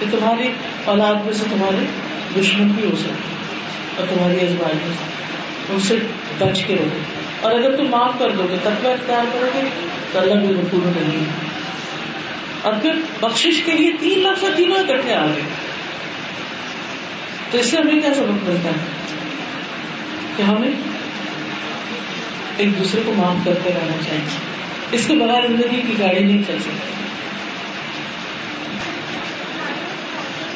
کہ 0.00 0.06
تمہاری 0.10 0.48
اولاد 0.84 1.14
میں 1.14 1.32
سے 1.32 1.44
تمہارے 1.50 1.84
دشمن 2.40 2.68
بھی 2.68 2.90
ہو 2.90 2.96
سکتے 2.96 3.34
اور 3.96 4.06
تمہاری 4.14 4.40
ازواج 4.40 4.74
میں 4.74 4.96
ان 5.70 5.80
سے 5.80 5.96
بچ 6.38 6.64
کے 6.66 6.74
رہو۔ 6.74 6.88
اور 7.40 7.54
اگر 7.54 7.76
تم 7.76 7.84
معاف 7.90 8.12
کر 8.18 8.30
دو 8.30 8.46
گے، 8.50 8.56
تقوی 8.62 8.92
اختیار 8.92 9.24
کرو 9.32 9.46
گے، 9.54 9.60
تو 10.12 10.18
اللہ 10.18 10.34
بھی 10.34 10.54
رکو 10.54 10.76
نہیں 10.76 11.20
ہے 11.20 11.43
اور 12.64 12.74
پھر 12.82 12.92
بخش 13.20 13.46
کے 13.64 13.72
لیے 13.72 13.92
تین 14.00 14.18
لاکھ 14.18 14.40
سے 14.40 14.46
تینوں 14.56 14.76
اکٹھے 14.76 15.14
آ 15.14 15.26
گئے۔ 15.26 15.42
تو 17.50 17.58
اس 17.58 17.66
سے 17.66 17.76
ہمیں 17.76 18.00
کیا 18.00 18.14
سبق 18.14 18.48
ملتا 18.48 18.68
ہے؟ 18.68 18.84
کہ 20.36 20.42
ہمیں 20.42 20.70
ایک 22.56 22.78
دوسرے 22.78 23.00
کو 23.06 23.12
معاف 23.12 23.36
کرتے 23.44 23.70
رہنا 23.70 24.02
چاہیے۔ 24.08 24.24
اس 24.92 25.06
کے 25.06 25.14
بغیر 25.14 25.46
زندگی 25.46 25.82
کی 25.86 25.98
گاڑی 25.98 26.24
نہیں 26.24 26.42
چل 26.46 26.58
سکتی۔ 26.60 27.04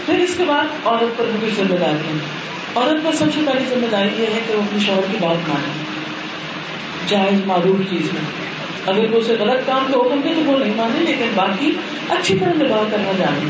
پھر 0.06 0.18
اس 0.18 0.34
کے 0.36 0.44
بعد 0.44 0.64
عورت 0.84 1.18
پر 1.18 1.24
بھی 1.40 1.50
ذمہ 1.56 1.76
داری 1.76 2.08
ہے۔ 2.08 2.18
عورت 2.74 3.04
پر 3.04 3.12
سب 3.12 3.26
سے 3.34 3.40
پہلی 3.46 3.64
ذمہ 3.68 3.86
داری 3.86 4.08
یہ 4.18 4.26
ہے 4.26 4.40
کہ 4.48 4.54
وہ 4.54 4.62
اپنے 4.62 4.78
شوہر 4.80 5.12
کی 5.12 5.18
بات 5.20 5.48
مانے۔ 5.48 5.84
جائز 7.06 7.46
معروف 7.46 7.90
چیز 7.90 8.12
میں 8.12 8.57
اگر 8.88 9.10
وہ 9.10 9.18
اسے 9.18 9.36
غلط 9.38 9.66
کام 9.66 9.84
کے 9.88 9.98
حکم 9.98 10.20
دے 10.24 10.28
تو 10.34 10.52
وہ 10.52 10.58
نہیں 10.58 10.74
مانے، 10.76 10.98
لیکن 10.98 11.28
باقی 11.34 11.72
اچھی 12.08 12.38
طرح 12.38 12.48
نباہ 12.48 12.82
کرنا 12.90 13.12
جانے۔ 13.18 13.48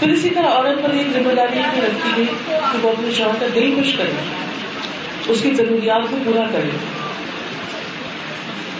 پھر 0.00 0.08
اسی 0.08 0.30
طرح 0.30 0.46
عورت 0.46 0.82
پر 0.82 0.90
ایک 0.90 1.06
ذمہ 1.12 1.32
داری 1.32 1.58
بھی 1.70 1.80
رکھی 1.80 2.10
گئی 2.16 2.26
کہ 2.48 2.78
وہ 2.82 2.88
اپنے 2.88 3.10
شوہر 3.10 3.34
کا 3.40 3.46
دل 3.54 3.74
خوش 3.76 3.92
کرے، 3.98 4.10
اس 5.28 5.42
کی 5.42 5.54
ضروریات 5.54 6.10
کو 6.10 6.16
پورا 6.24 6.42
کرے۔ 6.52 6.70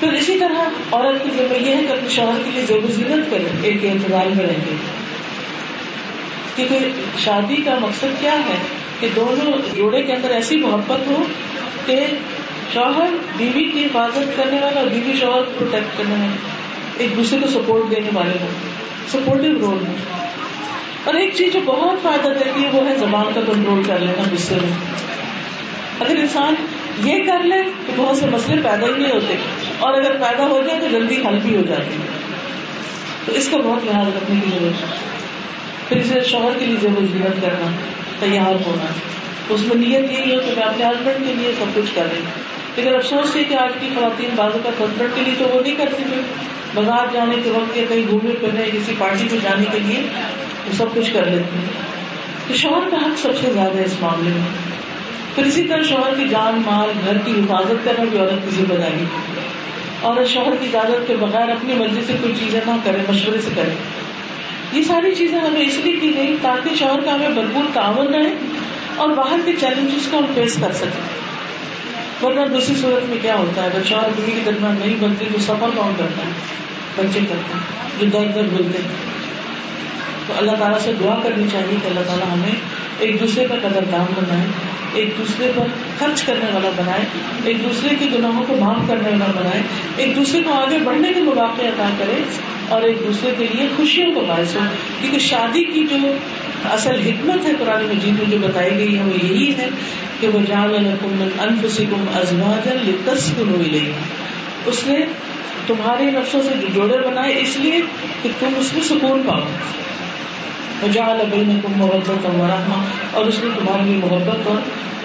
پھر 0.00 0.12
اسی 0.12 0.38
طرح 0.38 0.62
عورت 0.92 1.24
کی 1.24 1.30
ذمہ 1.30 1.54
یہ 1.54 1.76
ہے 1.76 1.84
کہ 1.88 1.92
اپنے 1.92 2.08
شوہر 2.08 2.40
کے 2.44 2.50
لیے 2.50 2.62
زیب 2.66 2.90
زینت 2.90 3.30
کرے، 3.30 3.48
ایک 3.62 3.78
انتظار 3.82 4.26
میں 4.26 4.46
رہیں 4.46 4.70
گے 4.70 4.76
کیونکہ 6.56 6.78
شادی 7.18 7.56
کا 7.56 7.78
مقصد 7.80 8.20
کیا 8.20 8.34
ہے؟ 8.34 8.56
کہ 9.00 9.08
دونوں 9.16 9.76
جوڑے 9.76 10.02
کے 10.02 10.12
اندر 10.12 10.30
ایسی 10.30 10.56
محبت 10.56 11.06
ہو 11.06 11.22
کہ 11.86 12.06
شوہر 12.74 13.10
بیوی 13.36 13.64
کی 13.64 13.84
حفاظت 13.84 14.36
کرنے 14.36 14.58
والا 14.60 14.80
اور 14.80 14.88
بیوی 14.88 15.12
شوہر 15.20 15.42
کو 15.42 15.52
پروٹیکٹ 15.58 15.98
کرنے 15.98 16.14
والا۔ 16.14 16.36
ایک 16.98 17.16
دوسرے 17.16 17.38
کو 17.38 17.46
سپورٹ 17.46 17.90
دینے 17.90 18.08
والے 18.14 18.38
ہوں۔ 18.40 18.48
سپورٹو 19.08 19.42
رول 19.42 19.78
میں 19.88 19.96
اور 21.04 21.14
ایک 21.14 21.34
چیز 21.34 21.52
جو 21.52 21.60
بہت 21.64 22.02
فائدہ 22.02 22.28
دیتی 22.28 22.64
ہے 22.64 22.68
وہ 22.72 22.88
ہے 22.88 22.96
زبان 22.96 23.24
کا 23.34 23.40
کنٹرول 23.40 23.82
کر 23.84 23.98
لینا 23.98 24.22
غصے 24.32 24.54
میں۔ 24.54 24.70
اگر 26.00 26.16
انسان 26.16 26.54
یہ 27.04 27.24
کر 27.24 27.42
لے 27.42 27.56
تو 27.86 27.92
بہت 27.96 28.16
سے 28.16 28.26
مسئلے 28.26 28.62
پیدا 28.62 28.86
ہی 28.86 28.92
نہیں 28.92 29.12
ہوتے۔ 29.12 29.36
اور 29.78 29.94
اگر 29.94 30.12
پیدا 30.12 30.46
ہو 30.46 30.62
جائے 30.66 30.80
تو 30.80 30.86
جلدی 30.88 31.16
حل 31.16 31.38
بھی 31.42 31.56
ہو 31.56 31.62
جاتی 31.62 31.94
ہے 31.94 32.06
تو 33.26 33.32
اس 33.32 33.48
کا 33.48 33.56
بہت 33.56 33.84
لحاظ 33.84 34.06
رکھنے 34.06 34.40
کی 34.40 34.50
ضرورت 34.58 34.82
ہے۔ 34.82 34.86
پھر 35.88 35.96
اسے 35.96 36.30
شوہر 36.30 36.58
کے 36.58 36.66
لیے 36.66 36.76
ضرورت 36.82 37.42
کرنا، 37.42 37.70
تیار 38.20 38.66
ہونا۔ 38.66 38.92
اس 39.48 39.60
میں 39.60 39.76
نیت 39.76 40.10
یہی 40.10 40.34
ہو 40.34 40.40
کہ 40.40 40.54
میں 40.56 40.64
اپنے 40.64 40.84
ہسبینڈ 40.84 41.26
کے 41.26 41.34
لیے 41.34 41.52
سب 41.58 41.64
کچھ 41.74 41.94
کر 41.94 42.02
رہی 42.12 42.18
ہوں۔ 42.18 42.51
لیکن 42.76 42.94
افسوس 42.94 43.36
ہے 43.36 43.44
کہ 43.44 43.54
آج 43.54 43.70
کی 43.80 43.88
خواتین 43.94 44.30
بازو 44.36 44.58
کا 44.64 44.70
ہسبینڈ 44.80 45.10
کے 45.14 45.20
لیے 45.20 45.34
تو 45.38 45.44
وہ 45.44 45.60
نہیں 45.60 45.74
کرتی 45.74 46.02
تھی 46.12 46.20
بازار 46.74 47.06
جانے 47.12 47.36
کے 47.44 47.50
وقت 47.50 47.76
یا 47.76 47.84
کہیں 47.88 48.10
گھومنے 48.10 48.34
پھرنے 48.40 48.70
کسی 48.72 48.94
پارٹی 48.98 49.28
میں 49.30 49.38
جانے 49.42 49.64
کے 49.72 49.78
لیے 49.78 50.00
وہ 50.66 50.72
سب 50.72 50.86
کچھ 50.94 51.12
کر 51.12 51.26
لیتی 51.26 51.58
ہیں۔ 51.58 51.92
تو 52.48 52.54
شوہر 52.54 52.90
کا 52.90 52.96
حق 52.96 53.18
سب 53.18 53.30
سے 53.40 53.52
زیادہ 53.52 53.78
ہے 53.78 53.84
اس 53.84 53.96
معاملے 54.00 54.30
میں۔ 54.30 54.72
پھر 55.34 55.44
اسی 55.44 55.62
طرح 55.62 55.82
شوہر 55.82 56.14
کی 56.14 56.28
جان، 56.28 56.62
مال، 56.66 56.90
گھر 57.04 57.18
کی 57.18 57.30
حفاظت 57.30 57.84
کرنا 57.84 58.04
بھی 58.04 58.18
عورت 58.18 58.44
کی 58.44 58.50
ذمہ 58.50 58.74
داری 58.74 59.04
اور 60.00 60.24
شوہر 60.26 60.56
کی 60.60 60.66
اجازت 60.66 61.06
کے 61.06 61.16
بغیر 61.16 61.48
اپنی 61.48 61.74
مرضی 61.74 62.00
سے 62.06 62.12
کوئی 62.22 62.34
چیزیں 62.40 62.60
نہ 62.66 62.70
کرے 62.84 62.98
مشورے 63.08 63.40
سے 63.40 63.50
کرے 63.54 63.74
یہ 64.72 64.82
ساری 64.82 65.14
چیزیں 65.14 65.38
ہمیں 65.38 65.60
اس 65.60 65.78
لیے 65.78 65.96
کی 65.96 66.16
گئی 66.16 66.36
تاکہ 66.42 66.76
شوہر 66.76 67.00
کا 67.00 67.14
ہمیں 67.14 67.28
بھرپور 67.28 67.64
تعاون 67.74 68.14
رہے 68.14 68.34
اور 68.96 69.08
باہر 69.08 69.40
کے 69.44 69.52
چیلنجز 69.60 70.08
کو 70.10 70.18
ہم 70.18 70.24
فیس 70.34 70.56
کر 70.60 70.72
سکیں۔ 70.72 71.21
ورنہ 72.22 72.40
دوسری 72.54 72.74
صورت 72.74 73.08
میں 73.08 73.18
کیا 73.22 73.34
ہوتا 73.34 73.62
ہے؟ 73.62 73.66
اگر 73.66 73.82
شوہر 73.84 74.08
بیوی 74.16 74.32
کے 74.32 74.40
درمیان 74.44 74.76
نہیں 74.78 74.96
بنتی 75.00 75.24
تو 75.32 75.38
سفر 75.38 75.68
کون 75.74 75.94
کرتا 75.98 76.26
ہے؟ 76.26 76.32
بچے 76.96 77.20
کرتے 77.20 77.54
ہیں، 77.54 78.00
جو 78.00 78.06
در 78.06 78.32
در 78.34 78.42
بولتے 78.42 78.78
ہیں۔ 78.78 79.12
تو 80.26 80.32
اللہ 80.36 80.50
تعالیٰ 80.50 80.78
سے 80.78 80.92
دعا 81.00 81.20
کرنی 81.22 81.46
چاہیے 81.52 81.76
کہ 81.82 81.86
اللہ 81.86 82.00
تعالیٰ 82.00 82.32
ہمیں 82.32 82.54
ایک 82.98 83.20
دوسرے 83.20 83.44
کا 83.44 83.54
قدر 83.62 83.84
دام 83.92 84.04
بنائے، 84.16 84.46
ایک 84.92 85.14
دوسرے 85.18 85.52
پر 85.56 85.66
خرچ 85.98 86.22
کرنے 86.22 86.50
والا 86.52 86.70
بنائے، 86.76 87.04
ایک 87.44 87.62
دوسرے 87.62 87.96
کے 87.98 88.06
گناہوں 88.18 88.44
کو 88.48 88.56
معاف 88.60 88.88
کرنے 88.88 89.08
والا 89.10 89.24
بنائے، 89.26 89.62
ایک 89.96 90.16
دوسرے 90.16 90.42
کو 90.42 90.52
آگے 90.52 90.78
بڑھنے 90.78 91.12
کے 91.12 91.20
مواقع 91.20 91.62
عطا 91.62 91.90
کرے 91.98 92.22
اور 92.68 92.82
ایک 92.82 92.98
دوسرے 93.06 93.30
کے 93.38 93.46
لیے 93.52 93.68
خوشیوں 93.76 94.12
کو 94.14 94.20
باعث 94.20 94.56
ہو۔ 94.56 94.60
کیونکہ 95.00 95.18
شادی 95.18 95.64
کی 95.64 95.86
جو 95.90 95.96
اصل 96.70 97.00
حکمت 97.00 97.46
ہے 97.46 97.52
قرآن 97.58 97.84
مجید 97.84 98.18
میں 98.18 98.30
جو 98.30 98.38
بتائی 98.40 98.76
گئی 98.78 98.98
ہے، 98.98 99.02
وہ 99.02 99.16
یہی 99.22 99.52
ہے 99.58 99.68
کہ 100.20 100.28
وہ 100.28 100.38
جان 100.48 100.74
انفسکم 101.40 102.04
ازواجا 102.14 102.74
لتسکنوا 102.82 103.58
الیہا 103.58 103.98
اس 104.66 104.86
نے 104.86 104.96
تمہارے 105.66 106.10
نفسوں 106.10 106.42
سے 106.42 106.54
جوڑے 106.74 106.98
بنائے، 106.98 107.38
اس 107.40 107.56
لیے 107.56 107.80
کہ 108.22 108.30
تم 108.38 108.54
اس 108.58 108.72
میں 108.74 108.82
سکون 108.82 109.22
پاؤ۔ 109.26 109.40
وجعل 110.82 111.20
بینکم 111.30 111.72
محبت 111.76 112.24
و 112.26 112.46
رحمہ 112.48 112.82
اور 113.12 113.26
اس 113.26 113.38
نے 113.42 113.50
تمہارے 113.58 113.82
لیے 113.84 113.96
محبت 113.96 114.46
اور 114.46 114.56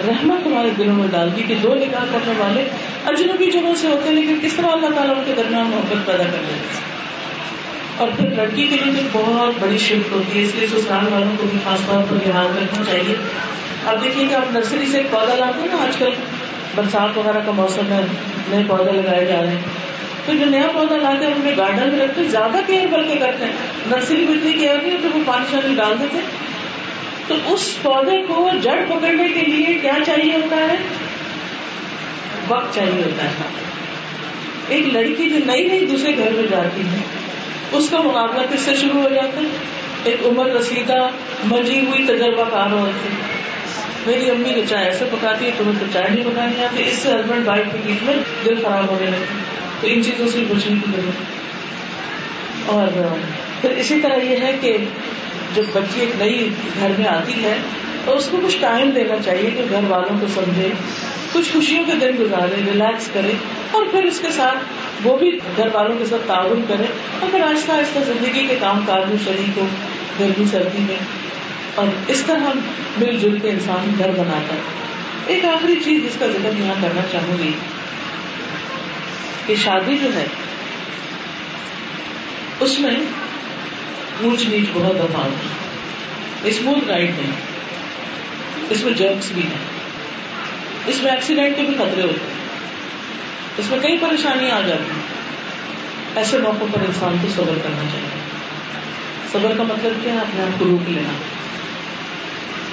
رحمت 0.08 0.44
تمہارے 0.44 0.70
دلوں 0.78 0.94
میں 0.94 1.06
ڈال 1.10 1.30
دی 1.36 1.42
کہ 1.42 1.54
دو 1.62 1.74
نکاح 1.74 2.04
کرنے 2.12 2.32
والے 2.38 2.64
اجنبی 3.06 3.50
جگہوں 3.50 3.74
سے 3.74 3.86
ہوتے 3.86 4.08
ہیں، 4.08 4.14
لیکن 4.14 4.38
کس 4.42 4.54
طرح 4.54 4.66
اللہ 4.66 4.94
تعالیٰ 4.94 5.16
ان 5.16 5.22
کے 5.26 5.32
درمیان 5.36 5.66
محبت 5.66 6.06
پیدا 6.06 6.24
کر 6.24 6.44
دیتے 6.48 6.97
اور 7.98 8.08
پھر 8.16 8.28
لڑکی 8.36 8.66
کے 8.66 8.76
لیے 8.76 9.02
تو 9.12 9.18
بہت 9.18 9.62
بڑی 9.62 9.78
شفٹ 9.78 10.12
ہوتی 10.12 10.38
ہے، 10.38 10.44
اس 10.44 10.54
لیے 10.54 10.66
سسرال 10.66 11.12
والوں 11.12 11.36
کو 11.38 11.46
بھی 11.50 11.58
خاص 11.64 11.86
طور 11.86 12.02
پر 12.10 12.16
دھیان 12.16 12.58
رکھنا 12.62 12.84
چاہیے۔ 12.84 13.14
اب 13.86 14.04
دیکھیے 14.04 14.26
کہ 14.26 14.34
آپ 14.34 14.52
نرسری 14.52 14.86
سے 14.86 14.96
ایک 14.96 15.10
پودا 15.10 15.34
لاتے 15.34 15.60
ہیں 15.60 15.68
نا 15.68 15.82
آج 15.82 15.96
کل 15.96 16.10
برسات 16.74 17.18
وغیرہ 17.18 17.38
کا 17.46 17.52
موسم 17.52 17.92
ہے، 17.92 18.00
نئے 18.48 18.62
پودے 18.66 18.92
لگائے 18.92 19.24
جا 19.24 19.40
رہے 19.40 19.48
ہیں۔ 19.48 19.62
تو 20.26 20.32
جو 20.32 20.44
نیا 20.44 20.68
پودا 20.74 20.96
لاتے 20.96 21.26
ہیں 21.26 21.32
اپنے 21.32 21.52
گارڈن 21.56 21.88
میں 21.88 22.06
رکھتے 22.06 22.24
زیادہ 22.24 22.56
کیئر 22.66 22.86
بلکہ 22.86 23.18
کرتے 23.18 23.44
ہیں۔ 23.44 23.52
نرسری 23.86 24.26
میں 24.28 24.38
اتنی 24.38 24.52
کیئر 24.52 24.76
نہیں 24.82 24.92
ہوتی، 24.92 25.08
وہ 25.14 25.24
پانی 25.26 25.44
شانی 25.50 25.74
ڈال 25.74 25.94
دیتے 26.00 26.18
تو 27.26 27.34
اس 27.46 27.78
پودے 27.82 28.22
کو 28.28 28.50
جڑ 28.62 28.84
پکڑنے 28.88 29.28
کے 29.28 29.40
لیے 29.40 29.78
کیا 29.78 29.94
چاہیے 30.06 30.36
ہوتا 30.36 30.56
ہے؟ 30.56 30.76
وقت 32.48 32.74
چاہیے 32.74 33.02
ہوتا 33.04 33.24
ہے۔ 33.24 33.28
ایک 34.68 34.86
لڑکی 34.86 35.30
جو 35.30 35.36
نئی 35.46 35.68
نئی 35.68 35.86
دوسرے 35.86 36.16
گھر 36.16 36.30
میں 36.30 36.46
جاتی 36.50 36.80
ہے 36.80 37.17
اس 37.72 37.90
کا 37.90 38.00
مقابلہ 38.00 38.54
کس 38.54 38.60
سے 38.60 38.74
شروع 38.76 39.02
ہو 39.02 39.08
جاتا 39.08 39.40
ہے؟ 39.40 39.46
ایک 40.04 40.26
عمر 40.26 40.46
رسیدہ 40.46 41.08
مجی 41.44 41.80
ہوئی 41.80 42.04
تجربہ 42.06 42.44
کار 42.50 42.72
ہوتی 42.72 43.08
ہے 43.08 43.38
میری 44.06 44.30
امی 44.30 44.54
جو 44.54 44.60
چائے 44.68 44.86
ایسے 44.86 45.04
پکاتی 45.12 45.46
ہے، 45.46 45.50
تمہیں 45.58 45.72
تو 45.80 45.86
چائے 45.92 46.10
نہیں 46.10 46.24
پکانی 46.24 46.64
آتی۔ 46.64 46.82
اس 46.82 46.98
سے 46.98 47.08
ہسبینڈ 47.08 47.48
وائف 47.48 47.64
کے 47.72 47.78
بیچ 47.86 48.02
میں 48.02 48.14
دل 48.44 48.54
خراب 48.62 48.90
ہونے 48.90 49.06
لگتی 49.06 49.34
تو 49.80 49.86
ان 49.90 50.04
چیزوں 50.04 50.26
سے 50.28 50.38
بچنے 50.38 50.74
کی 50.74 50.92
ضرورت 50.96 52.68
اور 52.68 52.88
پھر 53.60 53.70
اسی 53.70 54.00
طرح 54.00 54.16
یہ 54.16 54.36
ہے 54.36 54.56
کہ 54.60 54.76
جب 55.54 55.62
بچی 55.72 56.00
ایک 56.00 56.10
نئی 56.18 56.48
گھر 56.80 56.90
میں 56.98 57.06
آتی 57.06 57.44
ہے، 57.44 57.56
تو 58.04 58.16
اس 58.16 58.28
کو 58.30 58.40
کچھ 58.46 58.56
ٹائم 58.60 58.90
دینا 58.90 59.14
چاہیے 59.24 59.50
کہ 59.50 59.62
گھر 59.70 59.80
والوں 59.88 60.18
کو 60.20 60.26
سمجھے، 60.34 60.68
کچھ 61.32 61.52
خوشیوں 61.52 61.84
کے 61.86 61.92
دن 62.00 62.10
گزارے، 62.20 62.62
ریلیکس 62.66 63.10
کرے، 63.12 63.32
اور 63.70 63.84
پھر 63.90 64.04
اس 64.04 64.20
کے 64.20 64.28
ساتھ 64.32 64.58
وہ 65.02 65.18
بھی 65.18 65.38
گھر 65.56 65.68
والوں 65.72 65.98
کے 65.98 66.04
ساتھ 66.06 66.22
تعاون 66.26 66.62
کرے 66.68 66.84
اور 67.20 67.30
پھر 67.30 67.40
آہستہ 67.40 67.72
آہستہ 67.72 67.98
زندگی 67.98 68.46
کے 68.46 68.56
کام 68.60 68.80
کاج 68.86 69.08
میں 69.08 69.16
شریک 69.24 69.58
ہو 69.58 69.66
گرمی 70.20 70.44
سردی 70.50 70.78
میں 70.78 70.96
اور 71.74 71.86
اس 72.08 72.22
طرح 72.26 72.38
ہم 72.38 72.60
مل 72.98 73.16
جل 73.16 73.38
کے 73.38 73.50
انسان 73.50 73.94
گھر 73.98 74.10
بناتا 74.10 74.54
ہے 74.54 74.60
ایک 75.26 75.44
آخری 75.44 75.74
چیز 75.84 76.02
جس 76.02 76.16
کا 76.18 76.26
ذکر 76.26 76.50
یہاں 76.58 76.74
کرنا 76.82 77.00
چاہوں 77.12 77.38
گی 77.38 77.52
کہ 79.46 79.54
شادی 79.54 79.98
جو 80.02 80.14
ہے، 80.14 80.26
اس 82.60 82.80
میں 82.80 82.96
اونچ 84.22 84.48
نیچ 84.48 84.64
بہت 84.72 84.96
دفعہ 84.96 85.28
اسموتھ 86.44 86.88
رائڈ 86.88 87.10
نہیں، 87.10 87.32
اس 88.70 88.84
میں 88.84 88.92
جرکس 88.92 89.32
بھی 89.32 89.42
ہیں۔ 89.42 89.78
اس 90.86 91.02
میں 91.02 91.12
ایکسیڈنٹ 91.12 91.56
کے 91.56 91.62
بھی 91.62 91.74
خطرے 91.74 92.02
ہوتے 92.02 92.26
ہیں۔ 92.30 92.47
اس 93.58 93.70
میں 93.70 93.78
کئی 93.78 93.98
پریشانیاں 93.98 94.56
آ 94.56 94.60
جاتی 94.60 94.82
ہیں۔ 94.82 95.18
ایسے 96.16 96.38
موقعوں 96.38 96.68
پر 96.72 96.78
انسان 96.80 97.16
کو 97.22 97.28
صبر 97.36 97.58
کرنا 97.62 97.82
چاہیے۔ 97.92 98.20
صبر 99.32 99.52
کا 99.56 99.62
مطلب 99.62 99.92
کیا 100.02 100.12
ہے؟ 100.12 100.18
اپنے 100.18 100.42
آپ 100.42 100.58
کو 100.58 100.64
روک 100.64 100.90
لینا۔ 100.90 101.12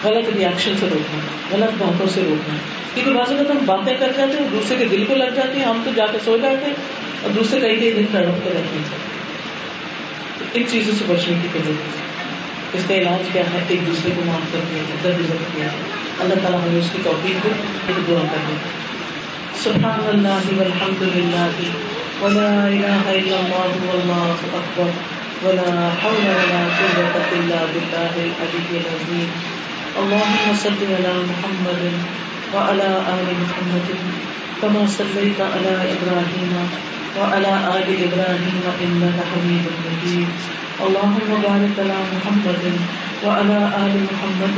غلط 0.08 0.30
ریئیکشن 0.36 0.74
سے 0.80 0.88
روکنا، 0.92 1.20
غلط 1.52 1.70
باتوں 1.78 2.08
سے 2.14 2.22
روکنا۔ 2.26 2.56
کیونکہ 2.94 3.14
بعض 3.14 3.32
اوقات 3.32 3.52
ہم 3.52 3.58
باتیں 3.66 3.98
کر 3.98 4.12
جاتے 4.18 4.38
ہیں، 4.40 4.48
دوسرے 4.52 4.78
کے 4.78 4.86
دل 4.86 5.06
کو 5.06 5.16
لگ 5.16 5.30
جاتی 5.36 5.60
ہیں، 5.60 5.66
ہم 5.66 5.82
تو 5.86 5.92
جا 5.96 6.06
کے 6.12 6.18
سو 6.26 6.38
جاتے 6.42 6.66
ہیں 6.66 6.74
اور 7.22 7.32
دوسرے 7.32 7.60
کئی 7.60 7.80
کئی 7.80 7.94
دن 7.94 8.06
تڑپتے 8.12 8.50
رہتے 8.50 8.78
ہیں۔ 8.78 9.06
ان 10.54 10.64
چیزوں 10.68 10.94
سے 11.00 11.06
بچنے 11.08 11.38
کی 11.42 11.48
ضرورت 11.54 12.00
ہے 12.00 12.04
اس 12.74 12.84
کا 12.88 12.94
علاج 12.94 13.30
کیا 13.34 13.44
ہے؟ 13.54 13.64
ایک 13.68 13.88
دوسرے 13.88 14.12
کو 14.16 14.22
معاف 14.26 14.54
کر 14.54 14.60
دیا 14.70 14.84
جائے، 14.88 15.00
درد 15.04 15.30
کیا 15.30 15.66
جائے۔ 15.66 15.82
اللہ 16.20 16.34
تعالیٰ 16.34 16.60
ہمیں 16.60 16.80
اس 16.80 16.90
کی 16.94 16.98
توفیق 17.04 17.44
کو 17.44 18.02
دعا 18.08 18.22
کر 18.22 18.38
دیں 18.48 18.86
سبحان 19.64 20.08
اللہ 20.08 20.60
والحمد 20.60 21.02
للہ. 21.02 21.48
ولا 22.22 22.66
الہ 22.66 23.10
الا 23.10 23.38
اللہ 23.38 23.86
واللہ 23.86 24.36
اکبر. 24.54 24.90
ولا 25.44 25.90
حول 26.04 26.28
ولا 26.28 26.62
قوة 26.80 27.16
الا 27.32 27.66
بالله 27.74 28.14
العلي 28.16 28.78
العظيم 28.78 29.30
اللهم 30.00 30.54
صل 30.62 30.80
على 30.82 31.12
محمد 31.32 31.84
وعلى 32.54 32.90
آل 33.16 33.28
محمد 33.42 33.88
كما 34.62 34.86
صليت 34.88 35.42
على 35.42 35.74
إبراهيم 35.96 36.54
وعلى 37.20 37.52
آل 37.76 37.88
إبراهيم 38.08 38.64
إنك 38.82 39.18
حميد 39.32 39.66
مجيد 39.86 40.30
اللهم 40.82 41.30
بارك 41.48 41.76
على 41.80 42.00
محمد 42.14 42.64
وعلى 43.26 43.60
آل 43.84 43.94
محمد 44.10 44.58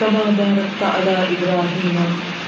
كما 0.00 0.24
باركت 0.38 0.82
على 0.82 1.16
إبراهيم 1.34 2.33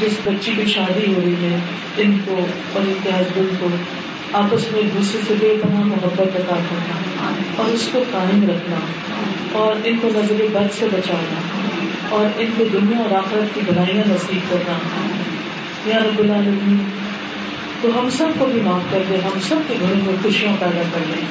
جس 0.00 0.12
بچی 0.24 0.52
کی 0.56 0.66
شادی 0.66 1.14
ہو 1.14 1.20
رہی 1.24 1.34
ہے، 1.34 1.58
ان 1.96 2.18
کو 2.24 2.46
اور 2.72 2.82
ان 2.82 2.94
کے 3.02 3.10
ہسبینڈ 3.10 3.60
کو، 3.60 3.68
آپس 4.32 4.72
میں 4.72 4.80
ایک 4.80 4.94
دوسرے 4.94 5.20
سے 5.28 5.34
بے 5.40 5.56
پناہ 5.62 5.80
محبت 5.80 6.36
عطا 6.36 6.56
کرنا 6.70 7.30
اور 7.56 7.70
اس 7.70 7.88
کو 7.92 8.04
قائم 8.10 8.50
رکھنا 8.50 8.76
اور 9.52 9.74
ان 9.84 9.96
کو 10.02 10.08
نظر 10.14 10.34
بد 10.52 10.78
سے 10.78 10.86
بچانا 10.92 11.40
اور 12.08 12.40
ان 12.40 12.46
کو 12.56 12.64
دنیا 12.72 12.98
اور 12.98 13.12
آخرت 13.12 13.54
کی 13.54 13.60
بنائیاں 13.66 14.08
نصیب 14.08 14.50
کرنا۔ 14.50 14.78
یا 15.86 15.98
رب 15.98 16.18
العالمین، 16.18 16.78
تو 17.80 17.88
ہم 17.98 18.10
سب 18.10 18.26
کو 18.38 18.44
بھی 18.44 18.60
معاف 18.60 18.82
کر 18.90 19.02
دے، 19.10 19.16
ہم 19.24 19.40
سب 19.48 19.56
کے 19.68 19.74
گھروں 19.80 20.06
میں 20.06 20.14
خوشیاں 20.22 20.52
پیدا 20.58 20.82
کر 20.92 21.00
دیں 21.08 21.26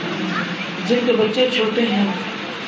جن 0.87 0.99
کے 1.05 1.11
بچے 1.11 1.49
چھوٹے 1.53 1.81
ہیں 1.81 2.05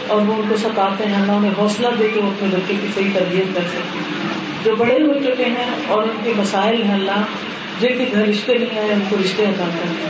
اور 0.07 0.21
وہ 0.21 0.33
ان 0.33 0.41
کو 0.49 0.57
ستاتے 0.57 1.05
ہیں، 1.07 1.15
اللہ 1.15 1.31
انہیں 1.31 1.51
حوصلہ 1.57 1.87
دے 1.99 2.07
کے 2.13 2.19
وہ 2.19 2.27
اپنے 2.27 2.49
بچے 2.51 2.73
کی 2.81 2.87
صحیح 2.95 3.09
تربیت 3.13 3.55
کر 3.55 3.61
سکتے 3.61 3.99
ہیں۔ 3.99 4.30
جو 4.63 4.75
بڑے 4.75 4.93
ہو 4.93 5.13
چکے 5.23 5.45
ہیں 5.45 5.69
اور 5.87 6.03
ان 6.03 6.15
کے 6.23 6.33
مسائل 6.37 6.81
ہیں 6.81 6.93
اللہ، 6.93 7.21
جن 7.79 7.97
کے 7.97 8.05
گھر 8.11 8.27
رشتے 8.27 8.53
نہیں 8.53 8.79
آئے 8.79 8.93
ان 8.93 8.99
کو 9.09 9.15
رشتے 9.23 9.43
ادا 9.43 9.63
کرنا۔ 9.63 10.09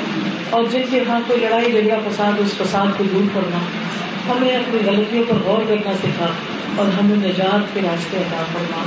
اور 0.49 0.63
جن 0.71 0.81
کے 0.89 0.99
ہاں 1.07 1.19
کوئی 1.27 1.39
لڑائی، 1.39 1.71
جھگڑا، 1.71 1.95
فساد، 2.09 2.31
اس 2.39 2.53
فساد 2.53 2.97
کو 2.97 3.03
دور 3.03 3.23
کرنا۔ 3.33 3.57
ہمیں 4.31 4.55
اپنی 4.57 4.79
غلطیوں 4.85 5.23
پر 5.27 5.35
غور 5.43 5.61
کرنا 5.67 5.93
سکھا 5.93 6.27
اور 6.75 6.87
ہمیں 6.87 7.17
نجات 7.17 7.73
کے 7.73 7.79
راستے 7.83 8.17
ادا 8.17 8.43
کرنا 8.53 8.83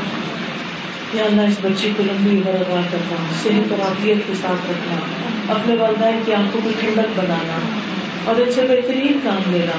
یا 1.15 1.25
اللہ، 1.25 1.43
اس 1.43 1.57
بچی 1.63 1.91
کو 1.97 2.03
لمبی 2.03 2.37
عمر 2.37 2.55
ادا 2.55 2.81
کرنا، 2.91 3.17
صحت 3.43 3.73
اور 3.73 3.81
عافیت 3.81 4.17
کے 4.27 4.33
ساتھ 4.41 4.71
رکھنا، 4.71 4.97
اپنے 5.55 5.75
والدین 5.75 6.21
کی 6.27 6.35
آنکھوں 6.35 6.61
کو 6.65 6.71
ٹھنڈک 6.81 7.21
بنانا 7.21 7.59
اور 8.25 8.41
ان 8.41 8.53
سے 8.53 8.63
بہترین 8.63 9.19
کام 9.25 9.53
لینا۔ 9.53 9.79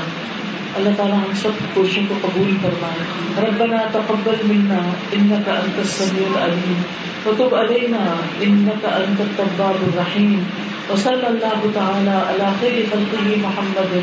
اللہ 0.75 0.89
تعالیٰ 0.97 1.17
ہم 1.17 1.33
سب 1.35 1.49
کوششوں 1.73 2.03
کو 2.09 2.15
قبول 2.21 2.57
فرمائے۔ 2.61 3.25
ربنا 3.47 3.77
تقبل 3.91 4.35
منا 4.43 4.79
انك 5.13 5.49
انت 5.49 5.79
السميع 5.79 6.27
العليم 6.35 6.81
وتب 7.25 7.55
علينا 7.55 8.15
انك 8.41 8.85
انت 8.85 9.21
التواب 9.21 9.75
الرحيم 9.81 10.43
وصلى 10.89 11.27
الله 11.27 11.71
تعالى 11.73 12.15
على 12.15 12.49
خير 12.59 12.85
خلقه 12.91 13.35
محمد 13.37 13.93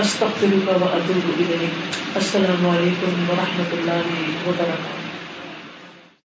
استغفرك 0.00 0.68
واتوب 0.82 1.28
اليك 1.38 2.16
السلام 2.16 2.66
علیکم 2.68 3.30
ورحمۃ 3.30 3.72
اللہ 3.72 4.16
وبرکاتہ 4.46 5.15